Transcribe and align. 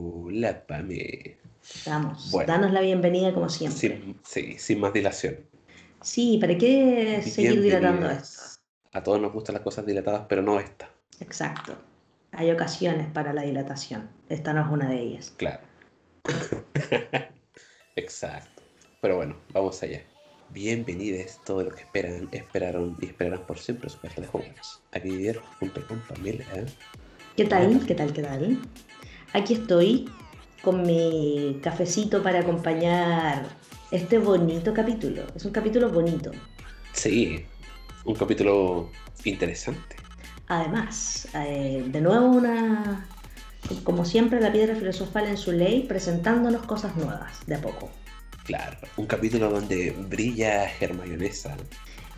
Hola, 0.00 0.64
Pame. 0.64 1.38
Vamos, 1.84 2.30
Bueno. 2.30 2.46
danos 2.46 2.72
la 2.72 2.80
bienvenida 2.80 3.34
como 3.34 3.48
siempre. 3.48 3.78
Sin, 3.80 4.20
sí, 4.24 4.56
sin 4.56 4.78
más 4.78 4.92
dilación. 4.92 5.38
Sí, 6.02 6.38
¿para 6.40 6.56
qué 6.56 7.20
seguir 7.24 7.60
dilatando 7.60 8.08
esto? 8.08 8.42
A 8.92 9.02
todos 9.02 9.20
nos 9.20 9.32
gustan 9.32 9.54
las 9.54 9.64
cosas 9.64 9.84
dilatadas, 9.84 10.26
pero 10.28 10.40
no 10.40 10.60
esta. 10.60 10.88
Exacto. 11.18 11.76
Hay 12.30 12.48
ocasiones 12.52 13.10
para 13.10 13.32
la 13.32 13.42
dilatación. 13.42 14.08
Esta 14.28 14.52
no 14.52 14.64
es 14.64 14.68
una 14.70 14.88
de 14.88 15.00
ellas. 15.00 15.34
Claro. 15.36 15.62
Exacto. 17.96 18.62
Pero 19.00 19.16
bueno, 19.16 19.36
vamos 19.52 19.82
allá. 19.82 20.02
Bienvenidos 20.50 21.40
todos 21.44 21.64
los 21.64 21.74
que 21.74 21.82
esperan, 21.82 22.28
esperaron 22.30 22.96
y 23.00 23.06
esperarán 23.06 23.44
por 23.46 23.58
siempre 23.58 23.90
su 23.90 24.00
caja 24.00 24.20
de 24.20 24.28
Hogwarts. 24.28 24.80
Aquí 24.92 25.08
Didier 25.10 25.40
junto 25.58 25.84
con 25.88 26.00
Pamela. 26.02 26.44
¿Qué 27.36 27.44
tal? 27.46 27.84
¿Qué 27.84 27.94
tal? 27.96 28.12
¿Qué 28.12 28.22
tal? 28.22 28.58
Aquí 29.32 29.54
estoy 29.54 30.08
con 30.62 30.82
mi 30.82 31.60
cafecito 31.62 32.22
para 32.22 32.40
acompañar 32.40 33.46
este 33.90 34.18
bonito 34.18 34.72
capítulo. 34.72 35.22
Es 35.36 35.44
un 35.44 35.52
capítulo 35.52 35.90
bonito. 35.90 36.30
Sí, 36.92 37.44
un 38.04 38.14
capítulo 38.14 38.90
interesante. 39.24 39.96
Además, 40.48 41.28
eh, 41.34 41.84
de 41.86 42.00
nuevo 42.00 42.26
una, 42.26 43.06
como 43.84 44.04
siempre, 44.04 44.40
la 44.40 44.50
piedra 44.50 44.74
filosofal 44.74 45.26
en 45.26 45.36
su 45.36 45.52
ley, 45.52 45.84
presentándonos 45.86 46.64
cosas 46.64 46.96
nuevas, 46.96 47.46
de 47.46 47.56
a 47.56 47.60
poco. 47.60 47.90
Claro, 48.44 48.78
un 48.96 49.06
capítulo 49.06 49.50
donde 49.50 49.90
brilla 50.08 50.70
Hermionesa. 50.80 51.54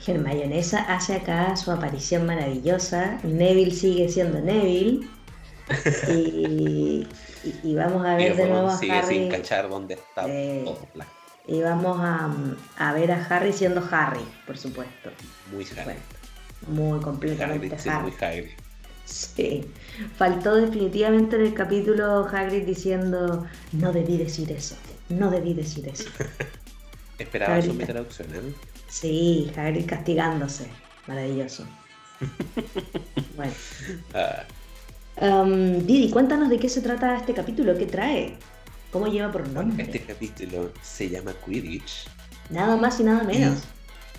Hermionesa 0.06 0.78
hace 0.82 1.16
acá 1.16 1.56
su 1.56 1.72
aparición 1.72 2.24
maravillosa. 2.24 3.18
Neville 3.24 3.72
sigue 3.72 4.08
siendo 4.08 4.40
Neville. 4.40 5.08
Y, 6.08 7.06
y- 7.44 7.60
y 7.62 7.74
vamos 7.74 8.04
a 8.04 8.16
ver 8.16 8.36
de 8.36 8.46
nuevo 8.46 8.68
a 8.68 8.76
sigue 8.78 8.92
Harry. 8.92 9.14
sin 9.16 9.30
cachar 9.30 9.68
dónde 9.68 9.94
está 9.94 10.24
Eh, 10.28 10.62
todo. 10.64 10.86
Y 11.46 11.60
vamos 11.62 11.98
a, 12.00 12.30
a 12.78 12.92
ver 12.92 13.10
a 13.12 13.24
Harry 13.26 13.52
siendo 13.52 13.82
Harry, 13.90 14.20
por 14.46 14.56
supuesto. 14.58 15.10
Muy 15.52 15.64
Por 15.64 15.78
Harry. 15.80 15.94
supuesto. 15.94 16.16
Muy 16.68 17.00
completamente 17.00 17.66
Hagrid, 17.66 17.80
sí, 17.82 17.88
Harry. 17.88 18.02
muy 18.02 18.12
Hagrid. 18.20 18.50
Sí. 19.06 19.66
Faltó 20.16 20.54
definitivamente 20.54 21.36
en 21.36 21.42
el 21.42 21.54
capítulo 21.54 22.26
Hagrid 22.30 22.64
diciendo 22.64 23.46
no 23.72 23.92
debí 23.92 24.16
decir 24.18 24.52
eso. 24.52 24.76
No 25.08 25.30
debí 25.30 25.54
decir 25.54 25.88
eso. 25.88 26.08
Esperaba 27.18 27.54
Hagrid. 27.54 27.70
su 27.70 27.74
mi 27.74 27.84
traducción, 27.84 28.28
¿eh? 28.34 28.54
Sí, 28.88 29.50
Hagrid 29.56 29.86
castigándose. 29.86 30.68
Maravilloso. 31.06 31.66
Bueno. 33.36 33.52
Ah, 34.12 34.44
Um, 35.20 35.84
Didi, 35.86 36.10
cuéntanos 36.10 36.48
de 36.48 36.58
qué 36.58 36.68
se 36.68 36.80
trata 36.80 37.16
este 37.16 37.34
capítulo, 37.34 37.76
qué 37.76 37.86
trae, 37.86 38.36
cómo 38.90 39.06
lleva 39.06 39.30
por 39.30 39.46
nombre. 39.48 39.84
este 39.84 40.00
capítulo 40.00 40.72
se 40.82 41.10
llama 41.10 41.34
Quidditch. 41.44 42.06
Nada 42.48 42.76
más 42.76 42.98
y 43.00 43.04
nada 43.04 43.22
menos. 43.24 43.62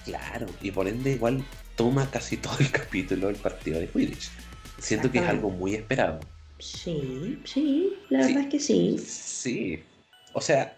Claro, 0.06 0.46
y 0.62 0.72
por 0.72 0.88
ende 0.88 1.12
igual 1.14 1.44
toma 1.76 2.10
casi 2.10 2.38
todo 2.38 2.56
el 2.60 2.70
capítulo 2.72 3.30
el 3.30 3.36
partido 3.36 3.80
de 3.80 3.88
Quidditch. 3.88 4.30
Siento 4.78 5.12
que 5.12 5.20
es 5.20 5.26
algo 5.26 5.50
muy 5.50 5.76
esperado. 5.76 6.20
Sí, 6.60 7.40
sí, 7.46 7.94
la 8.10 8.24
Sí. 8.24 8.28
verdad 8.34 8.44
es 8.44 8.50
que 8.52 8.60
sí. 8.60 8.98
Sí. 9.04 9.84
O 10.34 10.42
sea, 10.42 10.78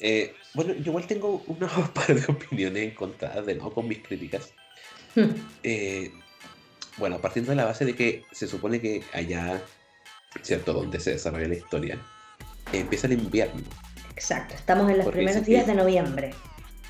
eh, 0.00 0.34
bueno, 0.54 0.74
yo 0.74 0.90
igual 0.90 1.06
tengo 1.06 1.42
una 1.46 1.68
par 1.94 2.14
de 2.14 2.30
opiniones 2.30 2.92
encontradas 2.92 3.46
de 3.46 3.54
no 3.54 3.70
con 3.72 3.88
mis 3.88 3.98
críticas. 4.02 4.52
Eh, 5.62 6.12
bueno, 6.96 7.18
partiendo 7.20 7.50
de 7.50 7.56
la 7.56 7.64
base 7.64 7.84
de 7.84 7.94
que 7.94 8.24
se 8.32 8.46
supone 8.46 8.80
que 8.80 9.02
allá, 9.12 9.60
¿cierto? 10.42 10.72
Donde 10.72 11.00
se 11.00 11.10
desarrolla 11.12 11.48
la 11.48 11.54
historia, 11.56 11.98
empieza 12.72 13.06
el 13.06 13.14
invierno. 13.14 13.62
Exacto, 14.14 14.54
estamos 14.54 14.90
en 14.90 14.98
los 14.98 15.04
Porque 15.04 15.18
primeros 15.18 15.44
días 15.46 15.64
que- 15.64 15.70
de 15.72 15.76
noviembre. 15.76 16.34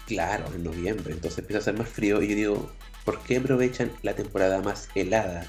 Claro, 0.07 0.45
en 0.55 0.65
noviembre, 0.65 1.13
entonces 1.15 1.39
empieza 1.39 1.59
a 1.59 1.63
hacer 1.63 1.75
más 1.79 1.89
frío 1.89 2.21
y 2.23 2.29
yo 2.29 2.35
digo, 2.35 2.73
¿por 3.05 3.21
qué 3.21 3.37
aprovechan 3.39 3.91
la 4.03 4.15
temporada 4.15 4.61
más 4.61 4.89
helada 4.95 5.47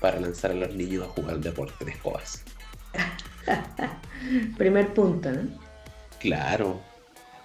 para 0.00 0.18
lanzar 0.20 0.50
a 0.50 0.54
los 0.54 0.74
niños 0.74 1.04
a 1.06 1.10
jugar 1.10 1.38
deporte 1.38 1.84
de 1.84 1.92
escobas? 1.92 2.42
Primer 4.58 4.92
punto, 4.94 5.30
¿no? 5.30 5.48
Claro. 6.20 6.80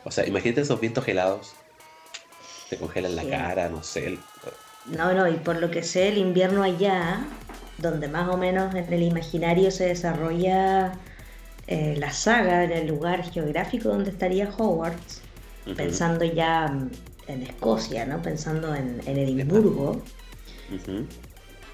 O 0.03 0.11
sea, 0.11 0.25
imagínate 0.25 0.61
esos 0.61 0.79
vientos 0.79 1.07
helados. 1.07 1.53
Te 2.69 2.77
congelan 2.77 3.15
la 3.15 3.23
cara, 3.29 3.69
no 3.69 3.83
sé. 3.83 4.07
el- 4.07 4.19
No, 4.85 5.13
no, 5.13 5.27
y 5.27 5.37
por 5.37 5.57
lo 5.59 5.69
que 5.71 5.83
sé, 5.83 6.09
el 6.09 6.17
invierno 6.17 6.63
allá, 6.63 7.37
donde 7.77 8.07
más 8.07 8.27
o 8.29 8.37
menos 8.37 8.73
en 8.75 8.91
el 8.91 9.03
imaginario 9.03 9.71
se 9.71 9.85
desarrolla 9.85 10.99
eh, 11.67 11.95
la 11.97 12.11
saga, 12.11 12.63
en 12.63 12.71
el 12.71 12.87
lugar 12.87 13.23
geográfico 13.31 13.89
donde 13.89 14.11
estaría 14.11 14.49
Hogwarts, 14.49 15.23
pensando 15.75 16.25
ya 16.25 16.67
mm, 16.69 16.91
en 17.27 17.43
Escocia, 17.43 18.05
¿no? 18.05 18.21
Pensando 18.21 18.75
en, 18.75 19.01
en 19.07 19.17
Edimburgo, 19.17 20.11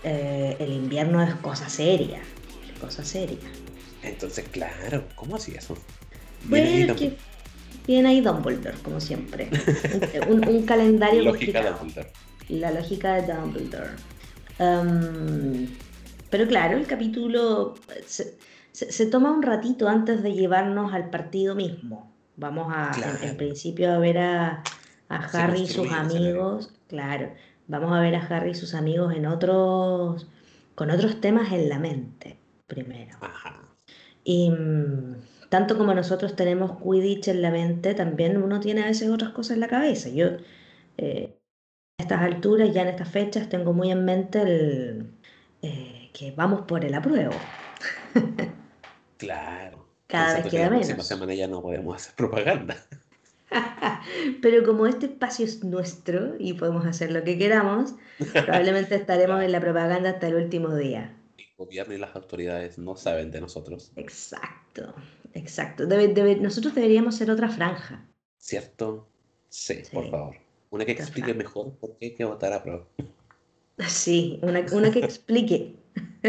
eh, 0.03 0.57
el 0.59 0.71
invierno 0.73 1.21
es 1.21 1.35
cosa 1.35 1.69
seria, 1.69 2.21
es 2.67 2.73
cosa 2.79 3.03
seria. 3.03 3.51
Entonces, 4.01 4.47
claro, 4.49 5.07
¿cómo 5.15 5.35
así 5.35 5.53
eso? 5.55 5.75
Bueno, 6.49 6.95
Viene 7.87 8.09
ahí 8.09 8.21
Dumbledore, 8.21 8.81
como 8.81 8.99
siempre. 8.99 9.49
Un, 9.93 10.39
un- 10.39 10.47
un 10.49 10.65
calendario 10.65 11.23
Lógica 11.23 11.61
complicado. 11.61 11.77
Dumbledore. 11.79 12.13
La 12.49 12.71
lógica 12.71 13.15
de 13.21 13.33
Dumbledore. 13.33 13.91
Um, 14.59 15.67
pero 16.29 16.47
claro, 16.47 16.77
el 16.77 16.87
capítulo 16.87 17.73
se, 18.05 18.37
se- 18.71 18.91
se 18.91 19.05
toma 19.07 19.31
un 19.31 19.41
ratito 19.41 19.87
antes 19.87 20.23
de 20.23 20.33
llevarnos 20.33 20.93
al 20.93 21.09
partido 21.09 21.55
mismo. 21.55 22.11
Vamos 22.37 22.67
a, 22.69 22.91
en- 23.21 23.37
principio 23.37 23.91
a 23.91 23.97
ver 23.99 24.17
a, 24.17 24.63
Harry 25.09 25.61
y 25.61 25.67
sus 25.67 25.91
amigos. 25.91 26.73
Claro, 26.87 27.31
vamos 27.67 27.93
a 27.93 27.99
ver 28.01 28.15
a 28.15 28.25
Harry 28.25 28.51
y 28.51 28.55
sus 28.55 28.73
amigos 28.73 29.13
en 29.15 29.25
otros, 29.25 30.27
con 30.75 30.89
otros 30.91 31.21
temas 31.21 31.51
en 31.53 31.69
la 31.69 31.79
mente, 31.79 32.37
primero. 32.67 33.17
Ajá. 33.21 33.61
Y 34.23 34.49
mm, 34.49 35.15
tanto 35.49 35.77
como 35.77 35.93
nosotros 35.93 36.35
tenemos 36.35 36.81
Quidditch 36.81 37.27
en 37.29 37.41
la 37.41 37.51
mente, 37.51 37.93
también 37.93 38.41
uno 38.41 38.59
tiene 38.59 38.83
a 38.83 38.87
veces 38.87 39.09
otras 39.09 39.31
cosas 39.31 39.55
en 39.55 39.61
la 39.61 39.67
cabeza. 39.67 40.09
Yo, 40.09 40.27
eh, 40.97 41.37
estas 41.97 42.21
alturas, 42.21 42.73
ya 42.73 42.81
en 42.81 42.89
estas 42.89 43.09
fechas, 43.09 43.49
tengo 43.49 43.73
muy 43.73 43.91
en 43.91 44.05
mente 44.05 44.41
el, 44.41 45.11
eh, 45.61 46.09
que 46.13 46.31
vamos 46.31 46.61
por 46.67 46.83
el 46.85 46.93
apruebo. 46.93 47.33
Claro. 49.17 49.85
Cada 50.07 50.25
vez 50.25 50.43
Pensando 50.43 50.49
queda 50.51 50.63
la 50.63 50.69
próxima 50.71 50.93
menos. 50.95 51.07
semana 51.07 51.33
ya 51.33 51.47
no 51.47 51.61
podemos 51.61 51.95
hacer 51.95 52.15
propaganda. 52.15 52.75
Pero 54.41 54.65
como 54.65 54.87
este 54.87 55.05
espacio 55.05 55.45
es 55.45 55.63
nuestro 55.63 56.35
y 56.37 56.51
podemos 56.53 56.85
hacer 56.85 57.13
lo 57.13 57.23
que 57.23 57.37
queramos, 57.37 57.95
probablemente 58.33 58.93
estaremos 58.95 59.41
en 59.41 59.53
la 59.53 59.61
propaganda 59.61 60.09
hasta 60.09 60.27
el 60.27 60.35
último 60.35 60.75
día. 60.75 61.15
El 61.37 61.45
gobierno 61.57 61.93
y 61.93 61.97
las 61.97 62.13
autoridades 62.13 62.77
no 62.77 62.97
saben 62.97 63.31
de 63.31 63.39
nosotros, 63.39 63.93
Exacto, 63.95 64.93
exacto. 65.33 65.85
Debe- 65.87 66.13
debe- 66.13 66.35
nosotros 66.41 66.75
deberíamos 66.75 67.15
ser 67.15 67.31
otra 67.31 67.47
franja. 67.47 68.05
¿cierto? 68.37 69.07
Sí, 69.47 69.81
por 69.93 70.09
favor. 70.11 70.35
Una 70.75 70.85
que 70.85 70.91
explique 70.91 71.33
franja. 71.33 71.37
mejor 71.37 71.73
por 71.77 71.97
qué 71.97 72.05
hay 72.07 72.15
que 72.15 72.25
votar 72.25 72.51
a 72.53 72.61
prueba. 72.61 72.85
Sí, 73.87 74.39
una, 74.41 74.65
una 74.73 74.91
que 74.91 74.99
explique. 74.99 75.75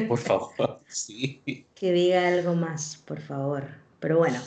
Por 0.08 0.18
favor. 0.18 0.80
Sí. 0.88 1.66
Que 1.74 1.92
diga 1.92 2.28
algo 2.28 2.54
más, 2.54 2.96
por 3.06 3.20
favor. 3.20 3.64
Pero 3.98 4.18
bueno, 4.18 4.40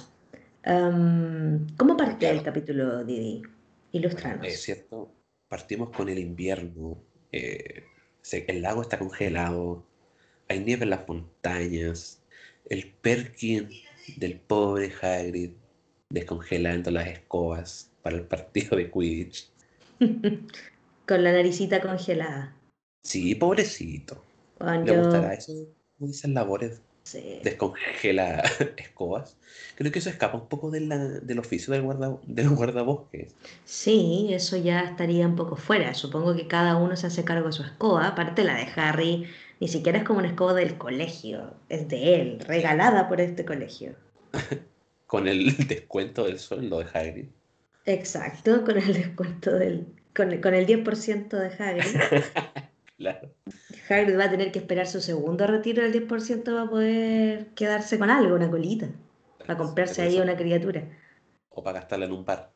em, 0.64 1.68
¿cómo 1.76 1.98
parte 1.98 2.20
Claro. 2.20 2.38
el 2.38 2.44
capítulo, 2.44 3.04
Didi? 3.04 3.42
Ilustranos. 3.92 4.48
Es 4.48 4.62
cierto, 4.62 5.12
partimos 5.50 5.90
con 5.90 6.08
el 6.08 6.18
invierno, 6.18 6.98
eh, 7.32 7.84
el 8.32 8.62
lago 8.62 8.82
está 8.84 8.98
congelado, 9.00 9.84
hay 10.48 10.60
nieve 10.62 10.84
en 10.84 10.92
las 10.92 11.08
montañas, 11.08 12.22
el 12.70 12.92
Perkin 13.02 13.70
del 14.18 14.40
pobre 14.40 14.92
Hagrid 15.02 15.52
descongelando 16.10 16.90
las 16.90 17.08
escobas 17.08 17.92
para 18.02 18.16
el 18.16 18.24
partido 18.24 18.78
de 18.78 18.90
Quidditch. 18.90 19.50
Con 21.08 21.24
la 21.24 21.32
naricita 21.32 21.82
congelada. 21.82 22.54
Sí, 23.04 23.36
pobrecito. 23.36 24.24
Bueno, 24.60 24.84
¿Le 24.86 24.94
yo- 24.94 25.02
gustará 25.02 25.34
eso? 25.34 25.54
¿Cómo 25.98 26.08
dicen 26.08 26.34
labores? 26.34 26.82
sí. 27.04 27.40
Descongela 27.44 28.44
escobas. 28.78 29.36
Creo 29.76 29.92
que 29.92 29.98
eso 30.00 30.10
escapa 30.12 30.38
un 30.38 30.48
poco 30.48 30.70
de 30.70 30.82
la- 30.82 30.98
del 31.08 31.40
oficio 31.40 31.74
del, 31.74 31.82
guarda, 31.82 32.16
del 32.28 32.50
guardabosques. 32.50 33.34
Sí, 33.66 34.28
eso 34.32 34.58
ya 34.58 34.82
estaría 34.82 35.26
un 35.28 35.36
poco 35.36 35.56
fuera. 35.56 35.94
Supongo 35.96 36.36
que 36.36 36.48
cada 36.48 36.76
uno 36.78 36.96
se 36.96 37.08
hace 37.08 37.24
cargo 37.24 37.48
de 37.48 37.54
su 37.54 37.64
escoba. 37.64 38.08
Aparte 38.08 38.44
la 38.44 38.56
de 38.58 38.68
Harry, 38.76 39.26
ni 39.60 39.68
siquiera 39.68 39.98
es 40.00 40.04
como 40.04 40.20
una 40.20 40.28
escoba 40.28 40.54
del 40.54 40.78
colegio. 40.78 41.54
Es 41.70 41.88
de 41.90 42.22
él, 42.22 42.40
regalada 42.42 43.08
por 43.10 43.22
este 43.22 43.44
colegio. 43.46 43.96
Con 45.08 45.28
el 45.28 45.56
descuento 45.68 46.26
del 46.26 46.38
sueldo 46.38 46.78
de 46.80 46.86
Hagrid. 46.94 47.26
Exacto, 47.86 48.64
con 48.64 48.78
el 48.78 48.94
descuento 48.94 49.52
del... 49.52 49.88
Con 50.16 50.32
el, 50.32 50.42
con 50.42 50.54
el 50.54 50.66
10% 50.66 51.30
de 51.30 51.64
Hagrid. 51.64 52.02
Claro. 53.00 53.34
Hagrid 53.90 54.20
va 54.20 54.26
a 54.26 54.30
tener 54.30 54.52
que 54.52 54.60
esperar 54.60 54.86
su 54.86 55.00
segundo 55.00 55.48
retiro 55.48 55.82
del 55.82 55.94
10% 56.06 56.44
para 56.44 56.70
poder 56.70 57.48
quedarse 57.56 57.98
con 57.98 58.10
algo, 58.10 58.36
una 58.36 58.50
colita. 58.50 58.90
para 59.40 59.58
comprarse 59.58 60.02
ahí 60.02 60.20
una 60.20 60.36
criatura. 60.36 60.84
O 61.48 61.64
para 61.64 61.80
gastarla 61.80 62.08
en 62.08 62.12
un 62.12 62.26
par. 62.26 62.52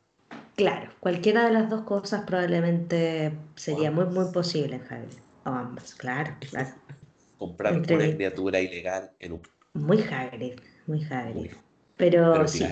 Claro, 0.57 0.91
cualquiera 0.99 1.45
de 1.45 1.53
las 1.53 1.69
dos 1.69 1.83
cosas 1.83 2.25
probablemente 2.27 3.31
sería 3.55 3.89
muy, 3.89 4.05
muy 4.05 4.33
posible 4.33 4.75
en 4.75 4.81
Hagrid. 4.81 5.17
O 5.45 5.49
ambas, 5.49 5.95
claro, 5.95 6.35
claro. 6.49 6.69
Comprar 7.37 7.77
una 7.77 7.85
criatura 7.85 8.59
ilegal 8.59 9.11
en 9.19 9.33
un... 9.33 9.41
Muy 9.73 10.01
Hagrid, 10.01 10.59
muy 10.87 11.03
Hagrid. 11.05 11.51
Pero, 11.95 12.47
sí, 12.47 12.65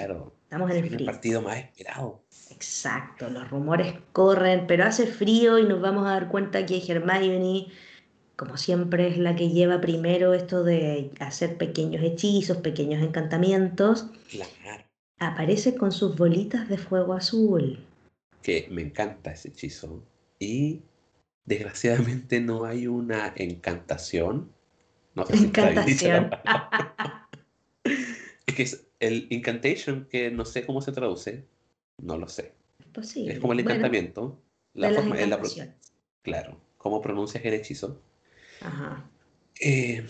estamos 0.51 0.69
en 0.69 0.77
el 0.77 0.85
frío. 0.85 0.99
el 0.99 1.05
partido 1.05 1.41
más 1.41 1.57
esperado. 1.59 2.21
Exacto, 2.49 3.29
los 3.29 3.49
rumores 3.49 3.95
corren, 4.11 4.67
pero 4.67 4.83
hace 4.83 5.07
frío 5.07 5.57
y 5.57 5.63
nos 5.63 5.79
vamos 5.79 6.05
a 6.05 6.11
dar 6.11 6.27
cuenta 6.27 6.65
que 6.65 6.83
Hermione, 6.85 7.67
como 8.35 8.57
siempre, 8.57 9.07
es 9.07 9.17
la 9.17 9.37
que 9.37 9.47
lleva 9.47 9.79
primero 9.79 10.33
esto 10.33 10.65
de 10.65 11.11
hacer 11.21 11.57
pequeños 11.57 12.03
hechizos, 12.03 12.57
pequeños 12.57 13.01
encantamientos. 13.01 14.07
Claro. 14.29 14.83
Aparece 15.19 15.75
con 15.75 15.93
sus 15.93 16.17
bolitas 16.17 16.67
de 16.67 16.77
fuego 16.77 17.13
azul. 17.13 17.79
Que 18.41 18.67
me 18.69 18.81
encanta 18.81 19.31
ese 19.31 19.49
hechizo. 19.49 20.03
Y 20.37 20.81
desgraciadamente 21.45 22.41
no 22.41 22.65
hay 22.65 22.87
una 22.87 23.31
encantación 23.37 24.49
no 25.13 25.25
sé 25.25 25.37
Encantación. 25.37 26.29
es 28.45 28.55
que 28.55 28.63
es 28.63 28.90
el 29.01 29.27
incantation, 29.29 30.07
que 30.09 30.31
no 30.31 30.45
sé 30.45 30.65
cómo 30.65 30.81
se 30.81 30.91
traduce, 30.91 31.43
no 31.97 32.17
lo 32.17 32.29
sé. 32.29 32.53
Es 33.15 33.39
como 33.39 33.53
el 33.53 33.59
encantamiento. 33.59 34.39
la 34.73 34.93
forma, 34.93 35.15
la, 35.15 35.41
claro, 36.21 36.57
cómo 36.77 37.01
pronuncias 37.01 37.43
el 37.43 37.55
hechizo. 37.55 37.99
Ajá. 38.61 39.03
Eh, 39.59 40.05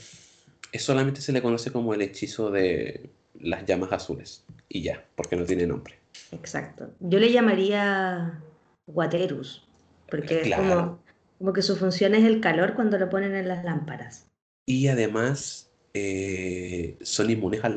solamente 0.77 1.21
se 1.21 1.31
le 1.31 1.41
conoce 1.41 1.71
como 1.71 1.93
el 1.93 2.01
hechizo 2.01 2.51
de 2.51 3.09
las 3.39 3.65
llamas 3.65 3.93
azules. 3.93 4.43
Y 4.67 4.81
ya, 4.81 5.05
porque 5.15 5.35
no 5.35 5.45
tiene 5.45 5.65
nombre. 5.65 5.97
Exacto. 6.31 6.93
Yo 6.99 7.19
le 7.19 7.31
llamaría 7.31 8.41
Waterus, 8.87 9.65
porque 10.09 10.41
es 10.41 10.55
como, 10.55 10.99
como 11.37 11.53
que 11.53 11.61
su 11.61 11.77
función 11.77 12.13
es 12.13 12.25
el 12.25 12.41
calor 12.41 12.75
cuando 12.75 12.97
lo 12.97 13.09
ponen 13.09 13.35
en 13.35 13.47
las 13.47 13.63
lámparas. 13.63 14.27
Y 14.65 14.87
además 14.87 15.70
eh, 15.93 16.97
son 17.01 17.29
inmunes 17.29 17.63
a, 17.63 17.67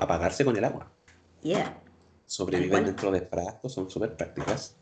apagarse 0.00 0.44
con 0.44 0.56
el 0.56 0.64
agua. 0.64 0.90
Yeah. 1.42 1.80
Sobreviven 2.26 2.86
dentro 2.86 3.10
de 3.10 3.20
frascos, 3.20 3.72
son 3.72 3.90
súper 3.90 4.16
prácticas. 4.16 4.76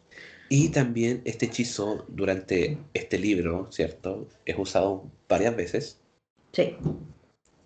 Y 0.49 0.69
también 0.69 1.23
este 1.25 1.47
hechizo 1.47 2.05
durante 2.09 2.79
este 2.95 3.19
libro, 3.19 3.71
¿cierto? 3.71 4.29
Es 4.45 4.57
usado 4.59 5.11
varias 5.29 5.57
veces. 5.57 6.01
Sí. 6.53 6.77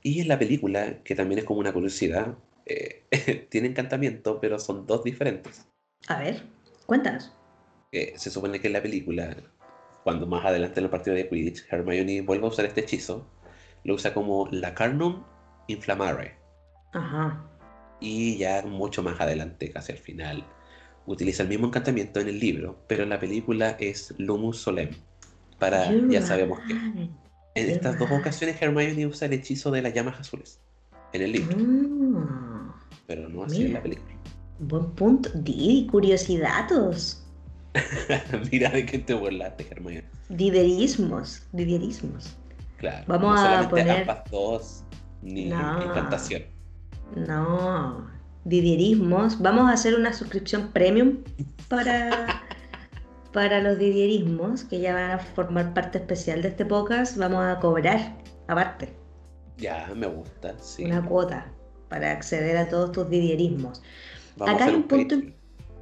Y 0.03 0.21
en 0.21 0.29
la 0.29 0.39
película, 0.39 1.03
que 1.03 1.15
también 1.15 1.41
es 1.41 1.45
como 1.45 1.61
una 1.61 1.73
curiosidad, 1.73 2.37
eh, 2.65 3.03
tiene 3.51 3.69
encantamiento, 3.69 4.41
pero 4.41 4.59
son 4.59 4.87
dos 4.87 5.05
diferentes. 5.05 5.67
A 6.09 6.21
ver, 6.21 6.43
cuéntanos. 6.87 7.33
se 7.93 8.31
supone 8.31 8.61
que 8.61 8.69
en 8.69 8.73
la 8.73 8.83
película, 8.83 9.37
cuando 10.05 10.27
más 10.27 10.45
adelante 10.45 10.81
en 10.81 10.85
el 10.85 10.91
partido 10.91 11.17
de 11.17 11.29
Quidditch, 11.29 11.67
Hermione 11.71 12.21
vuelve 12.23 12.47
a 12.47 12.49
usar 12.49 12.65
este 12.67 12.83
hechizo, 12.83 13.27
lo 13.87 13.95
usa 13.95 14.13
como 14.13 14.49
la 14.51 14.75
Carnum 14.75 15.23
Inflammare. 15.69 16.35
Ajá. 16.93 17.49
Y 18.01 18.37
ya 18.37 18.63
mucho 18.63 19.03
más 19.03 19.21
adelante, 19.21 19.71
casi 19.71 19.93
al 19.93 19.99
final, 19.99 20.45
utiliza 21.07 21.45
el 21.45 21.49
mismo 21.49 21.69
encantamiento 21.69 22.19
en 22.21 22.29
el 22.29 22.41
libro, 22.41 22.79
pero 22.89 23.05
en 23.05 23.11
la 23.11 23.21
película 23.21 23.77
es 23.79 24.13
Lumus 24.19 24.59
Solem. 24.59 24.91
Para, 25.59 25.91
ya 26.11 26.21
sabemos 26.21 26.59
que. 26.67 26.75
En 26.75 27.71
estas 27.71 27.99
dos 27.99 28.11
ocasiones 28.11 28.61
Hermione 28.61 29.07
usa 29.07 29.27
el 29.27 29.33
hechizo 29.33 29.71
de 29.71 29.81
las 29.81 29.95
llamas 29.95 30.21
azules. 30.21 30.61
En 31.13 31.23
el 31.23 31.33
libro. 31.33 31.57
Ah. 32.19 32.75
pero 33.07 33.29
no 33.29 33.45
así 33.45 33.67
en 33.67 33.73
la 33.73 33.83
película. 33.83 34.13
Buen 34.59 34.91
punto. 34.91 35.31
Di, 35.33 35.87
curiosidades. 35.91 37.25
Mira 38.53 38.69
de 38.71 38.85
qué 38.85 38.99
te 38.99 39.15
burlaste, 39.15 39.67
Hermione. 39.71 40.05
Diderismos. 40.29 41.47
Diderismos. 41.53 42.37
Claro. 42.77 43.05
Vamos 43.07 43.41
a 43.41 43.69
poner. 43.69 44.07
dos, 44.31 44.85
ni 45.23 45.47
no, 45.47 45.83
encantación. 45.83 46.43
No, 47.15 48.07
didierismos. 48.45 49.41
Vamos 49.41 49.71
a 49.71 49.73
hacer 49.73 49.95
una 49.95 50.13
suscripción 50.13 50.69
premium 50.73 51.19
para, 51.69 52.43
para 53.33 53.61
los 53.63 53.79
didierismos, 53.79 54.65
que 54.65 54.81
ya 54.81 54.95
van 54.95 55.11
a 55.13 55.19
formar 55.19 55.73
parte 55.73 55.99
especial 55.99 56.43
de 56.43 56.49
este 56.49 56.67
podcast. 56.67 57.17
Vamos 57.17 57.45
a 57.45 57.59
cobrar 57.61 58.19
aparte. 58.49 58.95
Ya, 59.57 59.91
me 59.95 60.07
gusta, 60.07 60.55
sí. 60.59 60.85
Una 60.85 61.03
cuota 61.03 61.47
para 61.89 62.13
acceder 62.13 62.59
a 62.59 62.69
todos 62.69 62.93
tus 62.93 63.09
didierismos. 63.09 63.83
Acá 64.41 64.67
hay 64.67 64.75
un 64.75 64.83
punto 64.83 65.17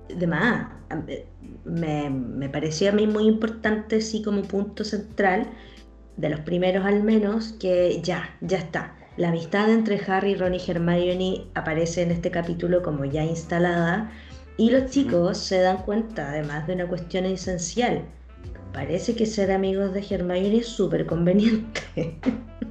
de 0.09 0.27
más. 0.29 0.69
Me, 1.65 2.09
me 2.09 2.49
pareció 2.49 2.91
a 2.91 2.93
mí 2.93 3.09
muy 3.09 3.27
importante, 3.27 4.01
sí, 4.01 4.23
como 4.23 4.43
punto 4.43 4.85
central 4.85 5.51
de 6.17 6.29
los 6.29 6.41
primeros 6.41 6.85
al 6.85 7.03
menos, 7.03 7.55
que 7.59 8.01
ya, 8.03 8.37
ya 8.41 8.59
está. 8.59 8.97
La 9.17 9.29
amistad 9.29 9.71
entre 9.71 10.01
Harry, 10.07 10.35
Ron 10.35 10.55
y 10.55 10.61
Hermione 10.67 11.47
aparece 11.55 12.03
en 12.03 12.11
este 12.11 12.31
capítulo 12.31 12.83
como 12.83 13.05
ya 13.05 13.25
instalada 13.25 14.11
y 14.57 14.71
los 14.71 14.91
chicos 14.91 15.39
se 15.39 15.61
dan 15.61 15.79
cuenta 15.79 16.31
además 16.31 16.67
de 16.67 16.75
una 16.75 16.89
cuestión 16.89 17.25
esencial. 17.25 18.05
Parece 18.73 19.15
que 19.15 19.25
ser 19.25 19.53
amigos 19.53 19.95
de 19.95 20.05
Hermione 20.09 20.57
es 20.57 20.67
súper 20.67 21.07
conveniente. 21.07 21.81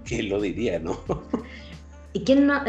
¿Quién 0.05 0.29
lo 0.29 0.41
diría, 0.41 0.79
no? 0.79 0.99
¿Y 2.11 2.25
quién 2.25 2.45
no, 2.45 2.55
a, 2.55 2.65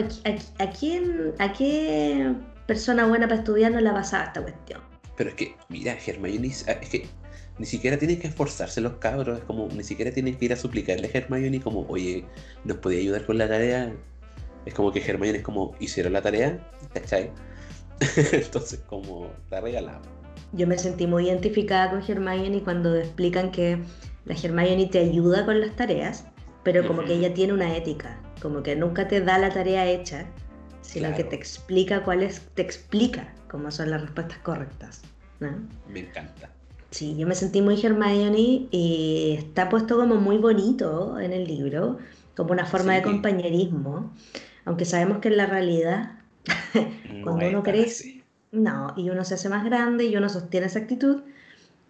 quién, 0.78 1.32
a 1.38 1.52
qué 1.52 2.32
persona 2.66 3.06
buena 3.06 3.26
para 3.26 3.40
estudiar 3.40 3.72
no 3.72 3.80
la 3.80 3.92
pasaba 3.92 4.24
esta 4.24 4.40
cuestión? 4.40 4.80
Pero 5.16 5.30
es 5.30 5.36
que, 5.36 5.54
mira, 5.68 5.96
Hermione, 6.06 6.46
es 6.46 6.64
que 6.64 7.08
ni 7.58 7.66
siquiera 7.66 7.98
tienen 7.98 8.18
que 8.18 8.26
esforzarse 8.26 8.80
los 8.80 8.94
cabros, 8.94 9.38
es 9.38 9.44
como, 9.44 9.68
ni 9.68 9.84
siquiera 9.84 10.10
tienen 10.10 10.36
que 10.36 10.46
ir 10.46 10.52
a 10.52 10.56
suplicarle 10.56 11.10
a 11.12 11.18
Hermione 11.18 11.60
como, 11.60 11.86
oye, 11.88 12.24
¿nos 12.64 12.78
podía 12.78 13.00
ayudar 13.00 13.26
con 13.26 13.38
la 13.38 13.48
tarea? 13.48 13.92
Es 14.66 14.74
como 14.74 14.90
que 14.92 15.00
Hermione 15.00 15.38
es 15.38 15.44
como, 15.44 15.74
¿hicieron 15.78 16.14
la 16.14 16.22
tarea? 16.22 16.58
¿Cachai? 16.92 17.30
Entonces, 18.32 18.80
como, 18.86 19.28
la 19.50 19.60
regalamos. 19.60 20.06
Yo 20.52 20.66
me 20.66 20.78
sentí 20.78 21.06
muy 21.06 21.28
identificada 21.28 21.90
con 21.90 22.02
Hermione 22.08 22.62
cuando 22.62 22.96
explican 22.96 23.50
que 23.50 23.78
la 24.24 24.34
Hermione 24.34 24.86
te 24.86 24.98
ayuda 25.00 25.44
con 25.44 25.60
las 25.60 25.76
tareas, 25.76 26.24
pero 26.64 26.86
como 26.86 27.04
que 27.04 27.14
ella 27.14 27.34
tiene 27.34 27.52
una 27.52 27.76
ética, 27.76 28.18
como 28.40 28.62
que 28.62 28.74
nunca 28.74 29.06
te 29.06 29.20
da 29.20 29.38
la 29.38 29.50
tarea 29.50 29.86
hecha, 29.86 30.26
sino 30.80 31.14
que 31.14 31.24
te 31.24 31.36
explica 31.36 32.02
cuáles, 32.02 32.40
te 32.54 32.62
explica 32.62 33.32
cómo 33.48 33.70
son 33.70 33.90
las 33.90 34.00
respuestas 34.00 34.38
correctas. 34.38 35.02
Me 35.88 36.00
encanta. 36.00 36.53
Sí, 36.94 37.16
yo 37.16 37.26
me 37.26 37.34
sentí 37.34 37.60
muy 37.60 37.74
Hermione 37.84 38.68
y 38.70 39.34
está 39.36 39.68
puesto 39.68 39.96
como 39.96 40.14
muy 40.14 40.38
bonito 40.38 41.18
en 41.18 41.32
el 41.32 41.44
libro, 41.44 41.98
como 42.36 42.52
una 42.52 42.66
forma 42.66 42.94
de 42.94 43.02
compañerismo, 43.02 44.14
aunque 44.64 44.84
sabemos 44.84 45.18
que 45.18 45.26
en 45.26 45.36
la 45.36 45.46
realidad, 45.46 46.12
cuando 47.24 47.48
uno 47.48 47.64
crece, 47.64 48.22
no, 48.52 48.94
y 48.96 49.10
uno 49.10 49.24
se 49.24 49.34
hace 49.34 49.48
más 49.48 49.64
grande 49.64 50.04
y 50.04 50.16
uno 50.16 50.28
sostiene 50.28 50.66
esa 50.66 50.78
actitud, 50.78 51.22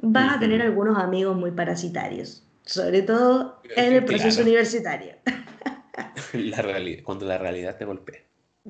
vas 0.01 0.37
a 0.37 0.41
tener 0.41 0.63
algunos 0.63 0.97
amigos 0.97 1.37
muy 1.37 1.51
parasitarios, 1.51 2.43
sobre 2.65 3.03
todo 3.03 3.61
en 3.77 3.93
el 3.93 4.07
proceso 4.07 4.41
universitario. 4.41 5.17
la 6.33 6.63
realidad, 6.63 7.03
cuando 7.05 7.27
la 7.27 7.37
realidad 7.37 7.77
te 7.77 7.85
golpea. 7.85 8.23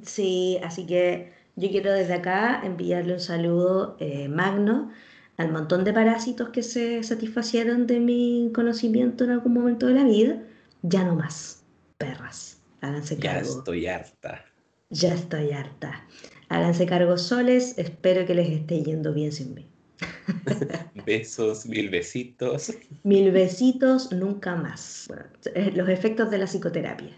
Sí, 0.03 0.59
así 0.65 0.85
que 0.85 1.33
yo 1.55 1.71
quiero 1.71 1.93
desde 1.93 2.15
acá 2.15 2.61
enviarle 2.65 3.13
un 3.13 3.21
saludo 3.21 3.97
eh, 4.01 4.27
magno 4.27 4.91
al 5.37 5.53
montón 5.53 5.85
de 5.85 5.93
parásitos 5.93 6.51
que 6.51 6.63
se 6.63 7.03
satisfacieron 7.03 7.87
de 7.87 8.01
mi 8.01 8.51
conocimiento 8.55 9.25
en 9.25 9.31
algún 9.31 9.53
momento 9.55 9.87
de 9.87 9.95
la 9.95 10.05
vida, 10.05 10.43
ya 10.83 11.05
no 11.05 11.15
más. 11.17 11.65
Perras, 11.99 12.63
háganse 12.81 13.19
cargo. 13.19 13.49
Ya 13.49 13.59
estoy 13.59 13.87
harta. 13.87 14.45
Ya 14.91 15.15
estoy 15.15 15.53
harta. 15.53 16.07
Háganse 16.49 16.87
cargo 16.87 17.19
soles, 17.19 17.79
espero 17.79 18.27
que 18.27 18.35
les 18.35 18.49
esté 18.49 18.83
yendo 18.83 19.13
bien 19.13 19.33
sin 19.33 19.55
mí. 19.55 19.67
Besos, 21.07 21.67
mil 21.67 21.91
besitos. 21.91 22.73
Mil 23.03 23.31
besitos, 23.33 24.13
nunca 24.13 24.55
más. 24.57 25.07
Bueno, 25.09 25.25
eh, 25.55 25.73
los 25.75 25.89
efectos 25.89 26.31
de 26.31 26.39
la 26.39 26.47
psicoterapia. 26.47 27.13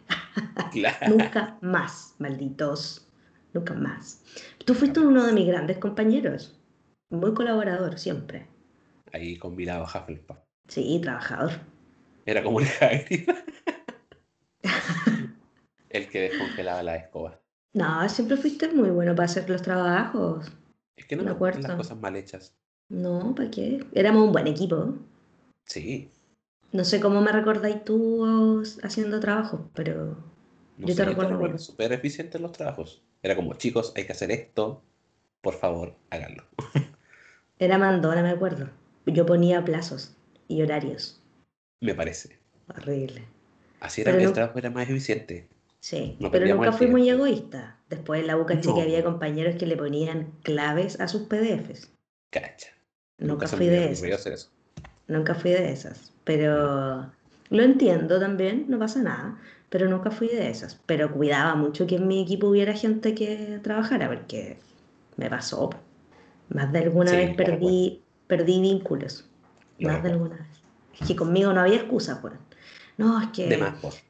nunca 1.08 1.58
más, 1.60 2.14
malditos. 2.18 3.06
Nunca 3.52 3.74
más. 3.74 4.22
Tú 4.64 4.74
fuiste 4.74 5.00
uno 5.00 5.24
de 5.24 5.32
mis 5.32 5.46
grandes 5.46 5.78
compañeros. 5.78 6.55
Muy 7.10 7.34
colaborador 7.34 7.98
siempre. 7.98 8.46
Ahí 9.12 9.36
combinado 9.36 9.84
Hufflepuff. 9.84 10.38
Sí, 10.68 10.98
trabajador. 11.02 11.52
Era 12.24 12.42
como 12.42 12.60
el 12.60 12.66
Hagrid. 12.80 13.28
el 15.90 16.08
que 16.08 16.20
descongelaba 16.22 16.82
la 16.82 16.96
escoba. 16.96 17.40
No, 17.72 18.08
siempre 18.08 18.36
fuiste 18.36 18.68
muy 18.72 18.90
bueno 18.90 19.14
para 19.14 19.26
hacer 19.26 19.48
los 19.48 19.62
trabajos. 19.62 20.50
Es 20.96 21.04
que 21.06 21.14
no 21.14 21.22
me, 21.22 21.30
acuerdo 21.30 21.60
las 21.60 21.76
cosas 21.76 21.98
mal 21.98 22.16
hechas. 22.16 22.56
No, 22.88 23.34
¿para 23.34 23.50
qué? 23.50 23.84
Éramos 23.92 24.24
un 24.24 24.32
buen 24.32 24.46
equipo. 24.46 24.94
Sí. 25.64 26.10
No 26.72 26.84
sé 26.84 27.00
cómo 27.00 27.20
me 27.20 27.32
recordáis 27.32 27.84
tú 27.84 28.62
haciendo 28.82 29.20
trabajos, 29.20 29.60
pero 29.74 30.16
yo 30.78 30.94
te 30.94 31.04
recuerdo 31.04 31.38
bien. 31.38 31.58
Súper 31.58 32.00
los 32.40 32.52
trabajos. 32.52 33.02
Era 33.22 33.36
como, 33.36 33.54
chicos, 33.54 33.92
hay 33.96 34.04
que 34.04 34.12
hacer 34.12 34.30
esto, 34.30 34.82
por 35.40 35.54
favor, 35.54 35.96
háganlo. 36.10 36.44
Era 37.58 37.78
mandona, 37.78 38.22
me 38.22 38.30
acuerdo. 38.30 38.68
Yo 39.06 39.24
ponía 39.24 39.64
plazos 39.64 40.14
y 40.48 40.62
horarios. 40.62 41.22
Me 41.80 41.94
parece. 41.94 42.38
Horrible. 42.68 43.24
Así 43.80 44.00
era 44.00 44.16
que 44.16 44.24
el 44.24 44.32
trabajo 44.32 44.58
era 44.58 44.70
más 44.70 44.88
eficiente. 44.88 45.48
Sí, 45.80 46.18
pero 46.32 46.46
nunca 46.54 46.72
fui 46.72 46.86
muy 46.88 47.08
egoísta. 47.08 47.78
Después 47.88 48.20
en 48.20 48.26
la 48.26 48.36
UCA 48.36 48.60
que 48.60 48.82
había 48.82 49.04
compañeros 49.04 49.54
que 49.54 49.66
le 49.66 49.76
ponían 49.76 50.32
claves 50.42 50.98
a 50.98 51.06
sus 51.06 51.22
PDFs. 51.22 51.92
Cacha. 52.30 52.70
Nunca, 53.18 53.46
fui 53.46 53.66
de 53.66 53.92
esas. 53.92 54.50
Nunca 55.06 55.34
fui 55.34 55.52
de 55.52 55.70
esas. 55.70 56.12
Pero 56.24 57.12
lo 57.50 57.62
entiendo 57.62 58.18
también, 58.18 58.66
no 58.68 58.78
pasa 58.78 59.02
nada. 59.02 59.38
Pero 59.70 59.88
nunca 59.88 60.10
fui 60.10 60.28
de 60.28 60.50
esas. 60.50 60.80
Pero 60.86 61.12
cuidaba 61.12 61.54
mucho 61.54 61.86
que 61.86 61.96
en 61.96 62.08
mi 62.08 62.22
equipo 62.22 62.48
hubiera 62.48 62.74
gente 62.74 63.14
que 63.14 63.60
trabajara, 63.62 64.08
porque 64.08 64.58
me 65.16 65.30
pasó. 65.30 65.70
Más 66.48 66.72
de 66.72 66.78
alguna 66.80 67.12
vez 67.12 67.34
perdí, 67.36 68.02
perdí 68.26 68.60
vínculos. 68.60 69.28
más 69.80 70.02
de 70.02 70.10
alguna 70.10 70.36
vez. 70.36 70.62
Es 71.00 71.06
que 71.06 71.16
conmigo 71.16 71.52
no 71.52 71.60
había 71.60 71.76
excusa, 71.76 72.20
pues. 72.20 72.34
No, 72.96 73.20
es 73.20 73.28
que. 73.28 73.48
De 73.48 73.58
más, 73.58 73.74
pues. 73.80 74.02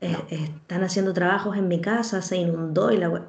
están 0.00 0.84
haciendo 0.84 1.12
trabajos 1.12 1.56
en 1.56 1.68
mi 1.68 1.80
casa, 1.80 2.20
se 2.22 2.36
inundó 2.36 2.92
y 2.92 2.98
la 2.98 3.08
web. 3.08 3.22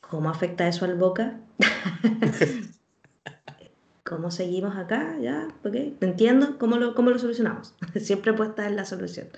¿Cómo 0.00 0.30
afecta 0.30 0.66
eso 0.68 0.84
al 0.84 0.94
boca? 0.94 1.38
¿Cómo 4.04 4.30
seguimos 4.30 4.74
acá? 4.76 5.18
¿Ya? 5.20 5.48
¿Ok? 5.64 5.74
Entiendo 6.00 6.56
cómo 6.58 6.78
lo, 6.78 6.94
cómo 6.94 7.10
lo 7.10 7.18
solucionamos. 7.18 7.74
Siempre 8.00 8.32
puesta 8.32 8.66
en 8.66 8.76
la 8.76 8.86
solución. 8.86 9.28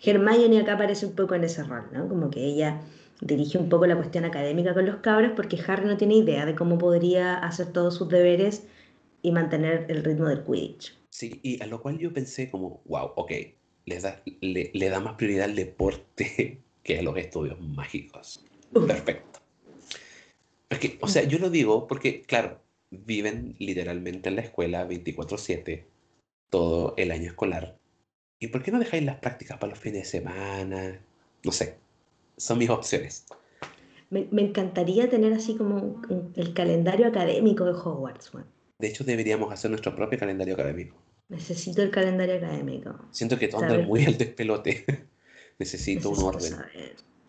Hermione 0.00 0.60
acá 0.60 0.74
aparece 0.74 1.06
un 1.06 1.14
poco 1.14 1.34
en 1.34 1.44
ese 1.44 1.64
rol, 1.64 1.88
¿no? 1.92 2.08
Como 2.08 2.30
que 2.30 2.44
ella 2.44 2.80
dirige 3.20 3.58
un 3.58 3.68
poco 3.68 3.86
la 3.86 3.96
cuestión 3.96 4.24
académica 4.24 4.74
con 4.74 4.86
los 4.86 4.96
cabros 4.96 5.32
porque 5.36 5.58
Harry 5.66 5.86
no 5.86 5.96
tiene 5.96 6.16
idea 6.16 6.46
de 6.46 6.54
cómo 6.54 6.78
podría 6.78 7.36
hacer 7.38 7.72
todos 7.72 7.94
sus 7.94 8.08
deberes 8.08 8.66
y 9.22 9.32
mantener 9.32 9.86
el 9.88 10.02
ritmo 10.02 10.26
del 10.26 10.44
Quidditch. 10.44 10.98
Sí, 11.10 11.40
y 11.42 11.62
a 11.62 11.66
lo 11.66 11.82
cual 11.82 11.98
yo 11.98 12.12
pensé 12.12 12.50
como, 12.50 12.82
wow, 12.86 13.12
ok, 13.16 13.32
le 13.84 14.00
da, 14.00 14.22
le, 14.40 14.88
da 14.88 15.00
más 15.00 15.14
prioridad 15.14 15.46
al 15.46 15.56
deporte 15.56 16.60
que 16.82 16.98
a 16.98 17.02
los 17.02 17.16
estudios 17.16 17.60
mágicos. 17.60 18.44
Perfecto. 18.72 19.40
Porque, 20.68 20.98
o 21.00 21.08
sea, 21.08 21.24
yo 21.24 21.38
lo 21.38 21.50
digo 21.50 21.88
porque, 21.88 22.22
claro, 22.22 22.60
viven 22.90 23.56
literalmente 23.58 24.28
en 24.28 24.36
la 24.36 24.42
escuela 24.42 24.88
24/7 24.88 25.84
todo 26.48 26.94
el 26.96 27.10
año 27.10 27.26
escolar. 27.26 27.76
¿Y 28.38 28.48
por 28.48 28.62
qué 28.62 28.70
no 28.70 28.78
dejáis 28.78 29.04
las 29.04 29.18
prácticas 29.18 29.58
para 29.58 29.70
los 29.70 29.78
fines 29.78 30.02
de 30.02 30.08
semana? 30.08 31.00
No 31.44 31.52
sé, 31.52 31.76
son 32.40 32.58
mis 32.58 32.70
opciones. 32.70 33.26
Me, 34.08 34.26
encantaría 34.32 35.08
tener 35.08 35.32
así 35.32 35.56
como 35.56 36.02
el 36.34 36.52
calendario 36.52 37.06
académico 37.06 37.64
de 37.64 37.72
Hogwarts. 37.72 38.32
De 38.78 38.88
hecho, 38.88 39.04
deberíamos 39.04 39.52
hacer 39.52 39.70
nuestro 39.70 39.94
propio 39.94 40.18
calendario 40.18 40.54
académico. 40.54 40.96
Necesito 41.28 41.82
el 41.82 41.90
calendario 41.92 42.36
académico. 42.36 42.98
Siento 43.12 43.38
que 43.38 43.46
todo 43.46 43.62
anda 43.62 43.78
muy 43.78 44.04
al 44.04 44.18
despelote. 44.18 44.84
Necesito, 45.60 46.10
un 46.10 46.18
orden. 46.22 46.54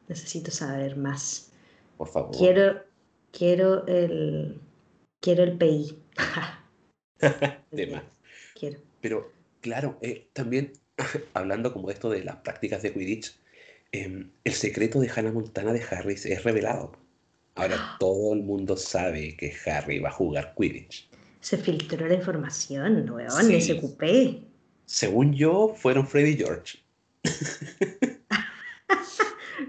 Necesito 0.07 0.49
saber 0.49 0.97
más. 0.97 1.51
Por 1.97 2.07
favor. 2.07 2.35
Quiero, 2.35 2.81
quiero 3.31 3.85
el, 3.85 4.59
quiero 5.19 5.43
el 5.43 5.57
PI. 5.57 6.01
Tema. 7.69 8.03
Quiero. 8.55 8.79
Pero, 9.01 9.31
claro, 9.59 9.97
eh, 10.01 10.29
también 10.33 10.73
hablando 11.33 11.73
como 11.73 11.89
esto 11.89 12.09
de 12.09 12.23
las 12.23 12.37
prácticas 12.37 12.81
de 12.81 12.93
Quidditch, 12.93 13.40
Em, 13.93 14.31
el 14.45 14.53
secreto 14.53 15.01
de 15.01 15.09
Hannah 15.09 15.33
Montana 15.33 15.73
de 15.73 15.83
Harry 15.91 16.13
es 16.13 16.43
revelado. 16.43 16.93
Ahora 17.55 17.75
todo 17.99 18.33
el 18.33 18.43
mundo 18.43 18.77
sabe 18.77 19.35
que 19.35 19.53
Harry 19.65 19.99
va 19.99 20.09
a 20.09 20.13
jugar 20.13 20.53
Quidditch. 20.57 21.09
Se 21.41 21.57
filtró 21.57 22.07
la 22.07 22.13
información, 22.13 23.09
weón, 23.09 23.45
sí. 23.45 23.55
ese 23.55 23.77
cupé. 23.77 24.43
Según 24.85 25.33
yo, 25.33 25.73
fueron 25.75 26.07
Freddy 26.07 26.31
y 26.31 26.37
George. 26.37 26.79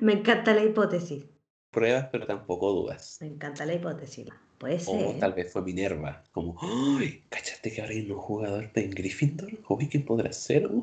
Me 0.01 0.13
encanta 0.13 0.55
la 0.55 0.65
hipótesis. 0.65 1.25
Pruebas, 1.71 2.09
pero 2.13 2.27
tampoco 2.27 2.73
dudas. 2.73 3.19
Me 3.21 3.29
encanta 3.29 3.65
la 3.65 3.75
hipótesis. 3.75 4.27
Puede 4.59 4.79
ser. 4.79 4.95
O 4.95 5.19
tal 5.19 5.33
vez 5.33 5.53
fue 5.53 5.63
Minerva, 5.63 6.23
como, 6.33 6.57
¡ay! 6.61 7.25
¿Cachaste 7.29 7.73
que 7.73 7.81
ahora 7.81 7.95
hay 7.95 8.11
un 8.11 8.19
jugador 8.19 8.73
de 8.73 8.89
Gryffindor? 8.89 9.51
Uy, 9.69 9.89
¿quién 9.89 10.05
podrá 10.05 10.33
ser? 10.33 10.69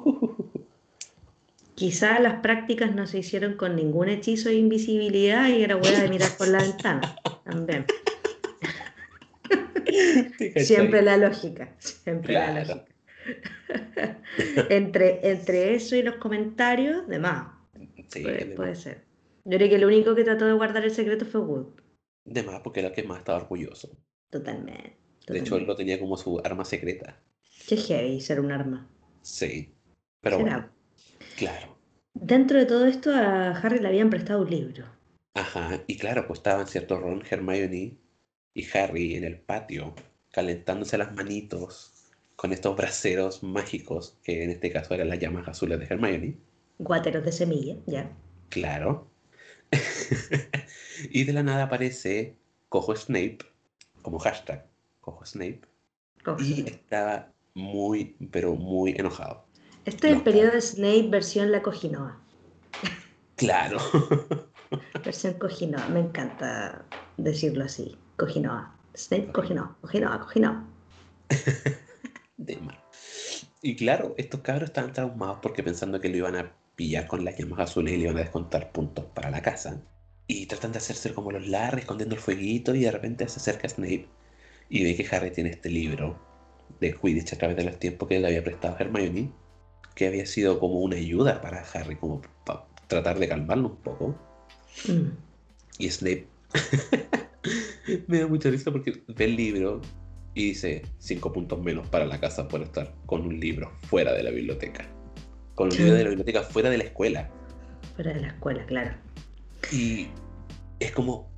Quizá 1.79 2.19
las 2.19 2.41
prácticas 2.41 2.93
no 2.93 3.07
se 3.07 3.19
hicieron 3.19 3.53
con 3.53 3.77
ningún 3.77 4.09
hechizo 4.09 4.50
de 4.50 4.55
invisibilidad 4.55 5.48
y 5.48 5.63
era 5.63 5.77
buena 5.77 6.01
de 6.01 6.09
mirar 6.09 6.29
por 6.38 6.50
la 6.50 6.62
ventana 6.62 7.15
también. 7.45 7.86
Siempre 10.57 11.01
la 11.01 11.15
lógica, 11.15 11.74
siempre 11.79 12.33
la 12.33 12.65
lógica. 12.65 12.86
entre, 14.69 15.31
entre 15.31 15.74
eso 15.74 15.95
y 15.95 16.03
los 16.03 16.15
comentarios, 16.15 17.07
de 17.07 17.17
más. 17.17 17.48
puede, 18.57 18.75
ser. 18.75 19.05
Yo 19.45 19.57
creo 19.57 19.69
que 19.69 19.75
el 19.75 19.86
único 19.86 20.15
que 20.15 20.25
trató 20.25 20.48
de 20.48 20.53
guardar 20.53 20.83
el 20.83 20.91
secreto 20.91 21.25
fue 21.25 21.39
Wood. 21.39 21.79
De 22.25 22.43
más, 22.43 22.59
porque 22.59 22.81
era 22.81 22.89
el 22.89 22.93
que 22.93 23.03
más 23.03 23.19
estaba 23.19 23.38
orgulloso. 23.38 23.98
Totalmente, 24.29 24.98
De 25.27 25.39
hecho, 25.39 25.55
él 25.55 25.63
lo 25.63 25.77
tenía 25.77 25.98
como 25.98 26.17
su 26.17 26.41
arma 26.43 26.65
secreta. 26.65 27.21
Qué 27.69 27.77
heavy 27.77 28.19
ser 28.19 28.41
un 28.41 28.51
arma. 28.51 28.89
Sí. 29.21 29.74
Pero 30.19 30.39
bueno. 30.39 30.78
Claro. 31.39 31.77
Dentro 32.13 32.60
de 32.60 32.65
todo 32.65 32.86
esto 32.86 33.12
a 33.13 33.51
Harry 33.51 33.79
le 33.79 33.88
habían 33.88 34.10
prestado 34.10 34.41
un 34.41 34.50
libro. 34.50 34.86
Ajá, 35.34 35.81
y 35.88 35.98
claro, 35.98 36.27
pues 36.27 36.39
estaban 36.39 36.67
cierto 36.67 37.00
Ron, 37.00 37.24
Hermione 37.29 37.98
y 38.53 38.77
Harry 38.77 39.15
en 39.15 39.24
el 39.24 39.39
patio, 39.39 39.96
calentándose 40.34 40.98
las 40.98 41.13
manitos 41.13 41.93
con 42.36 42.51
estos 42.51 42.75
braseros 42.75 43.41
mágicos, 43.41 44.17
que 44.22 44.43
en 44.43 44.50
este 44.50 44.69
caso 44.69 44.93
eran 44.93 45.08
las 45.08 45.19
llamas 45.19 45.48
azules 45.48 45.79
de 45.79 45.86
Hermione. 45.86 46.38
Guateros 46.77 47.24
de 47.24 47.31
semilla, 47.31 47.77
ya. 47.88 48.12
Claro. 48.50 49.08
y 51.10 51.24
de 51.24 51.31
la 51.31 51.43
nada 51.43 51.63
aparece 51.63 52.36
Cojo 52.67 52.98
Snape, 52.98 53.39
como 54.01 54.19
hashtag, 54.19 54.65
Cojo 55.00 55.25
Snape. 55.25 55.62
y 56.39 56.67
estaba 56.67 57.31
muy, 57.53 58.17
pero 58.29 58.55
muy 58.55 58.91
enojado. 58.98 59.49
Este 59.89 60.12
es 60.12 60.17
el 60.17 60.22
periodo 60.22 60.51
de 60.51 60.62
Snape 60.62 61.08
versión 61.10 61.51
La 61.51 61.63
Cojinoa. 61.63 62.22
Claro. 63.36 63.79
versión 65.03 65.34
Cojinoa, 65.34 65.88
me 65.88 66.01
encanta 66.01 66.86
decirlo 67.17 67.65
así. 67.65 67.98
Cojinoa. 68.15 68.77
Snape 68.96 69.31
Cojinoa, 69.31 69.75
Cojinoa, 69.81 70.19
Cojinoa. 70.19 70.63
de 72.38 72.60
Y 73.63 73.75
claro, 73.77 74.13
estos 74.19 74.41
cabros 74.41 74.69
estaban 74.69 74.93
traumados 74.93 75.39
porque 75.41 75.63
pensando 75.63 76.00
que 76.00 76.10
lo 76.10 76.17
iban 76.17 76.36
a 76.36 76.53
pillar 76.75 77.08
con 77.08 77.25
las 77.25 77.36
llamas 77.36 77.62
azules 77.62 77.96
y 77.96 77.98
le 77.98 78.03
iban 78.03 78.17
a 78.17 78.22
descontar 78.22 78.72
puntos 78.72 79.05
para 79.15 79.31
la 79.31 79.41
casa. 79.41 79.81
Y 80.27 80.46
tratan 80.46 80.72
de 80.72 80.77
hacerse 80.77 81.15
como 81.15 81.31
los 81.31 81.48
Larry, 81.48 81.79
escondiendo 81.79 82.13
el 82.13 82.22
fueguito, 82.22 82.75
y 82.75 82.81
de 82.81 82.91
repente 82.91 83.27
se 83.27 83.39
acerca 83.39 83.67
Snape 83.67 84.08
y 84.69 84.84
ve 84.84 84.96
que 84.96 85.15
Harry 85.15 85.31
tiene 85.31 85.50
este 85.50 85.72
libro 85.72 86.15
de 86.79 86.93
Quidditch 86.93 87.34
a 87.34 87.38
través 87.39 87.58
de 87.58 87.63
los 87.63 87.79
tiempos 87.79 88.08
que 88.08 88.19
le 88.19 88.27
había 88.27 88.43
prestado 88.43 88.77
Hermione 88.77 89.49
que 90.00 90.08
había 90.08 90.25
sido 90.25 90.62
como 90.62 90.79
una 90.79 90.96
ayuda 90.96 91.41
para 91.41 91.62
Harry, 91.74 91.98
como 91.98 92.22
para 92.46 92.63
tratar 92.88 93.20
de 93.20 93.27
calmarlo 93.27 93.68
un 93.68 93.75
poco. 93.75 94.15
Mm. 94.88 95.10
Y 95.77 95.89
Snape 95.89 96.25
me 98.08 98.22
da 98.22 98.27
mucha 98.27 98.50
risa 98.50 98.72
porque 98.72 99.03
ve 99.10 99.25
el 99.25 99.36
libro 99.36 99.82
y 100.36 100.51
dice 100.51 100.84
cinco 101.00 101.34
puntos 101.34 101.62
menos 101.62 101.86
para 101.89 102.06
la 102.06 102.18
casa 102.18 102.48
por 102.48 102.62
estar 102.62 102.94
con 103.08 103.27
un 103.27 103.41
libro 103.41 103.74
fuera 103.89 104.13
de 104.13 104.24
la 104.24 104.29
biblioteca. 104.32 104.88
Con 105.56 105.68
un 105.68 105.77
libro 105.77 105.96
de 105.96 106.03
la 106.03 106.10
biblioteca 106.12 106.44
fuera 106.44 106.70
de 106.70 106.77
la 106.77 106.86
escuela. 106.86 107.29
Fuera 107.96 108.13
de 108.13 108.22
la 108.22 108.27
escuela, 108.29 108.65
claro. 108.68 108.96
Y 109.70 110.08
es 110.79 110.94
como, 110.94 111.29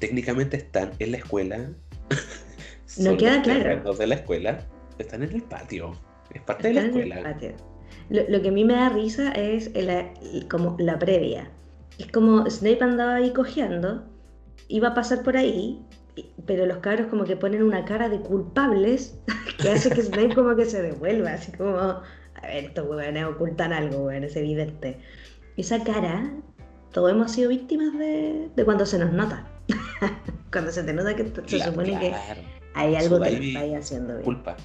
técnicamente 0.00 0.56
están 0.56 0.90
en 0.98 1.12
la 1.12 1.18
escuela. 1.18 1.70
no 2.98 3.16
queda 3.16 3.42
claro. 3.42 3.94
De 3.94 4.08
la 4.08 4.16
escuela 4.16 4.66
están 4.98 5.22
en 5.22 5.34
el 5.34 5.42
patio. 5.44 5.94
Es 6.34 6.42
parte 6.42 6.68
de 6.68 6.74
la 6.74 6.82
escuela. 6.82 7.36
Lo, 8.10 8.42
que 8.42 8.48
a 8.48 8.52
mí 8.52 8.64
me 8.64 8.74
da 8.74 8.90
risa 8.90 9.30
es 9.32 9.70
como 10.50 10.76
la 10.78 10.98
previa. 10.98 11.50
Es 11.98 12.10
como 12.10 12.48
Snape 12.50 12.82
andaba 12.82 13.16
ahí 13.16 13.32
cojeando, 13.32 14.04
iba 14.68 14.88
a 14.88 14.94
pasar 14.94 15.22
por 15.22 15.36
ahí, 15.36 15.80
pero 16.46 16.66
los 16.66 16.78
cabros 16.78 17.06
como 17.06 17.24
que 17.24 17.36
ponen 17.36 17.62
una 17.62 17.84
cara 17.84 18.08
de 18.08 18.20
culpables 18.20 19.18
que 19.60 19.70
hace 19.70 19.90
que 19.90 20.02
Snape 20.02 20.34
como 20.34 20.56
que 20.56 20.64
se 20.64 20.82
devuelva, 20.82 21.32
así 21.32 21.52
como, 21.52 21.78
a 21.78 22.02
ver, 22.42 22.64
estos 22.64 22.86
huevones 22.86 23.24
ocultan 23.24 23.72
algo, 23.72 24.06
weón, 24.06 24.24
es 24.24 24.36
evidente. 24.36 24.98
Esa 25.56 25.82
cara, 25.84 26.32
todos 26.92 27.12
hemos 27.12 27.30
sido 27.30 27.50
víctimas 27.50 27.96
de, 27.98 28.50
cuando 28.64 28.84
se 28.86 28.98
nos 28.98 29.12
nota. 29.12 29.46
cuando 30.52 30.70
se 30.70 30.82
te 30.82 30.92
nota 30.92 31.14
que 31.14 31.24
se 31.46 31.60
supone 31.60 31.98
que 31.98 32.12
hay 32.74 32.96
algo 32.96 33.20
que 33.20 33.48
está 33.48 33.78
haciendo 33.78 34.14
bien. 34.14 34.24
Culpa. 34.24 34.56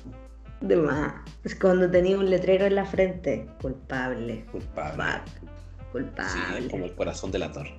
De 0.61 0.75
más. 0.75 1.13
Es 1.43 1.55
cuando 1.55 1.89
tenía 1.89 2.17
un 2.17 2.29
letrero 2.29 2.65
en 2.65 2.75
la 2.75 2.85
frente. 2.85 3.47
Culpable. 3.61 4.45
Culpable. 4.51 5.21
culpable. 5.91 6.61
Sí, 6.61 6.67
como 6.69 6.85
el 6.85 6.95
corazón 6.95 7.31
de 7.31 7.39
la 7.39 7.51
torre. 7.51 7.73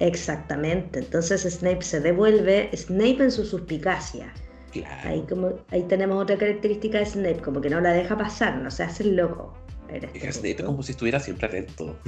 Exactamente. 0.00 0.98
Entonces 0.98 1.42
Snape 1.42 1.82
se 1.82 2.00
devuelve, 2.00 2.70
Snape 2.76 3.22
en 3.22 3.30
su 3.30 3.44
suspicacia. 3.44 4.32
Claro. 4.72 5.08
Ahí, 5.08 5.24
como, 5.28 5.52
ahí 5.70 5.82
tenemos 5.84 6.20
otra 6.20 6.36
característica 6.36 6.98
de 6.98 7.06
Snape, 7.06 7.38
como 7.38 7.60
que 7.60 7.70
no 7.70 7.80
la 7.80 7.92
deja 7.92 8.18
pasar, 8.18 8.56
no 8.56 8.70
se 8.70 8.82
hace 8.82 9.04
el 9.04 9.14
loco. 9.16 9.56
Es 9.88 10.02
este 10.02 10.32
Snape 10.32 10.54
punto. 10.54 10.66
como 10.66 10.82
si 10.82 10.92
estuviera 10.92 11.20
siempre 11.20 11.46
atento. 11.46 11.96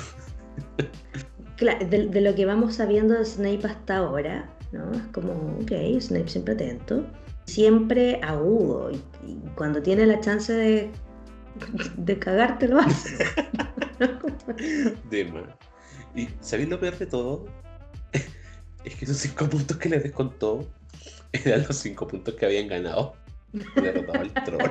Claro, 1.56 1.86
de, 1.86 2.08
de 2.08 2.20
lo 2.20 2.34
que 2.34 2.44
vamos 2.44 2.74
sabiendo 2.74 3.14
de 3.14 3.24
Snape 3.24 3.66
hasta 3.66 3.96
ahora, 3.96 4.46
¿no? 4.72 4.92
Es 4.92 5.00
como, 5.12 5.32
ok, 5.62 5.72
Snape 6.00 6.28
siempre 6.28 6.52
atento, 6.52 7.02
siempre 7.46 8.20
agudo, 8.22 8.90
y, 8.90 8.96
y 9.26 9.40
cuando 9.54 9.82
tiene 9.82 10.06
la 10.06 10.20
chance 10.20 10.52
de, 10.52 10.90
de 11.96 12.18
cagarte 12.18 12.68
lo 12.68 12.80
hace. 12.80 13.24
De 15.10 15.24
más. 15.24 15.48
Y 16.14 16.28
¿sabéis 16.40 16.68
lo 16.68 16.78
peor 16.78 16.98
de 16.98 17.06
todo? 17.06 17.46
Es 18.84 18.94
que 18.94 19.04
esos 19.04 19.16
cinco 19.16 19.48
puntos 19.48 19.76
que 19.78 19.88
les 19.88 20.02
descontó 20.02 20.68
eran 21.32 21.64
los 21.66 21.76
cinco 21.76 22.06
puntos 22.06 22.34
que 22.34 22.46
habían 22.46 22.68
ganado. 22.68 23.16
Derrotado 23.74 24.20
al 24.20 24.32
troll. 24.44 24.70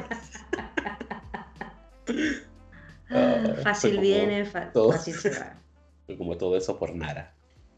Ah, 3.10 3.42
fue 3.44 3.56
fácil 3.64 4.00
viene, 4.00 4.46
todo. 4.74 4.92
fácil 4.92 5.14
se 5.16 5.30
va. 5.32 5.60
Fue 6.06 6.18
como 6.18 6.38
todo 6.38 6.56
eso 6.56 6.78
por 6.78 6.96
nada. 6.96 7.34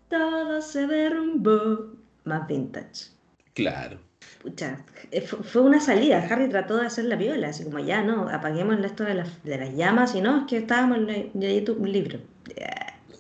Todo 0.10 0.62
se 0.62 0.86
derrumbó. 0.88 1.94
Más 2.24 2.48
vintage. 2.48 3.12
Claro. 3.54 4.00
Pucha, 4.42 4.84
eh, 5.12 5.22
fu- 5.22 5.44
fue 5.44 5.62
una 5.62 5.80
salida. 5.80 6.26
Harry 6.30 6.50
trató 6.50 6.78
de 6.78 6.88
hacer 6.88 7.06
la 7.06 7.16
viola, 7.16 7.50
así 7.50 7.64
como 7.64 7.80
ya, 7.80 8.02
no, 8.04 8.30
apaguemos 8.30 8.84
esto 8.84 9.04
de 9.04 9.14
las, 9.16 9.44
de 9.44 9.58
las 9.58 9.74
llamas 9.76 10.16
y 10.16 10.22
no, 10.22 10.40
es 10.42 10.44
que 10.48 10.58
estábamos 10.58 11.00
le- 11.00 11.32
leyendo 11.34 11.74
un 11.76 11.92
libro. 11.92 12.20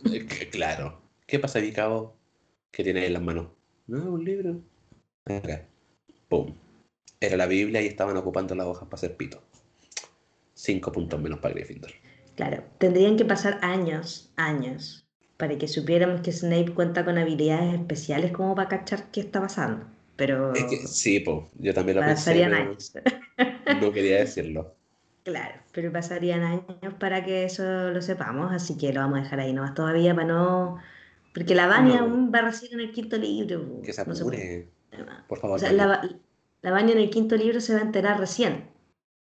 Claro. 0.51 1.01
¿Qué 1.25 1.39
pasa, 1.39 1.60
mi 1.60 1.72
cabo? 1.72 2.16
¿Qué 2.72 2.84
tiene 2.84 3.01
ahí 3.01 3.08
en 3.08 3.13
las 3.13 3.22
manos? 3.22 3.48
No, 3.88 4.13
un 4.13 4.24
libro. 4.24 4.62
Acá. 5.25 5.66
Pum. 6.30 6.54
Era 7.20 7.36
la 7.36 7.46
Biblia 7.48 7.82
y 7.82 7.88
estaban 7.88 8.16
ocupando 8.16 8.56
las 8.56 8.68
hojas 8.68 8.84
para 8.88 8.96
hacer 8.96 9.18
pito. 9.18 9.42
Cinco 10.54 10.92
puntos 10.92 11.20
menos 11.22 11.39
para 11.39 11.54
Gryffindor. 11.56 11.92
Claro, 12.36 12.63
tendrían 12.77 13.18
que 13.18 13.25
pasar 13.25 13.60
años, 13.62 14.32
años, 14.38 15.06
para 15.38 15.58
que 15.58 15.68
supiéramos 15.68 16.22
que 16.22 16.32
Snape 16.32 16.74
cuenta 16.74 17.04
con 17.04 17.18
habilidades 17.18 17.74
especiales 17.74 18.32
como 18.32 18.56
para 18.56 18.70
cachar 18.70 19.12
qué 19.12 19.22
está 19.22 19.42
pasando. 19.42 19.86
Pero 20.18 20.54
Es 20.54 20.64
que, 20.66 20.78
sí, 20.88 21.20
po. 21.22 21.50
Yo 21.60 21.74
también 21.74 21.98
lo 21.98 22.02
pensé, 22.04 22.16
pasarían 22.16 22.54
años. 22.54 22.92
no 23.82 23.92
quería 23.94 24.18
decirlo. 24.20 24.76
Claro, 25.24 25.56
pero 25.74 25.92
pasarían 25.92 26.42
años 26.44 26.94
para 27.00 27.24
que 27.24 27.44
eso 27.46 27.92
lo 27.92 28.02
sepamos, 28.02 28.52
así 28.54 28.78
que 28.78 28.92
lo 28.94 29.02
vamos 29.02 29.20
a 29.20 29.24
dejar 29.24 29.40
ahí 29.42 29.54
nomás 29.54 29.74
todavía 29.74 30.16
para 30.16 30.28
no... 30.28 30.78
Porque 31.34 31.54
la 31.54 31.68
Vania 31.68 31.98
No. 31.98 32.06
aún 32.06 32.32
va 32.34 32.42
recién 32.42 32.74
en 32.74 32.80
el 32.80 32.92
quinto 32.92 33.18
libro. 33.18 33.82
Que 33.84 33.94
se 33.94 34.06
no 34.06 34.16
se 34.16 34.24
apure. 34.24 34.70
Por 35.28 35.38
favor. 35.40 35.58
O 35.58 35.60
sea, 35.60 35.72
la, 35.72 36.10
la 36.62 36.72
Vania 36.72 36.94
en 36.94 37.00
el 37.02 37.10
quinto 37.12 37.36
libro 37.36 37.60
se 37.62 37.74
va 37.74 37.80
a 37.80 37.84
enterar 37.84 38.20
recién. 38.20 38.70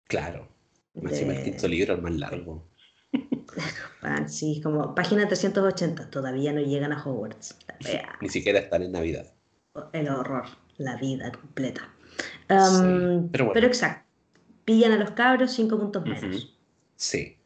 Claro. 0.07 0.47
Encima 0.93 1.33
el 1.33 1.39
de- 1.39 1.43
quinto 1.43 1.67
libro 1.67 1.95
es 1.95 2.01
más 2.01 2.15
largo. 2.15 2.67
Ah, 4.01 4.27
sí, 4.27 4.61
como 4.61 4.93
página 4.93 5.27
380, 5.27 6.09
todavía 6.11 6.53
no 6.53 6.61
llegan 6.61 6.91
a 6.91 7.03
Hogwarts. 7.03 7.57
Ni 8.21 8.29
siquiera 8.29 8.59
están 8.59 8.83
en 8.83 8.91
Navidad. 8.91 9.33
El 9.93 10.09
horror, 10.09 10.45
la 10.77 10.95
vida 10.97 11.31
completa. 11.31 11.91
Sí, 12.63 12.85
Um, 12.85 13.29
pero 13.31 13.45
bueno. 13.45 13.67
exacto, 13.67 14.05
pillan 14.65 14.91
a 14.93 14.97
los 14.97 15.11
cabros 15.11 15.51
cinco 15.53 15.77
puntos 15.79 16.05
menos. 16.05 16.55
Sí. 16.95 17.37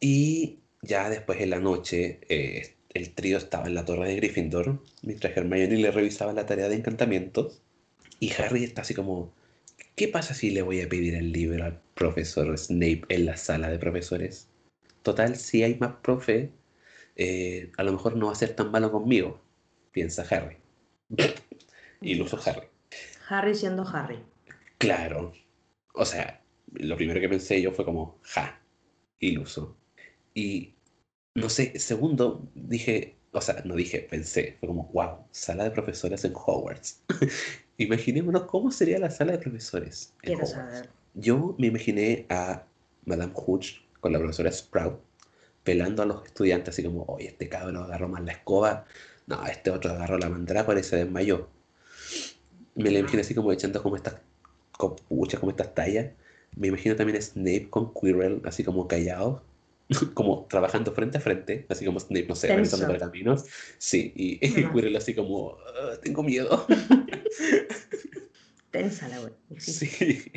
Y 0.00 0.60
ya 0.82 1.08
después 1.10 1.40
en 1.40 1.50
la 1.50 1.60
noche, 1.60 2.20
eh, 2.28 2.76
el 2.94 3.14
trío 3.14 3.38
estaba 3.38 3.66
en 3.66 3.74
la 3.74 3.84
torre 3.84 4.08
de 4.08 4.16
Gryffindor, 4.16 4.82
mientras 5.02 5.36
Hermione 5.36 5.76
le 5.76 5.90
revisaba 5.90 6.32
la 6.32 6.46
tarea 6.46 6.68
de 6.68 6.76
encantamientos. 6.76 7.62
Y 8.18 8.32
Harry 8.34 8.64
está 8.64 8.82
así 8.82 8.94
como, 8.94 9.32
¿qué 9.96 10.08
pasa 10.08 10.34
si 10.34 10.50
le 10.50 10.62
voy 10.62 10.80
a 10.82 10.88
pedir 10.88 11.14
el 11.14 11.32
libro 11.32 11.64
al 11.64 11.80
profesor 11.94 12.56
Snape 12.58 13.02
en 13.08 13.26
la 13.26 13.36
sala 13.36 13.70
de 13.70 13.78
profesores? 13.78 14.48
Total, 15.02 15.36
si 15.36 15.62
hay 15.62 15.76
más 15.76 15.94
profe, 16.02 16.50
eh, 17.16 17.70
a 17.78 17.82
lo 17.84 17.92
mejor 17.92 18.16
no 18.16 18.26
va 18.26 18.32
a 18.32 18.36
ser 18.36 18.54
tan 18.54 18.70
malo 18.70 18.90
conmigo, 18.92 19.40
piensa 19.92 20.26
Harry. 20.30 20.56
Iluso 22.02 22.38
Harry. 22.44 22.66
Harry 23.30 23.54
siendo 23.54 23.86
Harry. 23.86 24.22
Claro. 24.78 25.32
O 25.94 26.04
sea, 26.04 26.42
lo 26.72 26.96
primero 26.96 27.20
que 27.20 27.28
pensé 27.28 27.62
yo 27.62 27.72
fue 27.72 27.84
como, 27.84 28.18
ja, 28.22 28.60
iluso. 29.18 29.76
Y 30.34 30.74
no 31.34 31.48
sé, 31.48 31.78
segundo, 31.78 32.48
dije, 32.54 33.16
o 33.32 33.40
sea, 33.40 33.62
no 33.64 33.76
dije, 33.76 34.06
pensé, 34.10 34.56
fue 34.58 34.68
como, 34.68 34.90
wow, 34.92 35.26
sala 35.30 35.64
de 35.64 35.70
profesores 35.70 36.24
en 36.24 36.32
Hogwarts. 36.34 37.02
Imaginémonos 37.78 38.44
cómo 38.44 38.70
sería 38.70 38.98
la 38.98 39.10
sala 39.10 39.32
de 39.32 39.38
profesores 39.38 40.14
en 40.22 40.34
Quiero 40.34 40.44
Hogwarts. 40.44 40.52
saber. 40.52 40.90
Yo 41.14 41.54
me 41.58 41.68
imaginé 41.68 42.26
a 42.28 42.64
Madame 43.04 43.32
Hooch 43.34 43.82
con 44.00 44.12
la 44.12 44.18
profesora 44.18 44.52
Sprout 44.52 45.00
pelando 45.62 46.02
a 46.02 46.06
los 46.06 46.24
estudiantes, 46.24 46.74
así 46.74 46.82
como, 46.82 47.04
oye, 47.04 47.28
este 47.28 47.48
cabrón 47.48 47.76
agarró 47.76 48.08
más 48.08 48.24
la 48.24 48.32
escoba, 48.32 48.86
no, 49.26 49.44
este 49.46 49.70
otro 49.70 49.92
agarró 49.92 50.18
la 50.18 50.28
mandrágora 50.28 50.80
y 50.80 50.82
se 50.82 50.96
desmayó. 50.96 51.48
Me 52.82 52.90
la 52.90 52.98
imaginé 53.00 53.22
así 53.22 53.34
como 53.34 53.52
echando 53.52 53.82
como 53.82 53.96
estas 53.96 54.16
copuchas, 54.72 55.40
como 55.40 55.50
estas 55.50 55.74
tallas. 55.74 56.12
Me 56.56 56.68
imagino 56.68 56.96
también 56.96 57.18
a 57.18 57.22
Snape 57.22 57.68
con 57.70 57.92
Quirrell, 57.94 58.40
así 58.44 58.64
como 58.64 58.88
callado, 58.88 59.42
como 60.14 60.46
trabajando 60.48 60.92
frente 60.92 61.18
a 61.18 61.20
frente, 61.20 61.66
así 61.68 61.84
como 61.84 62.00
Snape, 62.00 62.26
no 62.26 62.34
sé, 62.34 62.54
revisando 62.54 62.88
pergaminos. 62.88 63.44
Sí, 63.78 64.12
y. 64.16 64.38
Quirrell 64.38 64.96
así 64.96 65.14
como, 65.14 65.56
"Ah, 65.80 65.92
tengo 66.02 66.22
miedo. 66.22 66.66
Tensa 68.70 69.08
la 69.08 69.20
wea. 69.20 69.32
Sí. 69.58 70.32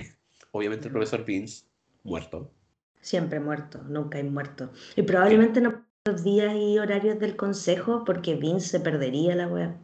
Obviamente 0.52 0.88
el 0.88 0.92
profesor 0.92 1.26
Vince, 1.26 1.66
muerto. 2.04 2.52
Siempre 3.02 3.40
muerto, 3.40 3.82
nunca 3.84 4.18
hay 4.18 4.24
muerto. 4.24 4.72
Y 4.96 5.02
probablemente 5.02 5.62
no 5.62 5.84
los 6.06 6.24
días 6.24 6.54
y 6.56 6.78
horarios 6.80 7.20
del 7.20 7.36
consejo 7.36 8.04
porque 8.06 8.36
Vince 8.36 8.68
se 8.68 8.80
perdería 8.80 9.36
la 9.36 9.48
wea. 9.48 9.78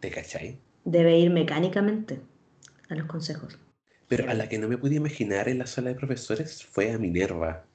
¿Te 0.00 0.10
cachai? 0.10 0.58
Debe 0.84 1.18
ir 1.18 1.30
mecánicamente 1.30 2.20
a 2.88 2.94
los 2.94 3.06
consejos. 3.06 3.58
Pero 4.06 4.30
a 4.30 4.34
la 4.34 4.48
que 4.48 4.58
no 4.60 4.68
me 4.68 4.78
pude 4.78 4.94
imaginar 4.94 5.48
en 5.48 5.58
la 5.58 5.66
sala 5.66 5.88
de 5.88 5.96
profesores 5.96 6.64
fue 6.64 6.92
a 6.92 6.98
Minerva. 6.98 7.66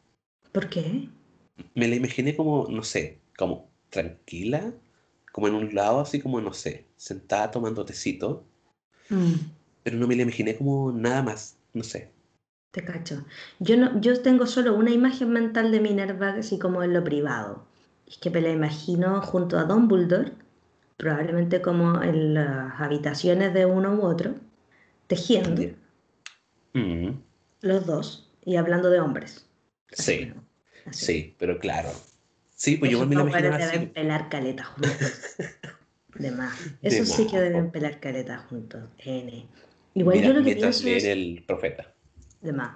¿Por 0.51 0.67
qué? 0.69 1.09
Me 1.75 1.87
la 1.87 1.95
imaginé 1.95 2.35
como, 2.35 2.67
no 2.69 2.83
sé, 2.83 3.21
como 3.37 3.69
tranquila, 3.89 4.73
como 5.31 5.47
en 5.47 5.53
un 5.55 5.73
lado, 5.75 6.01
así 6.01 6.19
como, 6.21 6.41
no 6.41 6.51
sé, 6.53 6.87
sentada 6.97 7.51
tomando 7.51 7.85
tecito, 7.85 8.45
Mm, 9.09 9.51
pero 9.83 9.97
no 9.97 10.07
me 10.07 10.15
la 10.15 10.21
imaginé 10.23 10.55
como 10.55 10.91
nada 10.91 11.23
más, 11.23 11.57
no 11.73 11.83
sé. 11.83 12.11
te 12.71 12.83
cacho. 12.85 13.25
Yo, 13.59 13.75
no, 13.77 13.99
yo 14.01 14.21
tengo 14.21 14.45
solo 14.45 14.75
una 14.75 14.91
imagen 14.91 15.31
mental 15.31 15.71
de 15.71 15.79
Minerva, 15.81 16.29
así 16.29 16.57
como 16.59 16.81
en 16.83 16.93
lo 16.93 17.03
privado. 17.03 17.65
Es 18.05 18.17
que 18.19 18.29
me 18.29 18.39
la 18.41 18.49
imagino 18.51 19.21
junto 19.21 19.57
a 19.57 19.65
Dumbledore, 19.65 20.33
probablemente 20.97 21.61
como 21.61 22.01
en 22.03 22.33
las 22.35 22.79
habitaciones 22.81 23.53
de 23.53 23.65
uno 23.65 23.93
u 23.95 24.01
otro, 24.03 24.35
tejiendo. 25.07 25.71
Mm, 26.73 27.23
los 27.61 27.85
dos, 27.85 28.31
y 28.43 28.55
hablando 28.55 28.89
de 28.89 28.99
hombres. 28.99 29.47
Así 29.91 30.03
sí, 30.03 30.17
que, 30.17 30.33
así. 30.85 31.05
sí, 31.05 31.35
pero 31.39 31.59
claro. 31.59 32.09
Sí, 32.55 32.77
pues 32.77 32.91
yo 32.91 32.95
Esos 32.95 32.97
igual 32.97 33.09
me 33.09 33.15
dos 33.15 33.23
imaginaba 33.23 33.57
así. 33.57 33.77
deben 33.79 33.93
pelar 33.93 34.29
caleta 34.29 34.63
juntos. 34.65 35.35
De 36.17 36.31
más. 36.31 36.71
De 36.87 37.01
Eso 37.01 37.05
sí 37.05 37.27
que 37.27 37.37
más, 37.37 37.41
deben 37.41 37.71
po. 37.71 37.71
pelar 37.71 37.99
caleta 37.99 38.37
juntos. 38.39 38.89
N. 38.99 39.47
Igual 39.93 40.17
Mira, 40.17 40.27
yo 40.27 40.33
lo 40.33 40.43
que 40.43 40.51
pienso 40.53 40.89
es, 40.89 41.03
el 41.05 41.43
profeta. 41.47 41.95
de 42.41 42.51
más, 42.51 42.71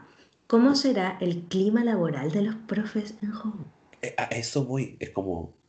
¿cómo 0.46 0.76
será 0.76 1.18
el 1.20 1.48
clima 1.48 1.84
laboral 1.84 2.32
de 2.32 2.44
los 2.44 2.54
profes 2.58 3.16
en 3.24 3.32
Hogwarts? 3.34 3.72
Eh, 4.02 4.14
A 4.18 4.26
eso 4.26 4.66
voy, 4.66 4.98
es 5.00 5.10
como, 5.12 5.61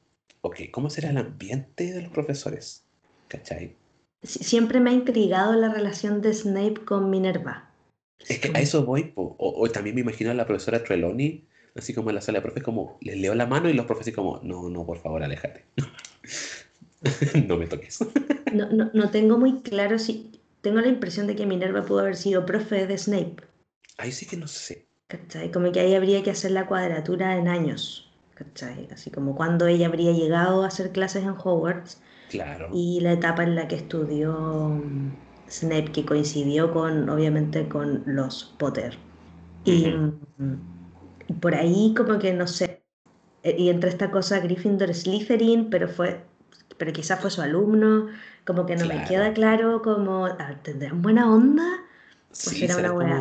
ok, 0.43 0.57
¿cómo 0.71 0.91
será 0.91 1.11
el 1.11 1.17
ambiente 1.19 1.93
de 1.93 2.03
los 2.03 2.13
profesores? 2.13 2.85
¿Cachai? 3.29 3.77
Sie- 4.23 4.43
Siempre 4.45 4.81
me 4.81 4.91
ha 4.91 4.95
intrigado 4.95 5.53
la 5.55 5.69
relación 5.73 6.21
de 6.23 6.33
Snape 6.35 6.85
con 6.85 7.11
Minerva. 7.11 7.71
Es 8.29 8.39
que 8.41 8.51
a 8.55 8.61
eso 8.61 8.85
voy, 8.85 9.05
po. 9.05 9.37
O, 9.39 9.63
o 9.63 9.71
también 9.71 9.95
me 9.97 10.03
imagino 10.03 10.31
a 10.31 10.35
la 10.35 10.47
profesora 10.47 10.83
Trelawney, 10.83 11.47
así 11.77 11.95
como 11.95 12.11
en 12.11 12.17
la 12.17 12.21
sala 12.21 12.39
de 12.39 12.43
profes, 12.43 12.63
como 12.63 12.99
les 13.01 13.17
leo 13.19 13.35
la 13.35 13.47
mano 13.47 13.69
y 13.69 13.75
los 13.75 13.87
profes 13.87 14.03
así 14.03 14.13
como, 14.13 14.41
no, 14.43 14.69
no, 14.69 14.87
por 14.87 14.99
favor, 14.99 15.23
aléjate. 15.23 15.65
no 17.49 17.57
me 17.57 17.67
toques. 17.67 17.99
No, 18.53 18.69
no, 18.71 18.91
no 18.93 19.11
tengo 19.11 19.39
muy 19.39 19.63
claro 19.63 19.99
si... 19.99 20.31
Tengo 20.61 20.81
la 20.81 20.89
impresión 20.89 21.27
de 21.27 21.35
que 21.35 21.47
Minerva 21.47 21.83
pudo 21.87 22.01
haber 22.01 22.17
sido 22.17 22.45
profe 22.45 22.87
de 22.87 22.99
Snape. 22.99 23.37
Ahí 23.97 24.13
sí 24.13 24.27
que 24.27 24.37
no 24.37 24.47
sé. 24.47 24.87
¿Cachai? 25.09 25.51
Como 25.51 25.73
que 25.73 25.81
ahí 25.81 25.95
habría 25.95 26.23
que 26.23 26.31
hacer 26.31 26.51
la 26.51 26.67
cuadratura 26.67 27.37
en 27.39 27.49
años. 27.49 28.12
¿Cachai? 28.43 28.89
Así 28.93 29.11
como 29.11 29.35
cuando 29.37 29.67
ella 29.67 29.87
habría 29.89 30.13
llegado 30.13 30.63
a 30.65 30.69
hacer 30.69 30.93
clases 30.93 31.25
en 31.25 31.31
Hogwarts 31.31 32.01
Claro. 32.27 32.71
y 32.71 33.01
la 33.01 33.13
etapa 33.15 33.45
en 33.45 33.55
la 33.57 33.69
que 33.69 33.77
estudió 33.77 34.33
mm, 34.85 35.13
Snape, 35.49 35.93
que 35.93 36.07
coincidió 36.07 36.73
con, 36.73 37.09
obviamente, 37.11 37.69
con 37.69 38.05
los 38.07 38.57
Potter. 38.59 38.99
Y 39.65 39.89
Ujú. 39.89 39.91
mm, 39.91 40.57
y 41.29 41.35
por 41.35 41.55
ahí 41.55 41.95
como 41.97 42.19
que, 42.19 42.33
no 42.33 42.47
sé, 42.47 42.83
eh, 43.45 43.57
y 43.59 43.71
entre 43.71 43.91
esta 43.91 44.11
cosa 44.11 44.41
Gryffindor 44.41 44.95
Slytherin, 44.95 45.71
pero 45.71 45.89
fue, 45.89 46.25
pero 46.79 46.93
quizás 46.93 47.21
fue 47.21 47.31
su 47.31 47.43
alumno, 47.43 48.09
como 48.47 48.67
que 48.67 48.77
no 48.77 48.87
me 48.87 49.05
queda 49.05 49.35
claro 49.35 49.83
como, 49.83 50.27
ah, 50.27 50.61
¿tendrán 50.65 51.03
buena 51.03 51.33
onda? 51.33 51.65
Sí, 52.33 52.65
era 52.65 52.77
una 52.79 52.93
buena 52.93 53.21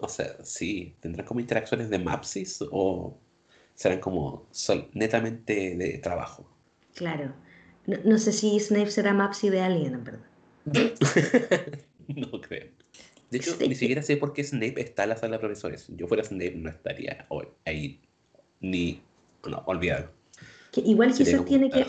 O 0.00 0.08
sea, 0.08 0.44
sí, 0.44 0.96
¿tendrán 1.00 1.26
como 1.26 1.40
interacciones 1.40 1.90
de 1.90 1.98
Mapsis 1.98 2.60
o 2.70 3.20
serán 3.78 4.00
como 4.00 4.48
netamente 4.92 5.76
de 5.76 5.98
trabajo? 5.98 6.44
Claro. 6.94 7.32
No, 7.86 8.18
sé 8.18 8.32
si 8.32 8.58
Snape 8.58 8.90
será 8.90 9.14
Mapsi 9.14 9.50
de 9.50 9.60
alguien, 9.60 9.94
en 9.94 10.04
verdad. 10.04 10.26
no 12.08 12.40
creo. 12.40 12.66
De 13.30 13.38
hecho, 13.38 13.56
ni 13.60 13.76
siquiera 13.76 14.02
sé 14.02 14.16
por 14.16 14.32
qué 14.32 14.42
Snape 14.42 14.80
está 14.80 15.04
en 15.04 15.10
la 15.10 15.16
sala 15.16 15.36
de 15.36 15.38
profesores. 15.38 15.82
Si 15.82 15.94
yo 15.94 16.08
fuera 16.08 16.24
Snape, 16.24 16.56
no 16.56 16.70
estaría 16.70 17.26
ahí. 17.64 18.00
Ni. 18.60 19.00
No, 19.48 19.62
olvidado. 19.66 20.10
igual 20.74 21.14
quizás 21.14 21.44
tiene 21.44 21.70
que. 21.70 21.86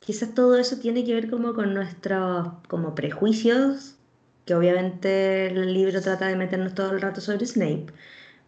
Quizás 0.00 0.34
todo 0.34 0.58
eso 0.58 0.78
tiene 0.78 1.04
que 1.04 1.14
ver 1.14 1.30
como 1.30 1.54
con 1.54 1.72
nuestros 1.72 2.48
como 2.68 2.94
prejuicios, 2.94 3.96
que 4.44 4.54
obviamente 4.54 5.46
el 5.46 5.72
libro 5.72 6.02
trata 6.02 6.28
de 6.28 6.36
meternos 6.36 6.74
todo 6.74 6.92
el 6.92 7.00
rato 7.00 7.22
sobre 7.22 7.46
Snape. 7.46 7.86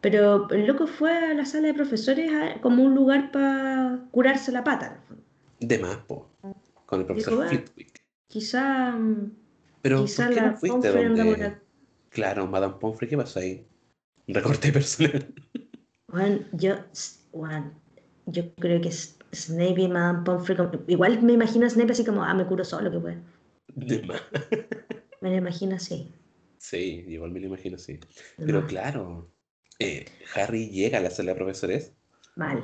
Pero 0.00 0.48
el 0.50 0.66
loco 0.66 0.87
fue 0.87 1.11
a 1.12 1.35
la 1.35 1.44
sala 1.44 1.68
de 1.68 1.74
profesores 1.74 2.30
como 2.61 2.82
un 2.82 2.94
lugar 2.94 3.30
para 3.32 4.06
curarse 4.11 4.52
la 4.52 4.62
pata. 4.62 5.02
De 5.61 5.78
más, 5.78 5.96
po. 5.98 6.30
Con 6.85 7.00
el 7.00 7.06
profesor 7.06 7.48
Flitwick. 7.48 8.00
Quizá. 8.28 8.92
Mm, 8.92 9.32
Pero 9.82 10.02
quizá 10.02 10.30
la 10.30 10.54
fuiste 10.54 10.92
donde... 10.92 11.56
Claro, 12.11 12.46
Madame 12.46 12.74
Pomfrey, 12.80 13.09
¿qué 13.11 13.16
pasó 13.16 13.40
ahí? 13.40 13.66
Recorte 14.26 14.72
personal. 14.72 15.35
Bueno, 16.09 16.40
yo, 16.52 16.76
bueno, 17.32 17.72
yo 18.26 18.54
creo 18.54 18.80
que 18.80 18.90
Snape 18.90 19.82
y 19.82 19.88
Madame 19.88 20.24
Pomfrey, 20.24 20.56
igual 20.87 21.22
me 21.22 21.35
imagino 21.35 21.66
a 21.66 21.70
Snape 21.70 21.92
así 21.92 22.04
como, 22.04 22.22
ah, 22.22 22.35
me 22.35 22.46
curo 22.46 22.64
solo, 22.64 22.90
que 22.90 23.00
fue. 23.00 23.18
De 23.74 24.02
más. 24.02 24.22
Me 25.20 25.30
lo 25.30 25.37
imagino 25.37 25.76
así. 25.76 26.12
Sí, 26.59 27.04
igual 27.09 27.30
me 27.30 27.40
lo 27.40 27.46
imagino 27.46 27.76
así. 27.76 27.98
Pero 28.37 28.66
claro, 28.66 29.30
eh, 29.79 30.07
Harry 30.35 30.69
llega 30.69 30.99
a 30.99 31.03
la 31.03 31.11
sala 31.11 31.33
de 31.33 31.37
profesores. 31.37 31.93
Vale. 32.37 32.62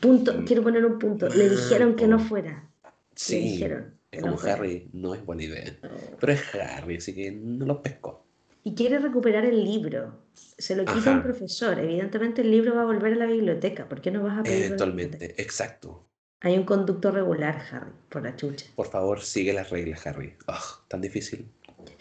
Punto, 0.00 0.34
mm. 0.34 0.44
quiero 0.44 0.62
poner 0.62 0.84
un 0.84 0.98
punto. 0.98 1.28
Le 1.28 1.48
dijeron 1.50 1.96
que 1.96 2.06
no 2.06 2.18
fuera. 2.18 2.68
Sí. 3.14 3.34
Le 3.34 3.40
dijeron. 3.40 3.94
Es 4.10 4.20
como 4.20 4.38
Harry, 4.40 4.90
no 4.92 5.14
es 5.14 5.24
buena 5.24 5.44
idea. 5.44 5.74
Pero 6.20 6.32
es 6.32 6.54
Harry, 6.54 6.96
así 6.96 7.14
que 7.14 7.32
no 7.32 7.64
lo 7.64 7.82
pescó. 7.82 8.26
Y 8.62 8.74
quiere 8.74 8.98
recuperar 8.98 9.44
el 9.46 9.64
libro. 9.64 10.22
Se 10.34 10.76
lo 10.76 10.84
quita 10.84 11.14
el 11.14 11.22
profesor. 11.22 11.78
Evidentemente 11.78 12.42
el 12.42 12.50
libro 12.50 12.74
va 12.74 12.82
a 12.82 12.84
volver 12.84 13.14
a 13.14 13.16
la 13.16 13.26
biblioteca. 13.26 13.88
¿Por 13.88 14.02
qué 14.02 14.10
no 14.10 14.22
vas 14.22 14.38
a 14.38 14.42
pedir? 14.42 14.66
Eventualmente, 14.66 15.42
exacto. 15.42 16.06
Hay 16.42 16.58
un 16.58 16.64
conducto 16.64 17.10
regular, 17.10 17.62
Harry, 17.70 17.92
por 18.08 18.22
la 18.22 18.36
chucha. 18.36 18.66
Por 18.74 18.88
favor, 18.88 19.20
sigue 19.20 19.52
las 19.52 19.70
reglas, 19.70 20.06
Harry. 20.06 20.34
Oh, 20.46 20.84
tan 20.88 21.00
difícil. 21.00 21.48